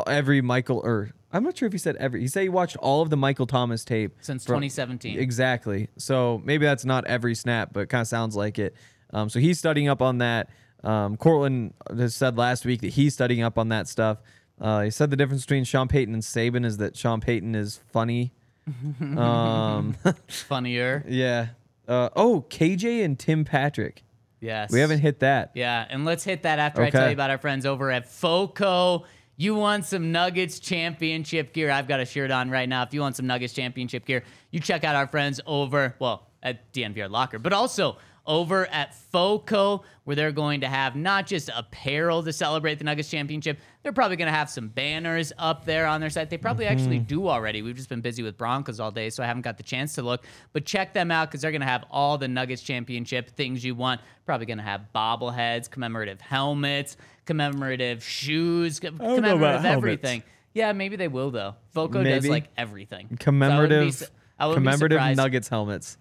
every 0.06 0.40
Michael 0.40 0.80
or 0.84 1.10
I'm 1.32 1.42
not 1.42 1.56
sure 1.58 1.66
if 1.66 1.72
he 1.72 1.78
said 1.78 1.96
every. 1.96 2.20
He 2.20 2.28
said 2.28 2.42
he 2.44 2.48
watched 2.48 2.76
all 2.76 3.02
of 3.02 3.10
the 3.10 3.16
Michael 3.16 3.46
Thomas 3.46 3.84
tape 3.84 4.16
Since 4.20 4.44
from- 4.46 4.54
2017. 4.56 5.18
Exactly. 5.18 5.88
So 5.98 6.40
maybe 6.44 6.64
that's 6.64 6.84
not 6.84 7.06
every 7.06 7.34
snap, 7.34 7.70
but 7.72 7.88
kind 7.88 8.00
of 8.02 8.08
sounds 8.08 8.36
like 8.36 8.58
it. 8.58 8.74
Um, 9.12 9.28
so 9.28 9.38
he's 9.38 9.58
studying 9.58 9.88
up 9.88 10.00
on 10.00 10.18
that. 10.18 10.48
Um, 10.84 11.16
Courtland 11.16 11.74
has 11.96 12.14
said 12.14 12.36
last 12.38 12.64
week 12.64 12.80
that 12.82 12.90
he's 12.92 13.12
studying 13.14 13.42
up 13.42 13.58
on 13.58 13.68
that 13.70 13.88
stuff. 13.88 14.18
Uh, 14.60 14.82
he 14.82 14.90
said 14.90 15.10
the 15.10 15.16
difference 15.16 15.42
between 15.42 15.64
Sean 15.64 15.88
Payton 15.88 16.14
and 16.14 16.22
Saban 16.22 16.64
is 16.64 16.78
that 16.78 16.96
Sean 16.96 17.20
Payton 17.20 17.54
is 17.54 17.80
funny. 17.92 18.32
um, 19.16 19.94
Funnier. 20.28 21.04
yeah. 21.08 21.48
Uh, 21.86 22.08
oh, 22.16 22.44
KJ 22.48 23.04
and 23.04 23.18
Tim 23.18 23.44
Patrick. 23.44 24.02
Yes. 24.40 24.70
We 24.72 24.80
haven't 24.80 25.00
hit 25.00 25.20
that. 25.20 25.52
Yeah, 25.54 25.86
and 25.88 26.04
let's 26.04 26.24
hit 26.24 26.42
that 26.42 26.58
after 26.58 26.82
I 26.82 26.90
tell 26.90 27.06
you 27.06 27.12
about 27.12 27.30
our 27.30 27.38
friends 27.38 27.64
over 27.66 27.90
at 27.90 28.08
FOCO. 28.08 29.04
You 29.38 29.54
want 29.54 29.84
some 29.84 30.12
Nuggets 30.12 30.58
championship 30.60 31.52
gear? 31.52 31.70
I've 31.70 31.86
got 31.86 32.00
a 32.00 32.06
shirt 32.06 32.30
on 32.30 32.48
right 32.48 32.68
now. 32.68 32.82
If 32.82 32.94
you 32.94 33.02
want 33.02 33.16
some 33.16 33.26
Nuggets 33.26 33.52
championship 33.52 34.06
gear, 34.06 34.24
you 34.50 34.60
check 34.60 34.82
out 34.82 34.96
our 34.96 35.06
friends 35.06 35.40
over, 35.46 35.94
well, 35.98 36.28
at 36.42 36.72
DNVR 36.72 37.10
Locker, 37.10 37.38
but 37.38 37.52
also 37.52 37.98
over 38.26 38.66
at 38.66 38.94
FOCO, 38.94 39.84
where 40.04 40.16
they're 40.16 40.32
going 40.32 40.60
to 40.60 40.68
have 40.68 40.96
not 40.96 41.26
just 41.26 41.50
apparel 41.54 42.22
to 42.22 42.32
celebrate 42.32 42.76
the 42.76 42.84
Nuggets 42.84 43.08
championship, 43.08 43.58
they're 43.82 43.92
probably 43.92 44.16
going 44.16 44.26
to 44.26 44.36
have 44.36 44.50
some 44.50 44.68
banners 44.68 45.32
up 45.38 45.64
there 45.64 45.86
on 45.86 46.00
their 46.00 46.10
site. 46.10 46.30
They 46.30 46.38
probably 46.38 46.64
mm-hmm. 46.64 46.72
actually 46.72 46.98
do 46.98 47.28
already. 47.28 47.62
We've 47.62 47.76
just 47.76 47.88
been 47.88 48.00
busy 48.00 48.22
with 48.22 48.36
Broncos 48.36 48.80
all 48.80 48.90
day, 48.90 49.10
so 49.10 49.22
I 49.22 49.26
haven't 49.26 49.42
got 49.42 49.56
the 49.56 49.62
chance 49.62 49.94
to 49.94 50.02
look. 50.02 50.24
But 50.52 50.64
check 50.64 50.92
them 50.92 51.10
out 51.10 51.30
because 51.30 51.42
they're 51.42 51.52
going 51.52 51.60
to 51.60 51.66
have 51.66 51.84
all 51.90 52.18
the 52.18 52.28
Nuggets 52.28 52.62
championship 52.62 53.30
things 53.30 53.64
you 53.64 53.74
want. 53.74 54.00
Probably 54.24 54.46
going 54.46 54.58
to 54.58 54.64
have 54.64 54.86
bobbleheads, 54.94 55.70
commemorative 55.70 56.20
helmets, 56.20 56.96
commemorative 57.26 58.02
shoes, 58.02 58.80
co- 58.80 58.90
know 58.90 58.94
about 58.96 59.14
commemorative 59.16 59.40
helmets. 59.62 59.66
everything. 59.76 60.22
Yeah, 60.54 60.72
maybe 60.72 60.96
they 60.96 61.08
will 61.08 61.30
though. 61.30 61.54
Foco 61.72 62.02
does 62.02 62.26
like 62.26 62.48
everything. 62.56 63.08
So 63.08 63.10
I 63.10 63.10
wouldn't 63.10 63.18
be 63.20 63.24
Commemorative, 63.24 63.94
su- 63.94 64.06
I 64.38 64.46
wouldn't 64.46 64.64
be 64.64 64.70
commemorative. 64.72 65.16
Nuggets 65.16 65.48
helmets. 65.48 65.98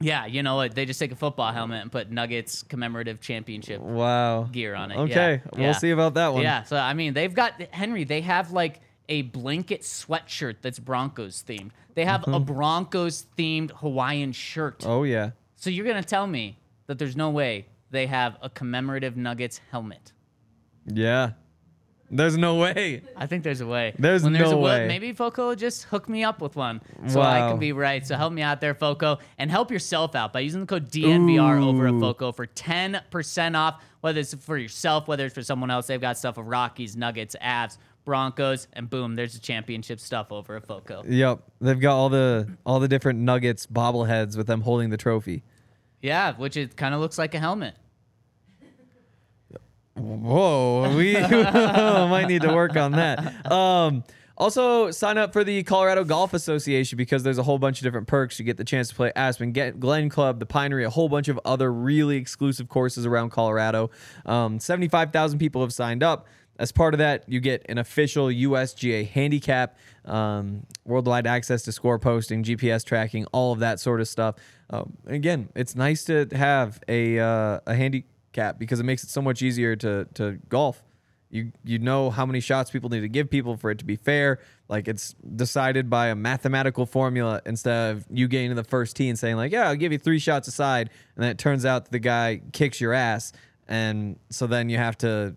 Yeah, 0.00 0.26
you 0.26 0.42
know 0.42 0.56
what? 0.56 0.74
They 0.74 0.84
just 0.84 1.00
take 1.00 1.12
a 1.12 1.16
football 1.16 1.52
helmet 1.52 1.80
and 1.80 1.90
put 1.90 2.10
Nuggets 2.10 2.62
commemorative 2.64 3.20
championship 3.20 3.80
Wow. 3.80 4.42
gear 4.42 4.74
on 4.74 4.90
it. 4.90 4.98
Okay, 4.98 5.40
Yeah, 5.44 5.50
we'll 5.52 5.62
yeah. 5.62 5.72
see 5.72 5.90
about 5.90 6.14
that 6.14 6.34
one. 6.34 6.42
Yeah, 6.42 6.64
so 6.64 6.76
I 6.76 6.92
mean, 6.94 7.14
they've 7.14 7.32
got 7.32 7.60
Henry. 7.70 8.04
They 8.04 8.20
have 8.22 8.50
like 8.50 8.80
a 9.08 9.22
blanket 9.22 9.82
sweatshirt 9.82 10.56
that's 10.60 10.78
Broncos 10.78 11.42
themed. 11.46 11.70
They 11.94 12.04
have 12.04 12.24
a 12.24 12.30
uh-huh. 12.30 12.38
Broncos 12.40 13.26
themed 13.38 13.70
Hawaiian 13.70 14.32
shirt. 14.32 14.82
Oh 14.84 15.04
yeah. 15.04 15.30
So 15.56 15.70
you're 15.70 15.86
gonna 15.86 16.02
tell 16.02 16.26
me 16.26 16.58
that 16.88 16.98
there's 16.98 17.16
no 17.16 17.30
way 17.30 17.66
they 17.90 18.06
have 18.06 18.36
a 18.42 18.50
commemorative 18.50 19.16
Nuggets 19.16 19.60
helmet? 19.70 20.12
Yeah. 20.86 21.32
There's 22.10 22.36
no 22.36 22.56
way. 22.56 23.02
I 23.16 23.26
think 23.26 23.42
there's 23.42 23.60
a 23.60 23.66
way. 23.66 23.92
There's 23.98 24.22
when 24.22 24.32
there's 24.34 24.50
no 24.50 24.58
a 24.58 24.60
will, 24.60 24.64
way. 24.68 24.86
Maybe 24.86 25.12
Foco 25.12 25.48
will 25.48 25.56
just 25.56 25.84
hook 25.84 26.08
me 26.08 26.22
up 26.22 26.40
with 26.40 26.54
one, 26.54 26.80
so 27.08 27.20
I 27.20 27.40
Wow. 27.40 27.50
can 27.50 27.58
be 27.58 27.72
right. 27.72 28.06
So 28.06 28.14
help 28.16 28.32
me 28.32 28.42
out 28.42 28.60
there, 28.60 28.74
Foco, 28.74 29.18
and 29.38 29.50
help 29.50 29.70
yourself 29.72 30.14
out 30.14 30.32
by 30.32 30.40
using 30.40 30.60
the 30.60 30.66
code 30.66 30.90
DNVR 30.90 31.60
over 31.60 31.88
at 31.88 31.94
Ooh. 31.94 32.00
Foco 32.00 32.30
for 32.30 32.46
ten 32.46 33.00
percent 33.10 33.56
off. 33.56 33.82
Whether 34.00 34.20
it's 34.20 34.34
for 34.34 34.58
yourself, 34.58 35.08
whether 35.08 35.24
it's 35.24 35.34
for 35.34 35.42
someone 35.42 35.70
else, 35.70 35.86
they've 35.88 36.00
got 36.00 36.16
stuff 36.18 36.36
of 36.38 36.46
Rockies, 36.46 36.94
Nuggets, 36.94 37.34
Avs, 37.42 37.78
Broncos, 38.04 38.68
and 38.74 38.88
boom, 38.88 39.16
there's 39.16 39.32
the 39.32 39.40
championship 39.40 39.98
stuff 39.98 40.30
over 40.30 40.56
at 40.56 40.66
Foco. 40.66 41.02
Yep. 41.08 41.40
They've 41.62 41.80
got 41.80 41.96
all 41.96 42.10
the 42.10 42.48
all 42.66 42.78
the 42.80 42.88
different 42.88 43.20
Nuggets 43.20 43.66
bobbleheads 43.66 44.36
with 44.36 44.46
them 44.46 44.60
holding 44.60 44.90
the 44.90 44.98
trophy. 44.98 45.42
Yeah, 46.02 46.34
which 46.34 46.56
it 46.56 46.76
kind 46.76 46.94
of 46.94 47.00
looks 47.00 47.16
like 47.18 47.34
a 47.34 47.38
helmet. 47.40 47.74
Whoa, 49.96 50.96
we 50.96 51.14
might 51.20 52.26
need 52.26 52.42
to 52.42 52.52
work 52.52 52.76
on 52.76 52.92
that. 52.92 53.50
Um, 53.50 54.04
also, 54.36 54.90
sign 54.90 55.16
up 55.16 55.32
for 55.32 55.44
the 55.44 55.62
Colorado 55.62 56.02
Golf 56.02 56.34
Association 56.34 56.96
because 56.96 57.22
there's 57.22 57.38
a 57.38 57.44
whole 57.44 57.58
bunch 57.58 57.78
of 57.78 57.84
different 57.84 58.08
perks. 58.08 58.38
You 58.38 58.44
get 58.44 58.56
the 58.56 58.64
chance 58.64 58.88
to 58.88 58.94
play 58.94 59.12
Aspen, 59.14 59.52
get 59.52 59.78
Glen 59.78 60.08
Club, 60.08 60.40
the 60.40 60.46
Pinery, 60.46 60.84
a 60.84 60.90
whole 60.90 61.08
bunch 61.08 61.28
of 61.28 61.38
other 61.44 61.72
really 61.72 62.16
exclusive 62.16 62.68
courses 62.68 63.06
around 63.06 63.30
Colorado. 63.30 63.90
Um, 64.26 64.58
75,000 64.58 65.38
people 65.38 65.60
have 65.60 65.72
signed 65.72 66.02
up. 66.02 66.26
As 66.58 66.72
part 66.72 66.94
of 66.94 66.98
that, 66.98 67.24
you 67.28 67.40
get 67.40 67.64
an 67.68 67.78
official 67.78 68.26
USGA 68.26 69.08
handicap, 69.08 69.76
um, 70.04 70.66
worldwide 70.84 71.26
access 71.26 71.62
to 71.62 71.72
score 71.72 71.98
posting, 71.98 72.42
GPS 72.44 72.84
tracking, 72.84 73.26
all 73.32 73.52
of 73.52 73.60
that 73.60 73.80
sort 73.80 74.00
of 74.00 74.08
stuff. 74.08 74.36
Um, 74.70 74.96
again, 75.06 75.48
it's 75.54 75.74
nice 75.74 76.04
to 76.04 76.28
have 76.32 76.80
a 76.88 77.18
uh, 77.18 77.60
a 77.66 77.74
handicap 78.34 78.58
because 78.58 78.80
it 78.80 78.84
makes 78.84 79.04
it 79.04 79.10
so 79.10 79.22
much 79.22 79.42
easier 79.42 79.76
to 79.76 80.06
to 80.14 80.38
golf. 80.48 80.82
You 81.30 81.52
you 81.64 81.78
know 81.78 82.10
how 82.10 82.26
many 82.26 82.40
shots 82.40 82.70
people 82.70 82.90
need 82.90 83.00
to 83.00 83.08
give 83.08 83.28
people 83.28 83.56
for 83.56 83.70
it 83.70 83.78
to 83.78 83.84
be 83.84 83.96
fair. 83.96 84.38
Like 84.68 84.88
it's 84.88 85.14
decided 85.36 85.90
by 85.90 86.08
a 86.08 86.14
mathematical 86.14 86.86
formula 86.86 87.40
instead 87.44 87.96
of 87.96 88.06
you 88.10 88.28
getting 88.28 88.50
to 88.50 88.54
the 88.54 88.64
first 88.64 88.96
tee 88.96 89.08
and 89.08 89.18
saying 89.18 89.36
like, 89.36 89.52
yeah, 89.52 89.68
I'll 89.68 89.76
give 89.76 89.92
you 89.92 89.98
three 89.98 90.18
shots 90.18 90.48
aside, 90.48 90.90
and 91.16 91.24
then 91.24 91.30
it 91.30 91.38
turns 91.38 91.64
out 91.64 91.90
the 91.90 91.98
guy 91.98 92.40
kicks 92.52 92.80
your 92.80 92.92
ass, 92.92 93.32
and 93.68 94.18
so 94.30 94.46
then 94.46 94.68
you 94.68 94.78
have 94.78 94.96
to 94.98 95.36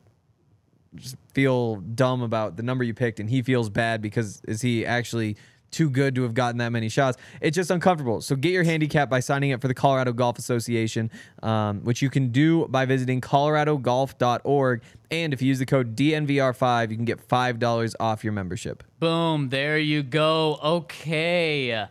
just 0.96 1.18
feel 1.34 1.78
dumb 1.78 2.22
about 2.22 2.58
the 2.58 2.64
number 2.64 2.84
you 2.84 2.94
picked 2.94 3.20
and 3.20 3.30
he 3.30 3.44
feels 3.44 3.70
bad 3.70 4.02
because 4.02 4.42
is 4.48 4.62
he 4.62 4.84
actually 4.84 5.38
too 5.72 5.90
good 5.90 6.16
to 6.16 6.24
have 6.24 6.34
gotten 6.34 6.58
that 6.58 6.72
many 6.72 6.90
shots. 6.90 7.18
It's 7.42 7.56
just 7.56 7.70
uncomfortable. 7.72 8.22
So 8.22 8.36
get 8.36 8.52
your 8.52 8.64
handicap 8.64 9.10
by 9.10 9.20
signing 9.20 9.52
up 9.54 9.62
for 9.62 9.68
the 9.68 9.74
colorado 9.74 10.14
golf 10.14 10.38
association 10.40 11.12
um, 11.44 11.82
which 11.84 12.02
you 12.02 12.10
can 12.10 12.30
do 12.30 12.68
by 12.68 12.86
visiting 12.86 13.22
coloradogolf.org 13.22 14.82
and 15.12 15.34
if 15.34 15.42
you 15.42 15.48
use 15.48 15.60
the 15.60 15.66
code 15.66 15.96
dnvr5 15.96 16.90
you 16.90 16.96
can 16.96 17.06
get 17.06 17.26
$5 17.28 17.96
off 18.00 18.24
your 18.24 18.34
membership. 18.34 18.84
Boom, 19.00 19.50
there 19.50 19.78
you 19.78 20.04
go. 20.04 20.58
Okay, 20.64 21.86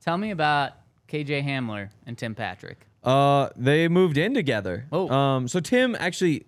tell 0.00 0.18
me 0.18 0.30
about 0.30 0.72
KJ 1.08 1.44
Hamler 1.44 1.90
and 2.06 2.16
Tim 2.16 2.34
Patrick. 2.34 2.86
uh, 3.04 3.48
they 3.56 3.88
moved 3.88 4.16
in 4.16 4.34
together. 4.34 4.86
Oh. 4.92 5.08
um, 5.08 5.48
so 5.48 5.60
tim 5.60 5.96
actually 5.98 6.46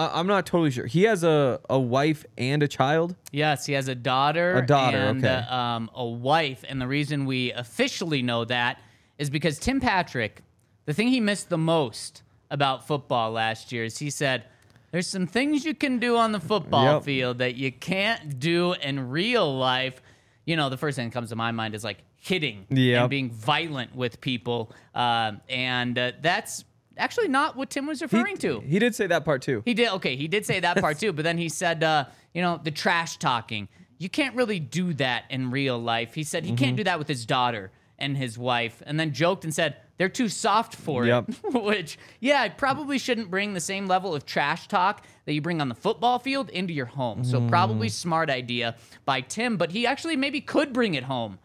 I- 0.00 0.18
i'm 0.18 0.26
not 0.26 0.46
totally 0.46 0.70
sure 0.70 0.86
he 0.86 1.02
has 1.04 1.22
a, 1.24 1.60
a 1.68 1.78
wife 1.78 2.24
and 2.38 2.62
a 2.62 2.68
child 2.68 3.14
Yes, 3.32 3.66
he 3.66 3.74
has 3.74 3.86
a 3.88 3.94
daughter. 3.94 4.56
A 4.56 4.66
daughter, 4.66 4.96
and 4.96 5.24
okay. 5.24 5.46
uh, 5.48 5.54
um, 5.54 5.90
a 5.94 6.04
wife. 6.04 6.64
And 6.68 6.80
the 6.80 6.88
reason 6.88 7.26
we 7.26 7.52
officially 7.52 8.22
know 8.22 8.44
that 8.46 8.80
is 9.18 9.30
because 9.30 9.58
Tim 9.60 9.78
Patrick, 9.80 10.42
the 10.86 10.92
thing 10.94 11.08
he 11.08 11.20
missed 11.20 11.48
the 11.48 11.58
most 11.58 12.22
about 12.50 12.86
football 12.88 13.30
last 13.30 13.70
year 13.70 13.84
is 13.84 13.98
he 13.98 14.10
said, 14.10 14.44
"There's 14.90 15.06
some 15.06 15.26
things 15.28 15.64
you 15.64 15.74
can 15.74 15.98
do 16.00 16.16
on 16.16 16.32
the 16.32 16.40
football 16.40 16.94
Yep. 16.94 17.04
field 17.04 17.38
that 17.38 17.54
you 17.54 17.70
can't 17.70 18.40
do 18.40 18.72
in 18.72 19.10
real 19.10 19.48
life." 19.56 20.02
You 20.44 20.56
know, 20.56 20.68
the 20.70 20.76
first 20.76 20.96
thing 20.96 21.08
that 21.08 21.14
comes 21.14 21.28
to 21.30 21.36
my 21.36 21.52
mind 21.52 21.74
is 21.76 21.84
like 21.84 21.98
hitting 22.16 22.66
Yep. 22.70 23.00
and 23.02 23.10
being 23.10 23.30
violent 23.30 23.94
with 23.94 24.20
people, 24.20 24.72
um, 24.94 25.40
and 25.48 25.96
uh, 25.96 26.12
that's 26.20 26.64
actually 27.00 27.28
not 27.28 27.56
what 27.56 27.70
Tim 27.70 27.86
was 27.86 27.98
he, 28.00 28.04
referring 28.04 28.36
to. 28.38 28.60
he 28.60 28.78
did 28.78 28.94
say 28.94 29.06
that 29.08 29.24
part 29.24 29.42
too 29.42 29.62
He 29.64 29.74
did 29.74 29.88
okay. 29.94 30.14
He 30.16 30.28
did 30.28 30.46
say 30.46 30.60
that 30.60 30.76
part 30.80 30.98
too, 30.98 31.12
but 31.12 31.22
then 31.22 31.38
he 31.38 31.48
said, 31.48 31.82
uh, 31.82 32.04
you 32.34 32.42
know, 32.42 32.60
the 32.62 32.70
trash 32.70 33.16
talking. 33.16 33.68
You 33.98 34.08
can't 34.08 34.34
really 34.34 34.60
do 34.60 34.94
that 34.94 35.24
in 35.30 35.50
real 35.50 35.78
life. 35.78 36.14
He 36.14 36.22
said 36.24 36.44
he 36.44 36.52
Mm-hmm. 36.52 36.64
can't 36.64 36.76
do 36.76 36.84
that 36.84 36.98
with 36.98 37.08
his 37.08 37.26
daughter, 37.26 37.70
and 37.98 38.16
his 38.16 38.38
wife, 38.38 38.82
and 38.86 38.98
then 38.98 39.12
joked 39.12 39.44
and 39.44 39.54
said 39.54 39.76
they're 39.98 40.08
too 40.08 40.28
soft 40.30 40.74
for 40.74 41.04
Yep. 41.04 41.28
it. 41.28 41.34
Which, 41.62 41.98
yeah, 42.20 42.40
I 42.40 42.48
probably 42.48 42.96
shouldn't 42.98 43.30
bring 43.30 43.52
the 43.52 43.60
same 43.60 43.86
level 43.86 44.14
of 44.14 44.24
trash 44.24 44.68
talk 44.68 45.04
that 45.26 45.34
you 45.34 45.42
bring 45.42 45.60
on 45.60 45.68
the 45.68 45.74
football 45.74 46.18
field 46.18 46.48
into 46.48 46.72
your 46.72 46.86
home. 46.86 47.24
So 47.24 47.46
probably 47.48 47.88
Mm. 47.88 47.92
smart 47.92 48.30
idea 48.30 48.76
by 49.04 49.20
Tim, 49.20 49.58
but 49.58 49.72
he 49.72 49.86
actually 49.86 50.16
maybe 50.16 50.40
could 50.40 50.72
bring 50.72 50.94
it 50.94 51.04
home 51.04 51.38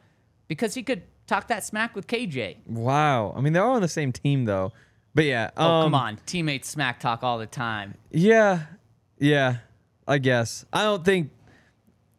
because 0.47 0.75
he 0.75 0.83
could 0.83 1.01
talk 1.27 1.47
that 1.49 1.65
smack 1.65 1.93
with 1.93 2.07
KJ. 2.07 2.55
Wow. 2.67 3.33
I 3.35 3.41
mean, 3.41 3.51
they're 3.51 3.65
all 3.65 3.75
on 3.75 3.81
the 3.81 3.87
same 3.89 4.13
team 4.13 4.45
though. 4.45 4.71
But 5.15 5.23
yeah. 5.25 5.49
Um, 5.57 5.65
Oh, 5.67 5.83
come 5.85 5.95
on, 5.95 6.19
teammates 6.25 6.69
smack 6.69 6.99
talk 6.99 7.23
all 7.23 7.39
the 7.39 7.47
time. 7.47 7.95
Yeah. 8.11 8.63
Yeah. 9.17 9.57
I 10.07 10.19
guess. 10.19 10.65
I 10.71 10.83
don't 10.83 11.03
think. 11.03 11.31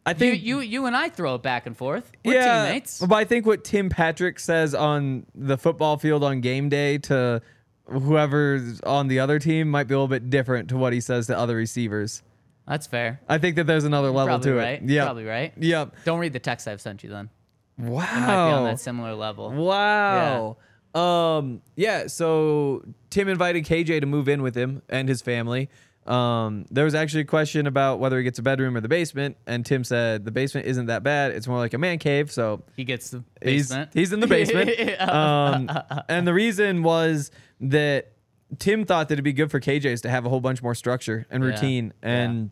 I 0.05 0.13
think 0.13 0.41
you, 0.41 0.61
you, 0.61 0.85
and 0.85 0.95
I 0.95 1.09
throw 1.09 1.35
it 1.35 1.43
back 1.43 1.67
and 1.67 1.75
forth. 1.75 2.11
We're 2.23 2.35
yeah, 2.35 2.65
teammates. 2.65 2.99
But 2.99 3.15
I 3.15 3.25
think 3.25 3.45
what 3.45 3.65
Tim 3.65 3.89
Patrick 3.89 4.39
says 4.39 4.73
on 4.73 5.25
the 5.35 5.57
football 5.57 5.97
field 5.97 6.23
on 6.23 6.39
game 6.39 6.69
day 6.69 6.97
to 6.99 7.41
whoever's 7.85 8.79
on 8.81 9.09
the 9.09 9.19
other 9.19 9.37
team 9.37 9.69
might 9.69 9.83
be 9.83 9.93
a 9.93 9.97
little 9.97 10.07
bit 10.07 10.29
different 10.29 10.69
to 10.69 10.77
what 10.77 10.93
he 10.93 11.01
says 11.01 11.27
to 11.27 11.37
other 11.37 11.57
receivers. 11.57 12.23
That's 12.65 12.87
fair. 12.87 13.19
I 13.27 13.37
think 13.37 13.57
that 13.57 13.67
there's 13.67 13.83
another 13.83 14.09
level 14.09 14.27
Probably 14.27 14.51
to 14.51 14.57
right. 14.57 14.81
it. 14.81 14.89
Yeah. 14.89 15.03
Probably 15.05 15.25
right. 15.25 15.53
Yep. 15.57 15.95
Don't 16.05 16.19
read 16.19 16.31
the 16.33 16.39
text 16.39 16.69
I've 16.69 16.81
sent 16.81 17.03
you 17.03 17.09
then. 17.09 17.29
Wow. 17.77 17.99
It 18.03 18.19
might 18.21 18.27
be 18.27 18.53
on 18.53 18.63
that 18.65 18.79
similar 18.79 19.13
level. 19.13 19.51
Wow. 19.51 20.57
Um 20.97 21.61
yeah, 21.75 22.07
so 22.07 22.83
Tim 23.09 23.27
invited 23.27 23.65
KJ 23.65 24.01
to 24.01 24.05
move 24.07 24.27
in 24.27 24.41
with 24.41 24.55
him 24.55 24.81
and 24.89 25.07
his 25.07 25.21
family. 25.21 25.69
Um 26.05 26.65
there 26.71 26.85
was 26.85 26.95
actually 26.95 27.21
a 27.21 27.25
question 27.25 27.67
about 27.67 27.99
whether 27.99 28.17
he 28.17 28.23
gets 28.23 28.39
a 28.39 28.41
bedroom 28.41 28.75
or 28.77 28.81
the 28.81 28.87
basement 28.87 29.35
and 29.45 29.65
Tim 29.65 29.83
said 29.83 30.23
the 30.25 30.31
basement 30.31 30.65
isn't 30.67 30.85
that 30.87 31.03
bad. 31.03 31.31
It's 31.33 31.47
more 31.47 31.57
like 31.57 31.73
a 31.73 31.77
man 31.77 31.99
cave, 31.99 32.31
so 32.31 32.63
He 32.75 32.83
gets 32.85 33.09
the 33.11 33.23
basement. 33.41 33.91
he's 33.93 34.13
in 34.13 34.21
the 34.21 34.27
basement. 34.27 34.69
um 35.01 35.69
and 36.09 36.25
the 36.25 36.33
reason 36.33 36.81
was 36.83 37.31
that 37.61 38.13
Tim 38.59 38.85
thought 38.85 39.09
that 39.09 39.15
it'd 39.15 39.25
be 39.25 39.33
good 39.33 39.51
for 39.51 39.59
KJ's 39.59 40.01
to 40.01 40.09
have 40.09 40.25
a 40.25 40.29
whole 40.29 40.39
bunch 40.39 40.63
more 40.63 40.75
structure 40.75 41.25
and 41.29 41.43
Yeah. 41.43 41.49
routine 41.49 41.93
and 42.01 42.51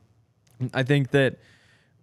I 0.74 0.84
think 0.84 1.12
that 1.12 1.40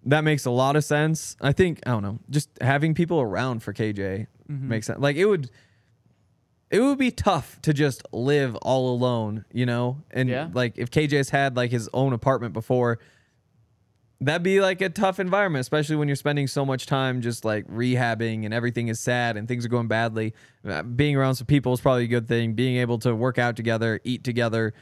that 0.07 0.24
makes 0.24 0.47
a 0.47 0.51
lot 0.51 0.74
of 0.76 0.84
sense. 0.84 1.36
I 1.40 1.53
think 1.53 1.80
I 1.86 1.90
don't 1.90 2.03
know, 2.03 2.18
just 2.30 2.49
having 2.61 2.95
people 2.95 3.20
around 3.20 3.62
for 3.62 3.72
KJ 3.72 4.26
Mm-hmm. 4.51 4.68
makes 4.68 4.86
sense. 4.88 4.99
Like 4.99 5.16
it 5.16 5.24
would, 5.26 5.51
it 6.73 6.81
would 6.81 6.99
be 6.99 7.11
tough 7.12 7.61
to 7.62 7.73
just 7.73 8.03
live 8.12 8.57
all 8.57 8.93
alone, 8.95 9.45
you 9.53 9.66
know. 9.66 10.03
And 10.11 10.29
Yeah. 10.29 10.49
like 10.53 10.79
if 10.79 10.91
KJ's 10.91 11.31
had 11.31 11.55
like 11.55 11.70
his 11.70 11.89
own 11.93 12.12
apartment 12.14 12.55
before, 12.55 12.99
that'd 14.20 14.43
be 14.43 14.61
like 14.61 14.81
a 14.81 14.89
tough 14.89 15.20
environment, 15.20 15.61
especially 15.61 15.97
when 15.97 16.09
you're 16.09 16.16
spending 16.16 16.47
so 16.47 16.64
much 16.64 16.87
time 16.87 17.20
just 17.20 17.45
like 17.45 17.66
rehabbing 17.68 18.45
and 18.45 18.55
everything 18.55 18.89
is 18.89 18.99
sad 19.01 19.37
and 19.37 19.47
things 19.47 19.64
are 19.66 19.68
going 19.68 19.89
badly. 19.89 20.33
Uh, 20.66 20.83
being 20.83 21.14
around 21.14 21.35
some 21.35 21.47
people 21.47 21.73
is 21.75 21.81
probably 21.81 22.05
a 22.05 22.09
good 22.09 22.27
thing. 22.27 22.55
Being 22.55 22.77
able 22.79 22.99
to 23.01 23.14
work 23.14 23.37
out 23.39 23.55
together, 23.55 24.01
eat 24.05 24.25
together, 24.25 24.73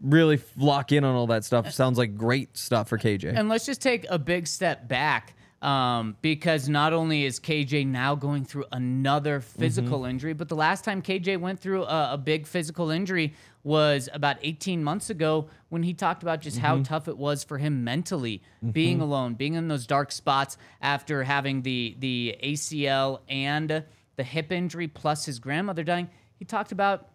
really 0.00 0.40
lock 0.56 0.90
in 0.92 1.04
on 1.04 1.14
all 1.14 1.26
that 1.26 1.44
stuff 1.44 1.70
sounds 1.70 1.98
like 1.98 2.16
great 2.16 2.56
stuff 2.56 2.88
for 2.88 2.96
KJ. 2.96 3.36
And 3.36 3.48
let's 3.50 3.66
just 3.66 3.82
take 3.82 4.06
a 4.08 4.18
big 4.18 4.46
step 4.46 4.88
back 4.88 5.34
um, 5.66 6.16
because 6.22 6.68
not 6.68 6.92
only 6.92 7.24
is 7.24 7.40
KJ 7.40 7.86
now 7.88 8.14
going 8.14 8.44
through 8.44 8.66
another 8.70 9.40
physical 9.40 10.00
Mm-hmm. 10.00 10.10
injury, 10.10 10.32
but 10.32 10.48
the 10.48 10.54
last 10.54 10.84
time 10.84 11.02
KJ 11.02 11.40
went 11.40 11.58
through 11.58 11.82
a, 11.84 12.12
a 12.12 12.18
big 12.18 12.46
physical 12.46 12.90
injury 12.90 13.34
was 13.64 14.08
about 14.12 14.36
18 14.42 14.84
months 14.84 15.10
ago 15.10 15.48
when 15.70 15.82
he 15.82 15.92
talked 15.92 16.22
about 16.22 16.40
just 16.40 16.56
Mm-hmm. 16.58 16.66
how 16.66 16.82
tough 16.82 17.08
it 17.08 17.18
was 17.18 17.42
for 17.42 17.58
him 17.58 17.82
mentally, 17.82 18.42
being 18.70 19.00
alone, 19.00 19.34
being 19.34 19.54
in 19.54 19.66
those 19.66 19.86
dark 19.88 20.12
spots 20.12 20.56
after 20.80 21.24
having 21.24 21.62
the 21.62 21.96
the 21.98 22.36
ACL 22.44 23.20
and 23.28 23.82
the 24.14 24.22
hip 24.22 24.52
injury 24.52 24.86
plus 24.86 25.24
his 25.26 25.40
grandmother 25.40 25.82
dying. 25.82 26.08
He 26.38 26.44
talked 26.44 26.70
about 26.70 27.08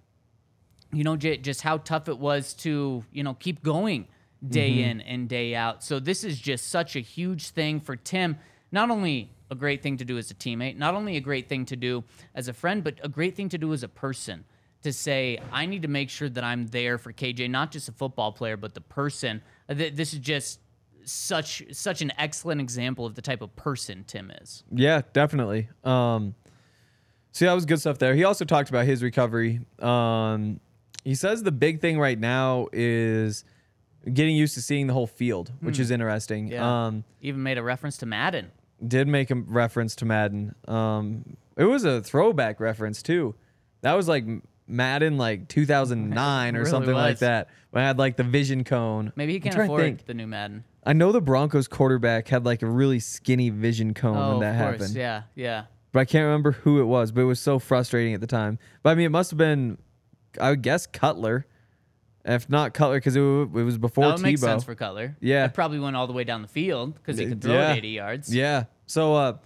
you 0.93 1.05
know, 1.05 1.15
j- 1.15 1.37
just 1.37 1.61
how 1.61 1.77
tough 1.77 2.09
it 2.09 2.19
was 2.19 2.53
to, 2.53 3.01
you 3.13 3.23
know, 3.23 3.33
keep 3.35 3.63
going 3.63 4.09
day 4.47 4.71
Mm-hmm. 4.71 4.89
in 4.89 5.01
and 5.01 5.29
day 5.29 5.55
out. 5.55 5.83
So 5.83 5.99
this 5.99 6.23
is 6.23 6.39
just 6.39 6.67
such 6.69 6.95
a 6.95 6.99
huge 6.99 7.49
thing 7.49 7.79
for 7.79 7.95
Tim. 7.95 8.37
Not 8.71 8.89
only 8.89 9.31
a 9.49 9.55
great 9.55 9.83
thing 9.83 9.97
to 9.97 10.05
do 10.05 10.17
as 10.17 10.31
a 10.31 10.33
teammate, 10.33 10.77
not 10.77 10.95
only 10.95 11.17
a 11.17 11.19
great 11.21 11.47
thing 11.49 11.65
to 11.65 11.75
do 11.75 12.03
as 12.33 12.47
a 12.47 12.53
friend, 12.53 12.83
but 12.83 12.95
a 13.03 13.09
great 13.09 13.35
thing 13.35 13.49
to 13.49 13.57
do 13.57 13.73
as 13.73 13.83
a 13.83 13.87
person. 13.89 14.45
To 14.83 14.91
say, 14.91 15.37
I 15.51 15.67
need 15.67 15.83
to 15.83 15.87
make 15.87 16.09
sure 16.09 16.27
that 16.27 16.43
I'm 16.43 16.65
there 16.67 16.97
for 16.97 17.13
KJ, 17.13 17.51
not 17.51 17.71
just 17.71 17.87
a 17.87 17.91
football 17.91 18.31
player, 18.31 18.57
but 18.57 18.73
the 18.73 18.81
person. 18.81 19.43
Uh, 19.69 19.75
This 19.75 20.13
is 20.13 20.19
just 20.19 20.59
such 21.03 21.63
such 21.71 22.01
an 22.01 22.11
excellent 22.17 22.61
example 22.61 23.05
of 23.05 23.13
the 23.15 23.21
type 23.21 23.41
of 23.41 23.55
person 23.55 24.03
Tim 24.07 24.31
is. 24.41 24.63
Yeah, 24.71 25.01
definitely. 25.13 25.69
Um, 25.83 26.33
so 27.31 27.45
that 27.45 27.53
was 27.53 27.65
good 27.65 27.79
stuff 27.79 27.97
there. 27.99 28.15
He 28.15 28.23
also 28.23 28.43
talked 28.45 28.69
about 28.69 28.85
his 28.85 29.03
recovery. 29.03 29.59
Um, 29.79 30.59
he 31.03 31.13
says 31.15 31.43
the 31.43 31.51
big 31.51 31.79
thing 31.81 31.99
right 31.99 32.19
now 32.19 32.67
is 32.73 33.43
getting 34.13 34.35
used 34.35 34.53
to 34.55 34.61
seeing 34.61 34.87
the 34.87 34.93
whole 34.93 35.07
field, 35.07 35.51
which 35.61 35.79
is 35.79 35.91
interesting. 35.91 36.47
Hmm. 36.47 36.53
Yeah. 36.53 36.85
Um, 36.87 37.03
Even 37.21 37.43
made 37.43 37.57
a 37.57 37.63
reference 37.63 37.97
to 37.97 38.05
Madden. 38.05 38.51
did 38.85 39.07
make 39.07 39.29
a 39.31 39.35
reference 39.35 39.95
to 39.97 40.05
Madden. 40.05 40.55
Um, 40.67 41.37
it 41.57 41.65
was 41.65 41.83
a 41.83 42.01
throwback 42.01 42.59
reference 42.59 43.01
too. 43.03 43.35
That 43.81 43.93
was 43.93 44.07
like 44.07 44.25
Madden, 44.67 45.17
like 45.17 45.47
2009 45.49 46.55
or 46.55 46.59
Really 46.59 46.69
something 46.69 46.93
like 46.93 47.13
was. 47.13 47.19
that. 47.21 47.49
When 47.71 47.83
I 47.83 47.87
had 47.87 47.97
like 47.97 48.17
the 48.17 48.23
vision 48.23 48.63
cone. 48.63 49.13
Maybe 49.15 49.33
he 49.33 49.37
I'm 49.37 49.41
can 49.43 49.51
trying 49.53 49.67
to 49.67 49.73
afford 49.73 49.83
think. 49.83 50.05
the 50.05 50.13
new 50.13 50.27
Madden. 50.27 50.63
I 50.83 50.93
know 50.93 51.11
the 51.11 51.21
Broncos 51.21 51.67
quarterback 51.67 52.27
had 52.27 52.43
like 52.45 52.63
a 52.63 52.67
really 52.67 52.99
skinny 52.99 53.49
vision 53.49 53.93
cone 53.93 54.17
Oh, 54.17 54.31
when 54.31 54.39
that 54.41 54.55
of 54.55 54.61
course. 54.61 54.81
happened. 54.81 54.95
Yeah, 54.97 55.21
yeah. 55.35 55.63
but 55.91 55.99
I 55.99 56.05
can't 56.05 56.25
remember 56.25 56.53
who 56.53 56.81
it 56.81 56.85
was. 56.85 57.11
But 57.11 57.21
it 57.21 57.25
was 57.25 57.39
so 57.39 57.59
frustrating 57.59 58.13
at 58.15 58.21
the 58.21 58.27
time. 58.27 58.57
But 58.81 58.89
I 58.91 58.95
mean, 58.95 59.05
it 59.05 59.09
must 59.09 59.29
have 59.31 59.37
been, 59.37 59.77
I 60.39 60.49
would 60.49 60.63
guess 60.63 60.87
Cutler, 60.87 61.45
if 62.25 62.49
not 62.49 62.73
Cutler, 62.73 62.97
because 62.97 63.15
it, 63.15 63.21
it 63.21 63.49
was 63.49 63.77
before 63.77 64.05
That 64.05 64.13
would 64.15 64.21
make 64.21 64.35
Tebow. 64.37 64.39
sense 64.39 64.63
for 64.63 64.75
Cutler. 64.75 65.15
Yeah. 65.19 65.45
It 65.45 65.53
probably 65.53 65.79
went 65.79 65.95
all 65.95 66.07
the 66.07 66.13
way 66.13 66.23
down 66.23 66.41
the 66.41 66.47
field 66.47 66.95
because 66.95 67.17
he 67.17 67.25
could 67.27 67.41
throw 67.41 67.53
Yeah. 67.53 67.73
it 67.73 67.77
80 67.77 67.87
yards. 67.89 68.35
Yeah. 68.35 68.65
So 68.85 69.15
uh, 69.15 69.37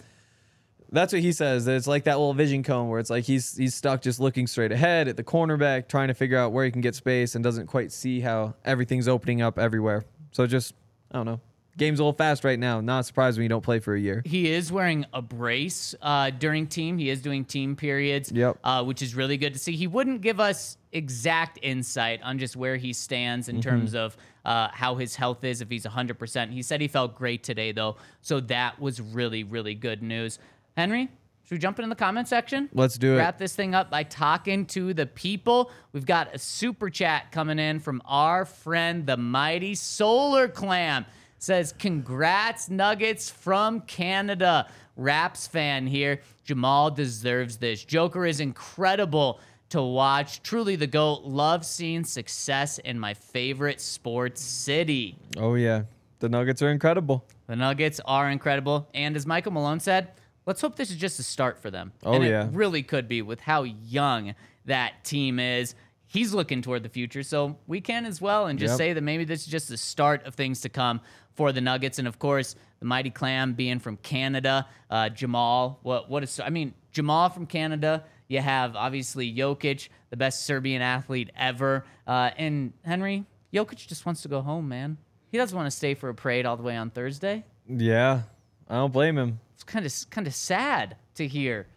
that's 0.91 1.13
what 1.13 1.21
he 1.21 1.31
says. 1.31 1.65
That 1.65 1.75
it's 1.75 1.87
like 1.87 2.03
that 2.05 2.17
little 2.17 2.33
vision 2.33 2.63
cone 2.63 2.89
where 2.89 2.99
it's 2.99 3.09
like 3.09 3.23
he's 3.25 3.55
he's 3.57 3.75
stuck 3.75 4.01
just 4.01 4.19
looking 4.19 4.47
straight 4.47 4.71
ahead 4.71 5.07
at 5.07 5.17
the 5.17 5.23
cornerback, 5.23 5.87
trying 5.87 6.07
to 6.09 6.13
figure 6.13 6.37
out 6.37 6.51
where 6.51 6.65
he 6.65 6.71
can 6.71 6.81
get 6.81 6.95
space, 6.95 7.35
and 7.35 7.43
doesn't 7.43 7.67
quite 7.67 7.91
see 7.91 8.19
how 8.21 8.55
everything's 8.63 9.07
opening 9.07 9.41
up 9.41 9.57
everywhere. 9.59 10.05
So 10.31 10.45
just 10.47 10.73
I 11.11 11.17
don't 11.17 11.25
know. 11.25 11.39
Game's 11.77 11.99
a 11.99 12.03
little 12.03 12.13
fast 12.17 12.43
right 12.45 12.57
now. 12.57 12.79
Not 12.79 13.05
surprised 13.05 13.37
when 13.37 13.43
you 13.43 13.49
don't 13.49 13.61
play 13.63 13.79
for 13.79 13.95
a 13.95 13.99
year. 13.99 14.21
He 14.25 14.49
is 14.51 14.71
wearing 14.71 15.05
a 15.13 15.21
brace 15.21 15.93
uh, 16.01 16.29
during 16.29 16.67
team. 16.67 16.97
He 16.97 17.09
is 17.09 17.21
doing 17.21 17.43
team 17.43 17.75
periods, 17.75 18.31
Yep. 18.31 18.59
uh, 18.63 18.83
which 18.83 19.01
is 19.01 19.13
really 19.13 19.35
good 19.37 19.53
to 19.53 19.59
see. 19.59 19.73
He 19.75 19.87
wouldn't 19.87 20.21
give 20.21 20.39
us 20.39 20.77
exact 20.93 21.59
insight 21.61 22.21
on 22.23 22.39
just 22.39 22.55
where 22.55 22.77
he 22.77 22.93
stands 22.93 23.47
Mm-hmm. 23.47 23.57
in 23.57 23.61
terms 23.61 23.93
of 23.95 24.15
uh, 24.45 24.69
how 24.71 24.95
his 24.95 25.15
health 25.15 25.43
is, 25.43 25.59
if 25.61 25.69
he's 25.69 25.85
100%. 25.85 26.51
He 26.51 26.61
said 26.61 26.79
he 26.79 26.87
felt 26.87 27.15
great 27.15 27.43
today, 27.43 27.71
though. 27.73 27.97
So 28.21 28.39
that 28.41 28.79
was 28.79 29.01
really, 29.01 29.43
really 29.43 29.75
good 29.75 30.01
news. 30.01 30.39
Henry, 30.77 31.09
should 31.43 31.51
we 31.51 31.57
jump 31.57 31.79
in 31.79 31.89
the 31.89 31.95
comment 31.95 32.27
section? 32.27 32.69
Let's 32.73 32.97
do 32.97 33.15
it. 33.15 33.17
Wrap 33.17 33.37
this 33.37 33.55
thing 33.55 33.75
up 33.75 33.89
by 33.91 34.03
talking 34.03 34.65
to 34.67 34.93
the 34.93 35.05
people. 35.07 35.71
We've 35.91 36.05
got 36.05 36.33
a 36.33 36.39
super 36.39 36.89
chat 36.89 37.31
coming 37.31 37.59
in 37.59 37.79
from 37.81 38.01
our 38.05 38.45
friend, 38.45 39.05
the 39.05 39.17
mighty 39.17 39.75
Solar 39.75 40.47
Clam. 40.47 41.05
Says, 41.45 41.75
congrats, 41.77 42.71
Nuggets 42.71 43.29
from 43.29 43.81
Canada. 43.81 44.67
Raps 44.95 45.45
fan 45.45 45.85
here. 45.85 46.21
Jamal 46.43 46.89
deserves 46.89 47.57
this. 47.57 47.85
Joker 47.85 48.25
is 48.25 48.39
incredible 48.39 49.39
to 49.69 49.79
watch. 49.79 50.41
Truly 50.41 50.75
the 50.75 50.87
GOAT. 50.87 51.21
Love 51.23 51.63
seeing 51.63 52.03
success 52.03 52.79
in 52.79 52.99
my 52.99 53.13
favorite 53.13 53.79
sports 53.79 54.41
city. 54.41 55.19
Oh 55.37 55.53
yeah, 55.53 55.83
the 56.17 56.29
Nuggets 56.29 56.63
are 56.63 56.71
incredible. 56.71 57.23
The 57.45 57.55
Nuggets 57.55 58.01
are 58.05 58.27
incredible. 58.31 58.89
And 58.95 59.15
as 59.15 59.27
Michael 59.27 59.51
Malone 59.51 59.79
said, 59.79 60.13
let's 60.47 60.61
hope 60.61 60.75
this 60.75 60.89
is 60.89 60.97
just 60.97 61.19
a 61.19 61.23
start 61.23 61.59
for 61.59 61.69
them. 61.69 61.91
Oh, 62.03 62.13
and 62.13 62.23
yeah. 62.23 62.45
It 62.47 62.53
really 62.53 62.81
could 62.81 63.07
be 63.07 63.21
with 63.21 63.39
how 63.41 63.61
young 63.61 64.33
that 64.65 65.03
team 65.03 65.37
is. 65.39 65.75
He's 66.07 66.33
looking 66.33 66.61
toward 66.61 66.81
the 66.81 66.89
future, 66.89 67.23
so 67.23 67.57
we 67.67 67.81
can 67.81 68.05
as 68.05 68.21
well 68.21 68.47
and 68.47 68.57
just 68.57 68.73
Yep. 68.73 68.77
say 68.77 68.93
that 68.93 69.01
maybe 69.01 69.25
this 69.25 69.41
is 69.41 69.47
just 69.47 69.69
the 69.69 69.77
start 69.77 70.25
of 70.25 70.33
things 70.33 70.61
to 70.61 70.69
come 70.69 71.01
for 71.35 71.51
the 71.51 71.61
Nuggets. 71.61 71.99
And 71.99 72.07
of 72.07 72.19
course, 72.19 72.55
the 72.79 72.85
Mighty 72.85 73.09
Clam 73.09 73.53
being 73.53 73.79
from 73.79 73.97
Canada, 73.97 74.67
uh, 74.89 75.09
Jamal. 75.09 75.79
What 75.83 76.09
what 76.09 76.23
is 76.23 76.39
I 76.39 76.49
mean, 76.49 76.73
Jamal 76.91 77.29
from 77.29 77.45
Canada. 77.45 78.03
You 78.27 78.39
have 78.41 78.75
obviously 78.75 79.31
Jokic, 79.33 79.89
the 80.09 80.17
best 80.17 80.45
Serbian 80.45 80.81
athlete 80.81 81.29
ever, 81.37 81.85
uh, 82.07 82.31
and 82.37 82.73
Henry 82.83 83.23
Jokic 83.53 83.87
just 83.87 84.05
wants 84.05 84.23
to 84.23 84.27
go 84.27 84.41
home, 84.41 84.67
man. 84.67 84.97
He 85.31 85.37
doesn't 85.37 85.55
want 85.55 85.67
to 85.67 85.75
stay 85.75 85.93
for 85.93 86.09
a 86.09 86.15
parade 86.15 86.45
all 86.45 86.57
the 86.57 86.63
way 86.63 86.75
on 86.75 86.89
Thursday. 86.89 87.43
Yeah, 87.69 88.21
I 88.69 88.75
don't 88.75 88.91
blame 88.91 89.17
him. 89.17 89.39
It's 89.53 89.63
kind 89.63 89.85
of 89.85 89.93
kind 90.09 90.25
of 90.27 90.33
sad 90.33 90.95
to 91.15 91.27
hear. 91.27 91.67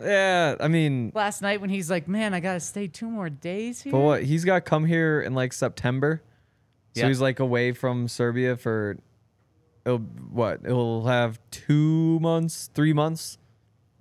Yeah, 0.00 0.54
I 0.60 0.68
mean, 0.68 1.10
Last 1.14 1.42
night 1.42 1.60
when 1.60 1.70
he's 1.70 1.90
like, 1.90 2.06
"Man, 2.08 2.32
I 2.32 2.40
gotta 2.40 2.60
stay 2.60 2.86
two 2.86 3.08
more 3.10 3.28
days 3.28 3.82
here." 3.82 3.92
but 3.92 4.00
what? 4.00 4.22
He's 4.22 4.44
got 4.44 4.64
come 4.64 4.84
here 4.84 5.20
in 5.20 5.34
like 5.34 5.52
September, 5.52 6.22
so 6.94 7.02
Yeah. 7.02 7.08
he's 7.08 7.20
like 7.20 7.40
away 7.40 7.72
from 7.72 8.08
Serbia 8.08 8.56
for. 8.56 8.96
It'll, 9.84 9.98
what? 9.98 10.60
It'll 10.64 11.06
have 11.06 11.40
two 11.50 12.18
months, 12.20 12.70
three 12.74 12.92
months. 12.92 13.38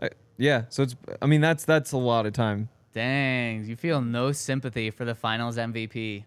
I, 0.02 0.10
Yeah. 0.38 0.64
So 0.70 0.84
it's. 0.84 0.96
I 1.22 1.26
mean, 1.26 1.42
that's 1.42 1.66
that's 1.66 1.92
a 1.92 1.98
lot 1.98 2.26
of 2.26 2.34
time. 2.34 2.70
Dang, 2.94 3.66
you 3.66 3.76
feel 3.76 4.02
no 4.02 4.32
sympathy 4.32 4.90
for 4.90 5.06
the 5.06 5.14
Finals 5.16 5.58
MVP. 5.58 6.24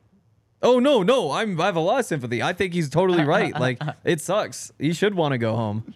Oh 0.63 0.79
no, 0.79 1.03
no, 1.03 1.33
I'm 1.33 1.61
I 1.61 1.67
have 1.67 1.77
a 1.77 1.81
lot 1.81 2.01
of 2.01 2.07
sympathy. 2.07 2.43
I 2.43 2.53
think 2.53 2.75
he's 2.75 2.91
totally 2.91 3.25
right. 3.25 3.59
Like 3.59 3.81
it 4.05 4.21
sucks. 4.21 4.73
He 4.79 4.93
should 4.93 5.15
want 5.15 5.33
to 5.33 5.39
go 5.39 5.57
home. 5.57 5.95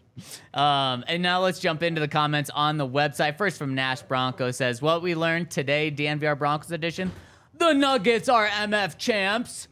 Um, 0.53 1.05
and 1.07 1.23
now 1.23 1.41
let's 1.41 1.59
jump 1.59 1.83
into 1.83 2.01
the 2.01 2.09
comments 2.09 2.51
on 2.51 2.79
the 2.79 2.87
website. 2.87 3.37
First 3.37 3.59
from 3.59 3.75
Nash 3.75 4.03
Bronco 4.03 4.51
says, 4.51 4.81
What 4.81 5.03
we 5.03 5.15
learned 5.15 5.51
today, 5.51 5.91
DNVR 5.91 6.39
Broncos 6.39 6.71
edition, 6.71 7.13
the 7.55 7.73
Nuggets 7.73 8.29
are 8.29 8.47
MF 8.47 8.97
champs. 8.97 9.69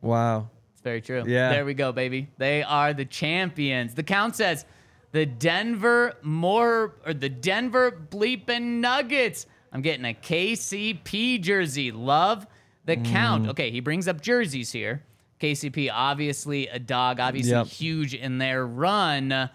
Wow. 0.00 0.50
Very 0.88 1.02
true. 1.02 1.22
Yeah. 1.26 1.50
There 1.50 1.66
we 1.66 1.74
go, 1.74 1.92
baby. 1.92 2.28
They 2.38 2.62
are 2.62 2.94
the 2.94 3.04
champions. 3.04 3.94
The 3.94 4.02
count 4.02 4.34
says 4.36 4.64
the 5.12 5.26
Denver 5.26 6.14
more 6.22 6.94
or 7.04 7.12
the 7.12 7.28
Denver 7.28 7.90
bleeping 8.10 8.80
Nuggets. 8.80 9.44
I'm 9.70 9.82
getting 9.82 10.06
a 10.06 10.14
KCP 10.14 11.42
jersey. 11.42 11.92
Love 11.92 12.46
the 12.86 12.96
count. 12.96 13.44
Mm. 13.44 13.50
Okay, 13.50 13.70
he 13.70 13.80
brings 13.80 14.08
up 14.08 14.22
jerseys 14.22 14.72
here. 14.72 15.04
KCP, 15.40 15.90
obviously 15.92 16.68
a 16.68 16.78
dog, 16.78 17.20
obviously 17.20 17.52
Yep. 17.52 17.66
huge 17.66 18.14
in 18.14 18.38
their 18.38 18.66
run. 18.66 19.28
But 19.28 19.50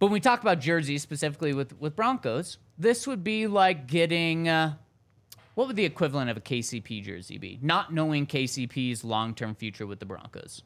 when 0.00 0.10
we 0.12 0.18
talk 0.20 0.42
about 0.42 0.58
jerseys 0.58 1.00
specifically 1.02 1.54
with 1.54 1.78
with 1.78 1.94
Broncos, 1.94 2.58
this 2.76 3.06
would 3.06 3.22
be 3.22 3.46
like 3.46 3.86
getting 3.86 4.48
uh, 4.48 4.74
what 5.54 5.66
would 5.66 5.76
the 5.76 5.84
equivalent 5.84 6.30
of 6.30 6.36
a 6.36 6.40
KCP 6.40 7.02
jersey 7.04 7.38
be? 7.38 7.58
Not 7.62 7.92
knowing 7.92 8.26
KCP's 8.26 9.04
long 9.04 9.34
term 9.34 9.54
future 9.54 9.86
with 9.86 9.98
the 10.00 10.06
Broncos. 10.06 10.62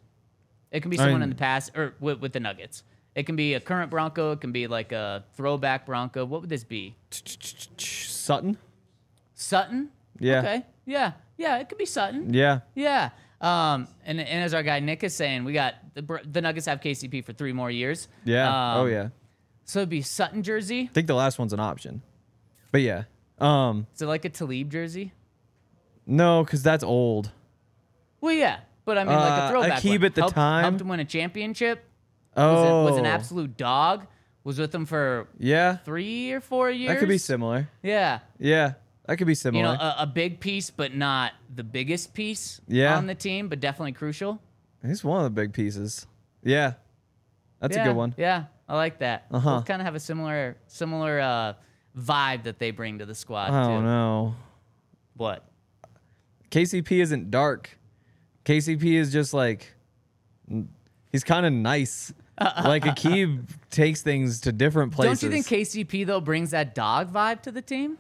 It 0.71 0.81
can 0.81 0.91
be 0.91 0.99
I 0.99 1.05
someone 1.05 1.21
mean- 1.21 1.23
in 1.25 1.29
the 1.31 1.37
past 1.37 1.73
or 1.77 1.95
with, 2.01 2.21
with 2.21 2.33
the 2.33 2.41
Nuggets. 2.41 2.83
It 3.15 3.27
can 3.27 3.37
be 3.37 3.55
a 3.55 3.61
current 3.61 3.91
Bronco. 3.91 4.33
It 4.33 4.41
can 4.41 4.51
be 4.51 4.67
like 4.67 4.91
a 4.91 5.25
throwback 5.37 5.87
Bronco. 5.87 6.25
What 6.25 6.41
would 6.41 6.51
this 6.51 6.65
be? 6.65 6.97
Sutton. 7.79 8.59
Sutton? 9.35 9.91
Yeah. 10.19 10.39
Okay. 10.41 10.67
Yeah. 10.85 11.13
Yeah. 11.37 11.59
It 11.59 11.69
could 11.69 11.79
be 11.79 11.87
Sutton. 11.87 12.35
Yeah. 12.35 12.61
Yeah. 12.75 13.11
Um, 13.41 13.89
and, 14.05 14.21
and 14.21 14.43
as 14.45 14.53
our 14.55 14.63
guy 14.63 14.81
Nick 14.81 15.05
is 15.05 15.15
saying, 15.15 15.45
we 15.45 15.53
got 15.53 15.75
the, 15.95 16.21
the 16.31 16.41
Nuggets 16.41 16.67
have 16.67 16.81
KCP 16.81 17.25
for 17.25 17.33
three 17.33 17.53
more 17.53 17.71
years. 17.71 18.09
Yeah. 18.25 18.49
Um, 18.49 18.81
oh 18.81 18.87
yeah. 18.87 19.09
So 19.65 19.81
it'd 19.81 19.91
be 19.91 20.03
Sutton 20.03 20.43
jersey. 20.43 20.89
I 20.91 20.93
think 20.95 21.07
the 21.07 21.15
last 21.15 21.39
one's 21.39 21.53
an 21.53 21.61
option. 21.61 22.03
But 22.73 22.81
yeah. 22.83 23.05
Um. 23.39 23.87
Is 23.95 24.03
it 24.03 24.07
like 24.07 24.25
a 24.25 24.29
Talib 24.29 24.71
jersey? 24.71 25.13
No, 26.07 26.45
because 26.45 26.63
that's 26.63 26.85
old. 26.85 27.31
Well, 28.21 28.35
yeah. 28.35 28.61
But 28.85 28.99
I 28.99 29.05
mean, 29.05 29.15
like 29.15 29.33
Uh, 29.33 29.47
a 29.47 29.51
throwback. 29.51 29.83
Aqib 29.83 29.99
one. 29.99 30.05
at 30.05 30.15
the 30.15 30.21
helped, 30.23 30.35
time? 30.35 30.63
helped 30.63 30.81
him 30.81 30.89
win 30.89 31.01
a 31.01 31.05
championship. 31.05 31.85
Oh. 32.37 32.53
Was, 32.55 32.89
it, 32.89 32.91
was 32.93 32.99
an 32.99 33.07
absolute 33.07 33.57
dog. 33.57 34.07
Was 34.45 34.59
with 34.59 34.75
him 34.75 34.85
for 34.85 35.27
Yeah. 35.39 35.77
three 35.77 36.33
or 36.33 36.41
four 36.41 36.71
years. 36.71 36.93
That 36.93 36.99
could 37.01 37.09
be 37.09 37.17
similar. 37.19 37.71
Yeah. 37.83 38.19
Yeah. 38.39 38.75
That 39.07 39.17
could 39.17 39.27
be 39.27 39.35
similar. 39.35 39.65
You 39.65 39.71
similar. 39.73 39.91
know, 39.91 39.97
a, 39.99 40.03
a 40.03 40.07
big 40.07 40.41
piece, 40.41 40.69
but 40.71 40.95
not 40.95 41.33
the 41.55 41.65
biggest 41.65 42.13
piece 42.13 42.61
Yeah. 42.69 42.97
on 42.97 43.07
the 43.07 43.15
team, 43.15 43.49
but 43.49 43.61
definitely 43.61 43.93
crucial. 43.93 44.41
He's 44.85 45.03
one 45.03 45.19
of 45.19 45.25
the 45.25 45.31
big 45.31 45.55
pieces. 45.55 46.07
Yeah. 46.43 46.75
That's 47.61 47.75
yeah, 47.77 47.85
a 47.85 47.87
good 47.89 47.97
one. 47.97 48.15
Yeah, 48.19 48.45
I 48.69 48.75
like 48.77 48.99
that. 48.99 49.25
Uh-huh. 49.31 49.57
Both 49.57 49.65
kind 49.65 49.81
of 49.81 49.87
have 49.87 49.95
a 49.95 50.01
similar 50.01 50.59
similar 50.67 51.21
uh, 51.21 51.55
vibe 51.99 52.45
that 52.45 52.59
they 52.59 52.71
bring 52.71 52.99
to 52.99 53.07
the 53.07 53.15
squad. 53.15 53.51
I 53.53 53.69
don't 53.69 53.85
know. 53.85 54.35
What? 55.17 55.45
KCP 56.51 57.01
isn't 57.03 57.31
dark. 57.31 57.79
KCP 58.45 58.95
is 58.95 59.13
just 59.13 59.33
like 59.35 59.73
he's 61.13 61.25
kind 61.25 61.47
of 61.47 61.53
nice. 61.53 62.13
like 62.41 62.83
Aqib 62.83 63.47
takes 63.71 64.03
things 64.03 64.41
to 64.41 64.53
different 64.53 64.93
places. 64.93 65.21
Don't 65.21 65.31
you 65.31 65.43
think 65.43 65.47
KCP 65.47 66.05
though 66.07 66.21
brings 66.21 66.51
that 66.51 66.75
dog 66.75 67.13
vibe 67.13 67.43
to 67.43 67.53
the 67.53 67.63
team? 67.63 67.99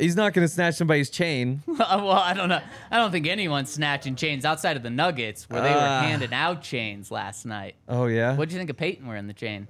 he's 0.00 0.14
not 0.14 0.32
going 0.32 0.46
to 0.46 0.52
snatch 0.52 0.76
somebody's 0.76 1.10
chain? 1.10 1.60
well, 1.66 2.10
I 2.12 2.32
don't 2.32 2.48
know. 2.48 2.60
I 2.90 2.98
don't 2.98 3.10
think 3.10 3.26
anyone's 3.26 3.70
snatching 3.70 4.14
chains 4.14 4.44
outside 4.44 4.76
of 4.76 4.84
the 4.84 4.90
Nuggets, 4.90 5.50
where 5.50 5.60
they 5.60 5.70
were 5.70 5.76
Ah. 5.76 6.02
handing 6.02 6.32
out 6.32 6.62
chains 6.62 7.10
last 7.10 7.44
night. 7.44 7.74
Oh 7.88 8.06
yeah. 8.06 8.36
What 8.36 8.48
do 8.48 8.54
you 8.54 8.60
think 8.60 8.70
of 8.70 8.76
Peyton 8.76 9.06
wearing 9.06 9.26
the 9.26 9.32
chain? 9.32 9.66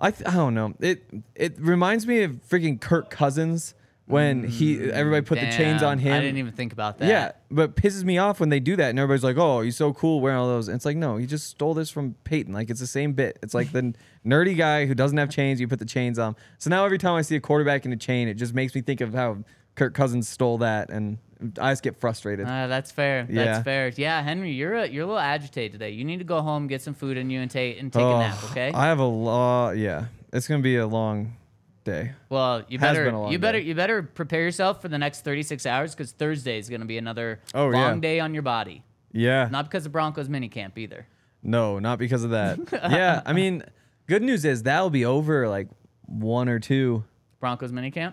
I 0.00 0.10
th- 0.10 0.28
I 0.28 0.34
don't 0.34 0.54
know. 0.54 0.74
It 0.80 1.04
it 1.34 1.58
reminds 1.58 2.06
me 2.06 2.22
of 2.22 2.32
freaking 2.48 2.80
Kirk 2.80 3.10
Cousins 3.10 3.74
when 4.06 4.44
he 4.44 4.76
mm, 4.76 4.90
everybody 4.90 5.24
put 5.24 5.38
the 5.38 5.50
chains 5.52 5.82
on 5.82 5.98
him. 5.98 6.12
I 6.12 6.20
didn't 6.20 6.38
even 6.38 6.52
think 6.52 6.72
about 6.72 6.98
that. 6.98 7.08
Yeah, 7.08 7.32
but 7.50 7.76
pisses 7.76 8.02
me 8.02 8.18
off 8.18 8.40
when 8.40 8.48
they 8.48 8.60
do 8.60 8.76
that 8.76 8.90
and 8.90 8.98
everybody's 8.98 9.22
like, 9.22 9.36
"Oh, 9.36 9.60
he's 9.60 9.76
so 9.76 9.92
cool 9.92 10.20
wearing 10.20 10.38
all 10.38 10.48
those." 10.48 10.68
And 10.68 10.74
it's 10.74 10.84
like, 10.84 10.96
no, 10.96 11.16
he 11.16 11.26
just 11.26 11.48
stole 11.48 11.74
this 11.74 11.90
from 11.90 12.16
Peyton. 12.24 12.52
Like 12.52 12.70
it's 12.70 12.80
the 12.80 12.86
same 12.86 13.12
bit. 13.12 13.38
It's 13.42 13.54
like 13.54 13.72
the 13.72 13.94
nerdy 14.26 14.56
guy 14.56 14.86
who 14.86 14.94
doesn't 14.94 15.16
have 15.16 15.30
chains. 15.30 15.60
You 15.60 15.68
put 15.68 15.78
the 15.78 15.84
chains 15.84 16.18
on. 16.18 16.34
So 16.58 16.70
now 16.70 16.84
every 16.84 16.98
time 16.98 17.14
I 17.14 17.22
see 17.22 17.36
a 17.36 17.40
quarterback 17.40 17.84
in 17.86 17.92
a 17.92 17.96
chain, 17.96 18.26
it 18.26 18.34
just 18.34 18.54
makes 18.54 18.74
me 18.74 18.80
think 18.80 19.00
of 19.00 19.14
how 19.14 19.38
Kirk 19.76 19.94
Cousins 19.94 20.28
stole 20.28 20.58
that, 20.58 20.90
and 20.90 21.18
I 21.58 21.72
just 21.72 21.82
get 21.82 21.96
frustrated. 21.96 22.46
Uh, 22.46 22.66
that's 22.66 22.90
fair. 22.90 23.26
That's 23.28 23.64
fair. 23.64 23.88
Yeah, 23.96 24.22
Henry, 24.22 24.52
you're 24.52 24.74
a, 24.74 24.86
you're 24.86 25.04
a 25.04 25.06
little 25.06 25.18
agitated 25.18 25.72
today. 25.72 25.90
You 25.90 26.04
need 26.04 26.18
to 26.18 26.24
go 26.24 26.40
home, 26.42 26.66
get 26.66 26.82
some 26.82 26.94
food 26.94 27.16
in 27.16 27.30
you, 27.30 27.40
and 27.40 27.50
take 27.50 27.80
and 27.80 27.92
take 27.92 28.02
a 28.02 28.18
nap. 28.18 28.36
Oh, 28.42 28.48
Okay. 28.50 28.70
I 28.74 28.86
have 28.86 28.98
a 28.98 29.04
lot. 29.04 29.72
Yeah, 29.78 30.06
it's 30.32 30.46
gonna 30.48 30.62
be 30.62 30.76
a 30.76 30.86
long 30.86 31.36
day. 31.84 32.12
well, 32.28 32.62
you 32.68 32.78
has 32.78 32.88
better 32.94 33.04
been 33.06 33.14
a 33.14 33.20
long 33.22 33.32
you 33.32 33.38
better 33.38 33.58
day. 33.58 33.64
you 33.66 33.74
better 33.74 34.02
prepare 34.02 34.42
yourself 34.42 34.82
for 34.82 34.88
the 34.88 34.98
next 34.98 35.22
36 35.24 35.64
hours 35.64 35.94
because 35.94 36.12
Thursday 36.12 36.58
is 36.58 36.68
going 36.68 36.82
to 36.82 36.86
be 36.86 36.98
another 36.98 37.40
Oh, 37.54 37.68
long 37.68 37.94
yeah. 37.94 38.00
day 38.00 38.20
on 38.20 38.34
your 38.34 38.42
body. 38.42 38.84
Yeah. 39.12 39.48
Not 39.50 39.64
because 39.64 39.86
of 39.86 39.92
Broncos 39.92 40.28
minicamp 40.28 40.76
either. 40.76 41.06
No, 41.42 41.78
not 41.78 41.98
because 41.98 42.22
of 42.22 42.30
that. 42.30 42.58
yeah, 42.72 43.22
I 43.24 43.32
mean, 43.32 43.62
good 44.06 44.22
news 44.22 44.44
is 44.44 44.64
that'll 44.64 44.90
be 44.90 45.06
over 45.06 45.48
like 45.48 45.68
one 46.04 46.50
or 46.50 46.60
two. 46.60 47.02
Broncos 47.40 47.72
minicamp. 47.72 48.12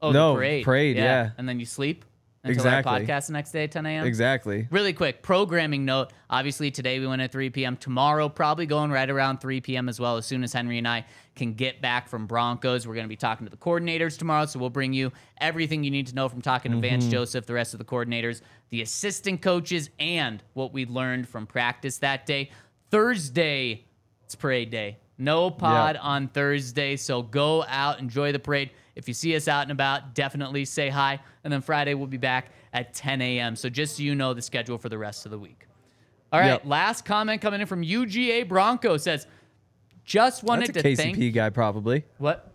Oh, 0.00 0.10
No, 0.10 0.30
the 0.32 0.36
parade. 0.38 0.64
parade, 0.64 0.96
yeah. 0.96 1.30
And 1.36 1.46
then 1.46 1.60
you 1.60 1.66
sleep 1.66 2.06
until 2.44 2.60
Exactly. 2.60 2.92
our 2.92 3.00
podcast 3.00 3.26
the 3.28 3.34
next 3.34 3.52
day 3.52 3.66
10 3.68 3.86
a.m. 3.86 4.04
Exactly. 4.04 4.66
Really 4.70 4.92
quick 4.92 5.22
programming 5.22 5.84
note. 5.84 6.12
Obviously, 6.28 6.72
today 6.72 6.98
we 6.98 7.06
went 7.06 7.22
at 7.22 7.30
3 7.30 7.50
p.m. 7.50 7.76
Tomorrow, 7.76 8.28
probably 8.28 8.66
going 8.66 8.90
right 8.90 9.08
around 9.08 9.40
3 9.40 9.60
p.m. 9.60 9.88
as 9.88 10.00
well. 10.00 10.16
As 10.16 10.26
soon 10.26 10.42
as 10.42 10.52
Henry 10.52 10.78
and 10.78 10.88
I 10.88 11.06
can 11.36 11.54
get 11.54 11.80
back 11.80 12.08
from 12.08 12.26
Broncos, 12.26 12.86
we're 12.86 12.94
going 12.94 13.04
to 13.04 13.08
be 13.08 13.16
talking 13.16 13.46
to 13.46 13.50
the 13.50 13.56
coordinators 13.56 14.18
tomorrow. 14.18 14.46
So 14.46 14.58
we'll 14.58 14.70
bring 14.70 14.92
you 14.92 15.12
everything 15.40 15.84
you 15.84 15.90
need 15.90 16.08
to 16.08 16.14
know 16.14 16.28
from 16.28 16.42
talking 16.42 16.72
to 16.72 16.78
Vance 16.78 17.04
mm-hmm. 17.04 17.12
Joseph, 17.12 17.46
the 17.46 17.54
rest 17.54 17.74
of 17.74 17.78
the 17.78 17.84
coordinators, 17.84 18.40
the 18.70 18.82
assistant 18.82 19.40
coaches, 19.40 19.90
and 20.00 20.42
what 20.54 20.72
we 20.72 20.84
learned 20.84 21.28
from 21.28 21.46
practice 21.46 21.98
that 21.98 22.26
day. 22.26 22.50
Thursday, 22.90 23.84
it's 24.24 24.34
parade 24.34 24.70
day. 24.70 24.98
No 25.18 25.50
pod 25.50 25.96
on 25.96 26.28
Thursday. 26.28 26.96
So 26.96 27.22
go 27.22 27.64
out, 27.68 28.00
enjoy 28.00 28.32
the 28.32 28.38
parade. 28.38 28.70
If 28.94 29.08
you 29.08 29.14
see 29.14 29.34
us 29.36 29.48
out 29.48 29.62
and 29.62 29.70
about, 29.70 30.14
definitely 30.14 30.64
say 30.64 30.88
hi. 30.88 31.20
And 31.44 31.52
then 31.52 31.60
Friday, 31.60 31.94
we'll 31.94 32.06
be 32.06 32.16
back 32.16 32.50
at 32.72 32.94
10 32.94 33.20
a.m. 33.22 33.56
So 33.56 33.68
just 33.68 33.96
so 33.96 34.02
you 34.02 34.14
know 34.14 34.34
the 34.34 34.42
schedule 34.42 34.78
for 34.78 34.88
the 34.88 34.98
rest 34.98 35.24
of 35.24 35.30
the 35.30 35.38
week. 35.38 35.66
All 36.32 36.40
right, 36.40 36.46
Yep. 36.48 36.62
last 36.64 37.04
comment 37.04 37.42
coming 37.42 37.60
in 37.60 37.66
from 37.66 37.82
UGA 37.82 38.48
Bronco 38.48 38.96
says, 38.96 39.26
just 40.04 40.42
wanted 40.42 40.68
That's 40.68 40.78
a 40.78 40.82
to 40.82 40.88
KCP 40.88 40.96
thank 40.96 41.34
guy, 41.34 41.50
probably. 41.50 42.04
what 42.18 42.52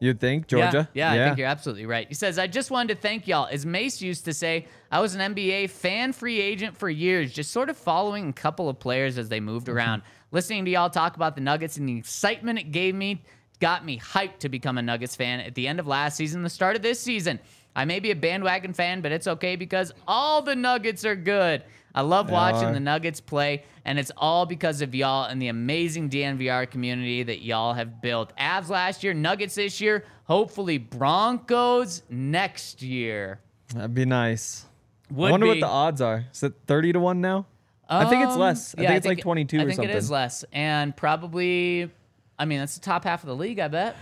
You'd 0.00 0.18
think 0.18 0.46
Georgia. 0.46 0.88
yeah, 0.94 1.12
yeah, 1.12 1.22
I 1.22 1.26
think 1.26 1.38
you're 1.38 1.46
absolutely 1.46 1.84
right. 1.84 2.08
He 2.08 2.14
says, 2.14 2.38
I 2.38 2.46
just 2.46 2.70
wanted 2.70 2.94
to 2.94 3.00
thank 3.02 3.28
y'all. 3.28 3.46
As 3.50 3.66
Mace 3.66 4.00
used 4.00 4.24
to 4.24 4.32
say, 4.32 4.66
I 4.90 5.00
was 5.00 5.14
an 5.14 5.34
NBA 5.34 5.68
fan 5.68 6.14
free 6.14 6.40
agent 6.40 6.74
for 6.74 6.88
years, 6.88 7.30
just 7.34 7.50
sort 7.50 7.68
of 7.68 7.76
following 7.76 8.30
a 8.30 8.32
couple 8.32 8.70
of 8.70 8.78
players 8.78 9.18
as 9.18 9.28
they 9.28 9.40
moved 9.40 9.66
mm-hmm. 9.66 9.76
around. 9.76 10.02
Listening 10.32 10.64
to 10.64 10.70
y'all 10.70 10.90
talk 10.90 11.16
about 11.16 11.34
the 11.34 11.40
Nuggets 11.40 11.76
and 11.76 11.88
the 11.88 11.98
excitement 11.98 12.58
it 12.58 12.70
gave 12.70 12.94
me 12.94 13.22
got 13.58 13.84
me 13.84 13.98
hyped 13.98 14.38
to 14.38 14.48
become 14.48 14.78
a 14.78 14.82
Nuggets 14.82 15.16
fan 15.16 15.40
at 15.40 15.54
the 15.54 15.68
end 15.68 15.80
of 15.80 15.86
last 15.86 16.16
season, 16.16 16.42
the 16.42 16.50
start 16.50 16.76
of 16.76 16.82
this 16.82 17.00
season. 17.00 17.38
I 17.76 17.84
may 17.84 18.00
be 18.00 18.10
a 18.10 18.16
bandwagon 18.16 18.72
fan, 18.72 19.00
but 19.00 19.12
it's 19.12 19.26
okay 19.26 19.56
because 19.56 19.92
all 20.08 20.42
the 20.42 20.56
Nuggets 20.56 21.04
are 21.04 21.14
good. 21.14 21.62
I 21.94 22.02
love 22.02 22.30
watching 22.30 22.68
are. 22.68 22.72
the 22.72 22.80
Nuggets 22.80 23.20
play, 23.20 23.64
and 23.84 23.98
it's 23.98 24.12
all 24.16 24.46
because 24.46 24.80
of 24.80 24.94
y'all 24.94 25.24
and 25.26 25.42
the 25.42 25.48
amazing 25.48 26.08
DNVR 26.08 26.70
community 26.70 27.22
that 27.24 27.42
y'all 27.42 27.74
have 27.74 28.00
built. 28.00 28.32
Avs 28.36 28.68
last 28.68 29.02
year, 29.02 29.12
Nuggets 29.12 29.56
this 29.56 29.80
year, 29.80 30.04
hopefully 30.24 30.78
Broncos 30.78 32.02
next 32.08 32.82
year. 32.82 33.40
That'd 33.74 33.94
be 33.94 34.04
nice. 34.04 34.64
Would 35.10 35.28
I 35.28 35.30
wonder 35.32 35.46
be. 35.46 35.50
what 35.50 35.60
the 35.60 35.66
odds 35.66 36.00
are. 36.00 36.24
Is 36.32 36.42
it 36.44 36.54
30 36.66 36.92
to 36.94 37.00
1 37.00 37.20
now? 37.20 37.46
I 37.90 38.08
think 38.08 38.22
it's 38.24 38.34
Um, 38.34 38.38
less. 38.40 38.74
I 38.78 38.82
yeah, 38.82 38.88
think 38.88 38.98
it's 38.98 39.06
like 39.06 39.20
22 39.20 39.56
I 39.58 39.60
or 39.60 39.62
something. 39.70 39.72
I 39.72 39.86
think 39.88 39.94
it 39.94 39.98
is 39.98 40.10
less, 40.10 40.44
and 40.52 40.96
probably, 40.96 41.90
I 42.38 42.44
mean, 42.44 42.60
that's 42.60 42.74
the 42.74 42.80
top 42.80 43.04
half 43.04 43.22
of 43.22 43.26
the 43.28 43.34
league, 43.36 43.58
I 43.58 43.68
bet. 43.68 43.96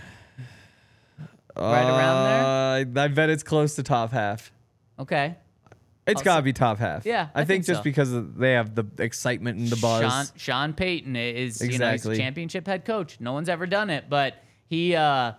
right 1.55 1.83
around 1.83 2.85
there? 2.93 3.03
I 3.03 3.07
bet 3.07 3.29
it's 3.29 3.43
close 3.43 3.75
to 3.75 3.83
top 3.83 4.11
half. 4.11 4.51
Okay. 4.97 5.35
It's 6.07 6.21
I'll 6.21 6.25
got 6.25 6.35
to 6.37 6.41
say- 6.41 6.45
be 6.45 6.53
top 6.53 6.79
half. 6.79 7.05
Yeah, 7.05 7.27
I, 7.35 7.41
I 7.41 7.45
think, 7.45 7.47
think 7.47 7.65
just 7.65 7.79
so. 7.79 7.83
because 7.83 8.11
of- 8.13 8.37
they 8.37 8.53
have 8.53 8.73
the 8.75 8.85
excitement 8.97 9.59
and 9.59 9.67
the 9.67 9.75
buzz. 9.75 10.01
Sean 10.01 10.25
Sean 10.37 10.73
Payton 10.73 11.15
is 11.15 11.61
you 11.61 11.67
know 11.67 11.71
he's 11.73 11.81
a 11.81 11.93
Exactly. 11.93 12.17
championship 12.17 12.65
head 12.67 12.85
coach. 12.85 13.17
No 13.19 13.33
one's 13.33 13.49
ever 13.49 13.67
done 13.67 13.89
it, 13.89 14.05
but 14.09 14.35
he 14.67 14.95
uh 14.95 15.33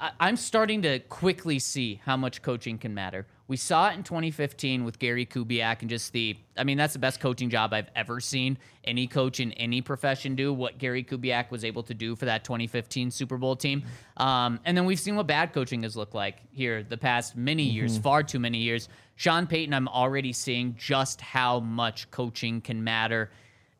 I- 0.00 0.12
I'm 0.18 0.36
starting 0.36 0.82
to 0.82 0.98
quickly 1.00 1.58
see 1.58 2.00
how 2.04 2.16
much 2.16 2.40
coaching 2.40 2.78
can 2.78 2.94
matter. 2.94 3.26
We 3.48 3.56
saw 3.56 3.90
it 3.90 3.94
in 3.94 4.02
2015 4.04 4.84
with 4.84 4.98
Gary 4.98 5.26
Kubiak 5.26 5.80
and 5.80 5.90
just 5.90 6.12
the, 6.12 6.36
I 6.56 6.64
mean, 6.64 6.78
that's 6.78 6.92
the 6.92 7.00
best 7.00 7.20
coaching 7.20 7.50
job 7.50 7.74
I've 7.74 7.90
ever 7.96 8.20
seen 8.20 8.56
any 8.84 9.06
coach 9.06 9.40
in 9.40 9.52
any 9.54 9.82
profession 9.82 10.36
do. 10.36 10.52
What 10.54 10.78
Gary 10.78 11.02
Kubiak 11.04 11.50
was 11.50 11.64
able 11.64 11.82
to 11.82 11.92
do 11.92 12.14
for 12.16 12.24
that 12.26 12.44
2015 12.44 13.10
Super 13.10 13.36
Bowl 13.36 13.56
team. 13.56 13.82
Um, 14.16 14.60
and 14.64 14.76
then 14.76 14.84
we've 14.86 15.00
seen 15.00 15.16
what 15.16 15.26
bad 15.26 15.52
coaching 15.52 15.82
has 15.82 15.96
looked 15.96 16.14
like 16.14 16.36
here 16.52 16.82
the 16.82 16.96
past 16.96 17.36
many 17.36 17.64
years, 17.64 17.98
far 17.98 18.22
too 18.22 18.38
many 18.38 18.58
years. 18.58 18.88
Sean 19.16 19.46
Payton, 19.46 19.74
I'm 19.74 19.88
already 19.88 20.32
seeing 20.32 20.76
just 20.76 21.20
how 21.20 21.60
much 21.60 22.10
coaching 22.10 22.60
can 22.60 22.82
matter. 22.82 23.30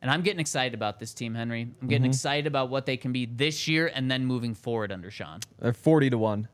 And 0.01 0.09
I'm 0.09 0.23
getting 0.23 0.39
excited 0.39 0.73
about 0.73 0.99
this 0.99 1.13
team, 1.13 1.35
Henry. 1.35 1.69
I'm 1.81 1.87
getting 1.87 2.07
excited 2.07 2.47
about 2.47 2.69
what 2.69 2.87
they 2.87 2.97
can 2.97 3.11
be 3.11 3.27
this 3.27 3.67
year 3.67 3.91
and 3.93 4.09
then 4.09 4.25
moving 4.25 4.55
forward 4.55 4.91
under 4.91 5.11
Sean. 5.11 5.41
They're 5.59 5.73
40 5.73 6.09
to 6.09 6.17
1. 6.17 6.47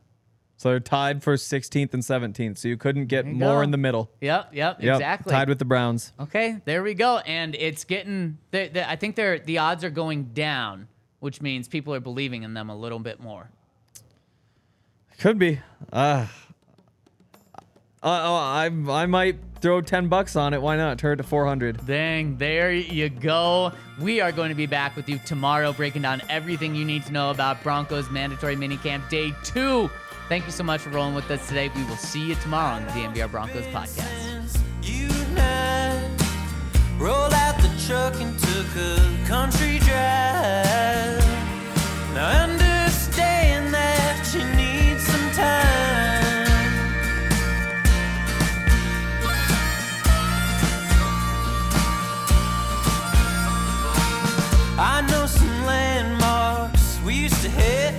So 0.58 0.70
they're 0.70 0.80
tied 0.80 1.22
for 1.22 1.34
16th 1.34 1.94
and 1.94 2.02
17th. 2.02 2.58
So 2.58 2.68
you 2.68 2.76
couldn't 2.76 3.06
get 3.06 3.24
you 3.24 3.32
more 3.32 3.58
go. 3.58 3.60
in 3.60 3.70
the 3.70 3.78
middle. 3.78 4.10
Yep, 4.20 4.50
yep, 4.52 4.82
Yep, 4.82 4.96
exactly. 4.96 5.32
Tied 5.32 5.48
with 5.48 5.60
the 5.60 5.64
Browns. 5.64 6.12
Okay, 6.18 6.60
there 6.64 6.82
we 6.82 6.94
go. 6.94 7.18
And 7.18 7.54
it's 7.54 7.84
getting. 7.84 8.38
They, 8.50 8.68
they, 8.68 8.82
I 8.82 8.96
think 8.96 9.14
they're 9.14 9.38
the 9.38 9.58
odds 9.58 9.84
are 9.84 9.90
going 9.90 10.24
down, 10.34 10.88
which 11.20 11.40
means 11.40 11.68
people 11.68 11.94
are 11.94 12.00
believing 12.00 12.42
in 12.42 12.54
them 12.54 12.70
a 12.70 12.76
little 12.76 12.98
bit 12.98 13.20
more. 13.20 13.48
Could 15.18 15.38
be. 15.38 15.60
Uh, 15.92 16.26
uh, 18.02 18.06
I 18.06 18.66
I 18.88 19.06
might 19.06 19.38
throw 19.60 19.80
10 19.80 20.08
bucks 20.08 20.36
on 20.36 20.54
it. 20.54 20.62
Why 20.62 20.76
not? 20.76 20.98
Turn 20.98 21.14
it 21.14 21.16
to 21.16 21.22
400. 21.24 21.84
Dang, 21.86 22.36
there 22.36 22.72
you 22.72 23.08
go. 23.08 23.72
We 24.00 24.20
are 24.20 24.30
going 24.30 24.50
to 24.50 24.54
be 24.54 24.66
back 24.66 24.94
with 24.94 25.08
you 25.08 25.18
tomorrow, 25.26 25.72
breaking 25.72 26.02
down 26.02 26.22
everything 26.28 26.74
you 26.74 26.84
need 26.84 27.04
to 27.06 27.12
know 27.12 27.30
about 27.30 27.62
Broncos 27.62 28.10
mandatory 28.10 28.56
minicamp 28.56 29.08
day 29.08 29.32
two. 29.42 29.90
Thank 30.28 30.46
you 30.46 30.52
so 30.52 30.62
much 30.62 30.82
for 30.82 30.90
rolling 30.90 31.14
with 31.14 31.30
us 31.30 31.46
today. 31.48 31.70
We 31.74 31.82
will 31.84 31.96
see 31.96 32.24
you 32.26 32.34
tomorrow 32.36 32.76
on 32.76 32.84
the 32.84 32.90
DNVR 32.92 33.30
Broncos 33.30 33.64
podcast. 33.66 34.60
Unite. 34.82 36.04
Rolled 36.98 37.32
out 37.32 37.56
the 37.58 37.70
truck 37.86 38.14
and 38.20 38.38
took 38.38 38.76
a 38.76 39.26
country 39.26 39.78
drive. 39.80 40.58
I 54.80 55.00
know 55.10 55.26
some 55.26 55.66
landmarks 55.66 57.00
we 57.04 57.14
used 57.14 57.42
to 57.42 57.48
hit. 57.48 57.94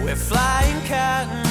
We're 0.00 0.14
flying 0.14 0.86
cotton. 0.86 1.47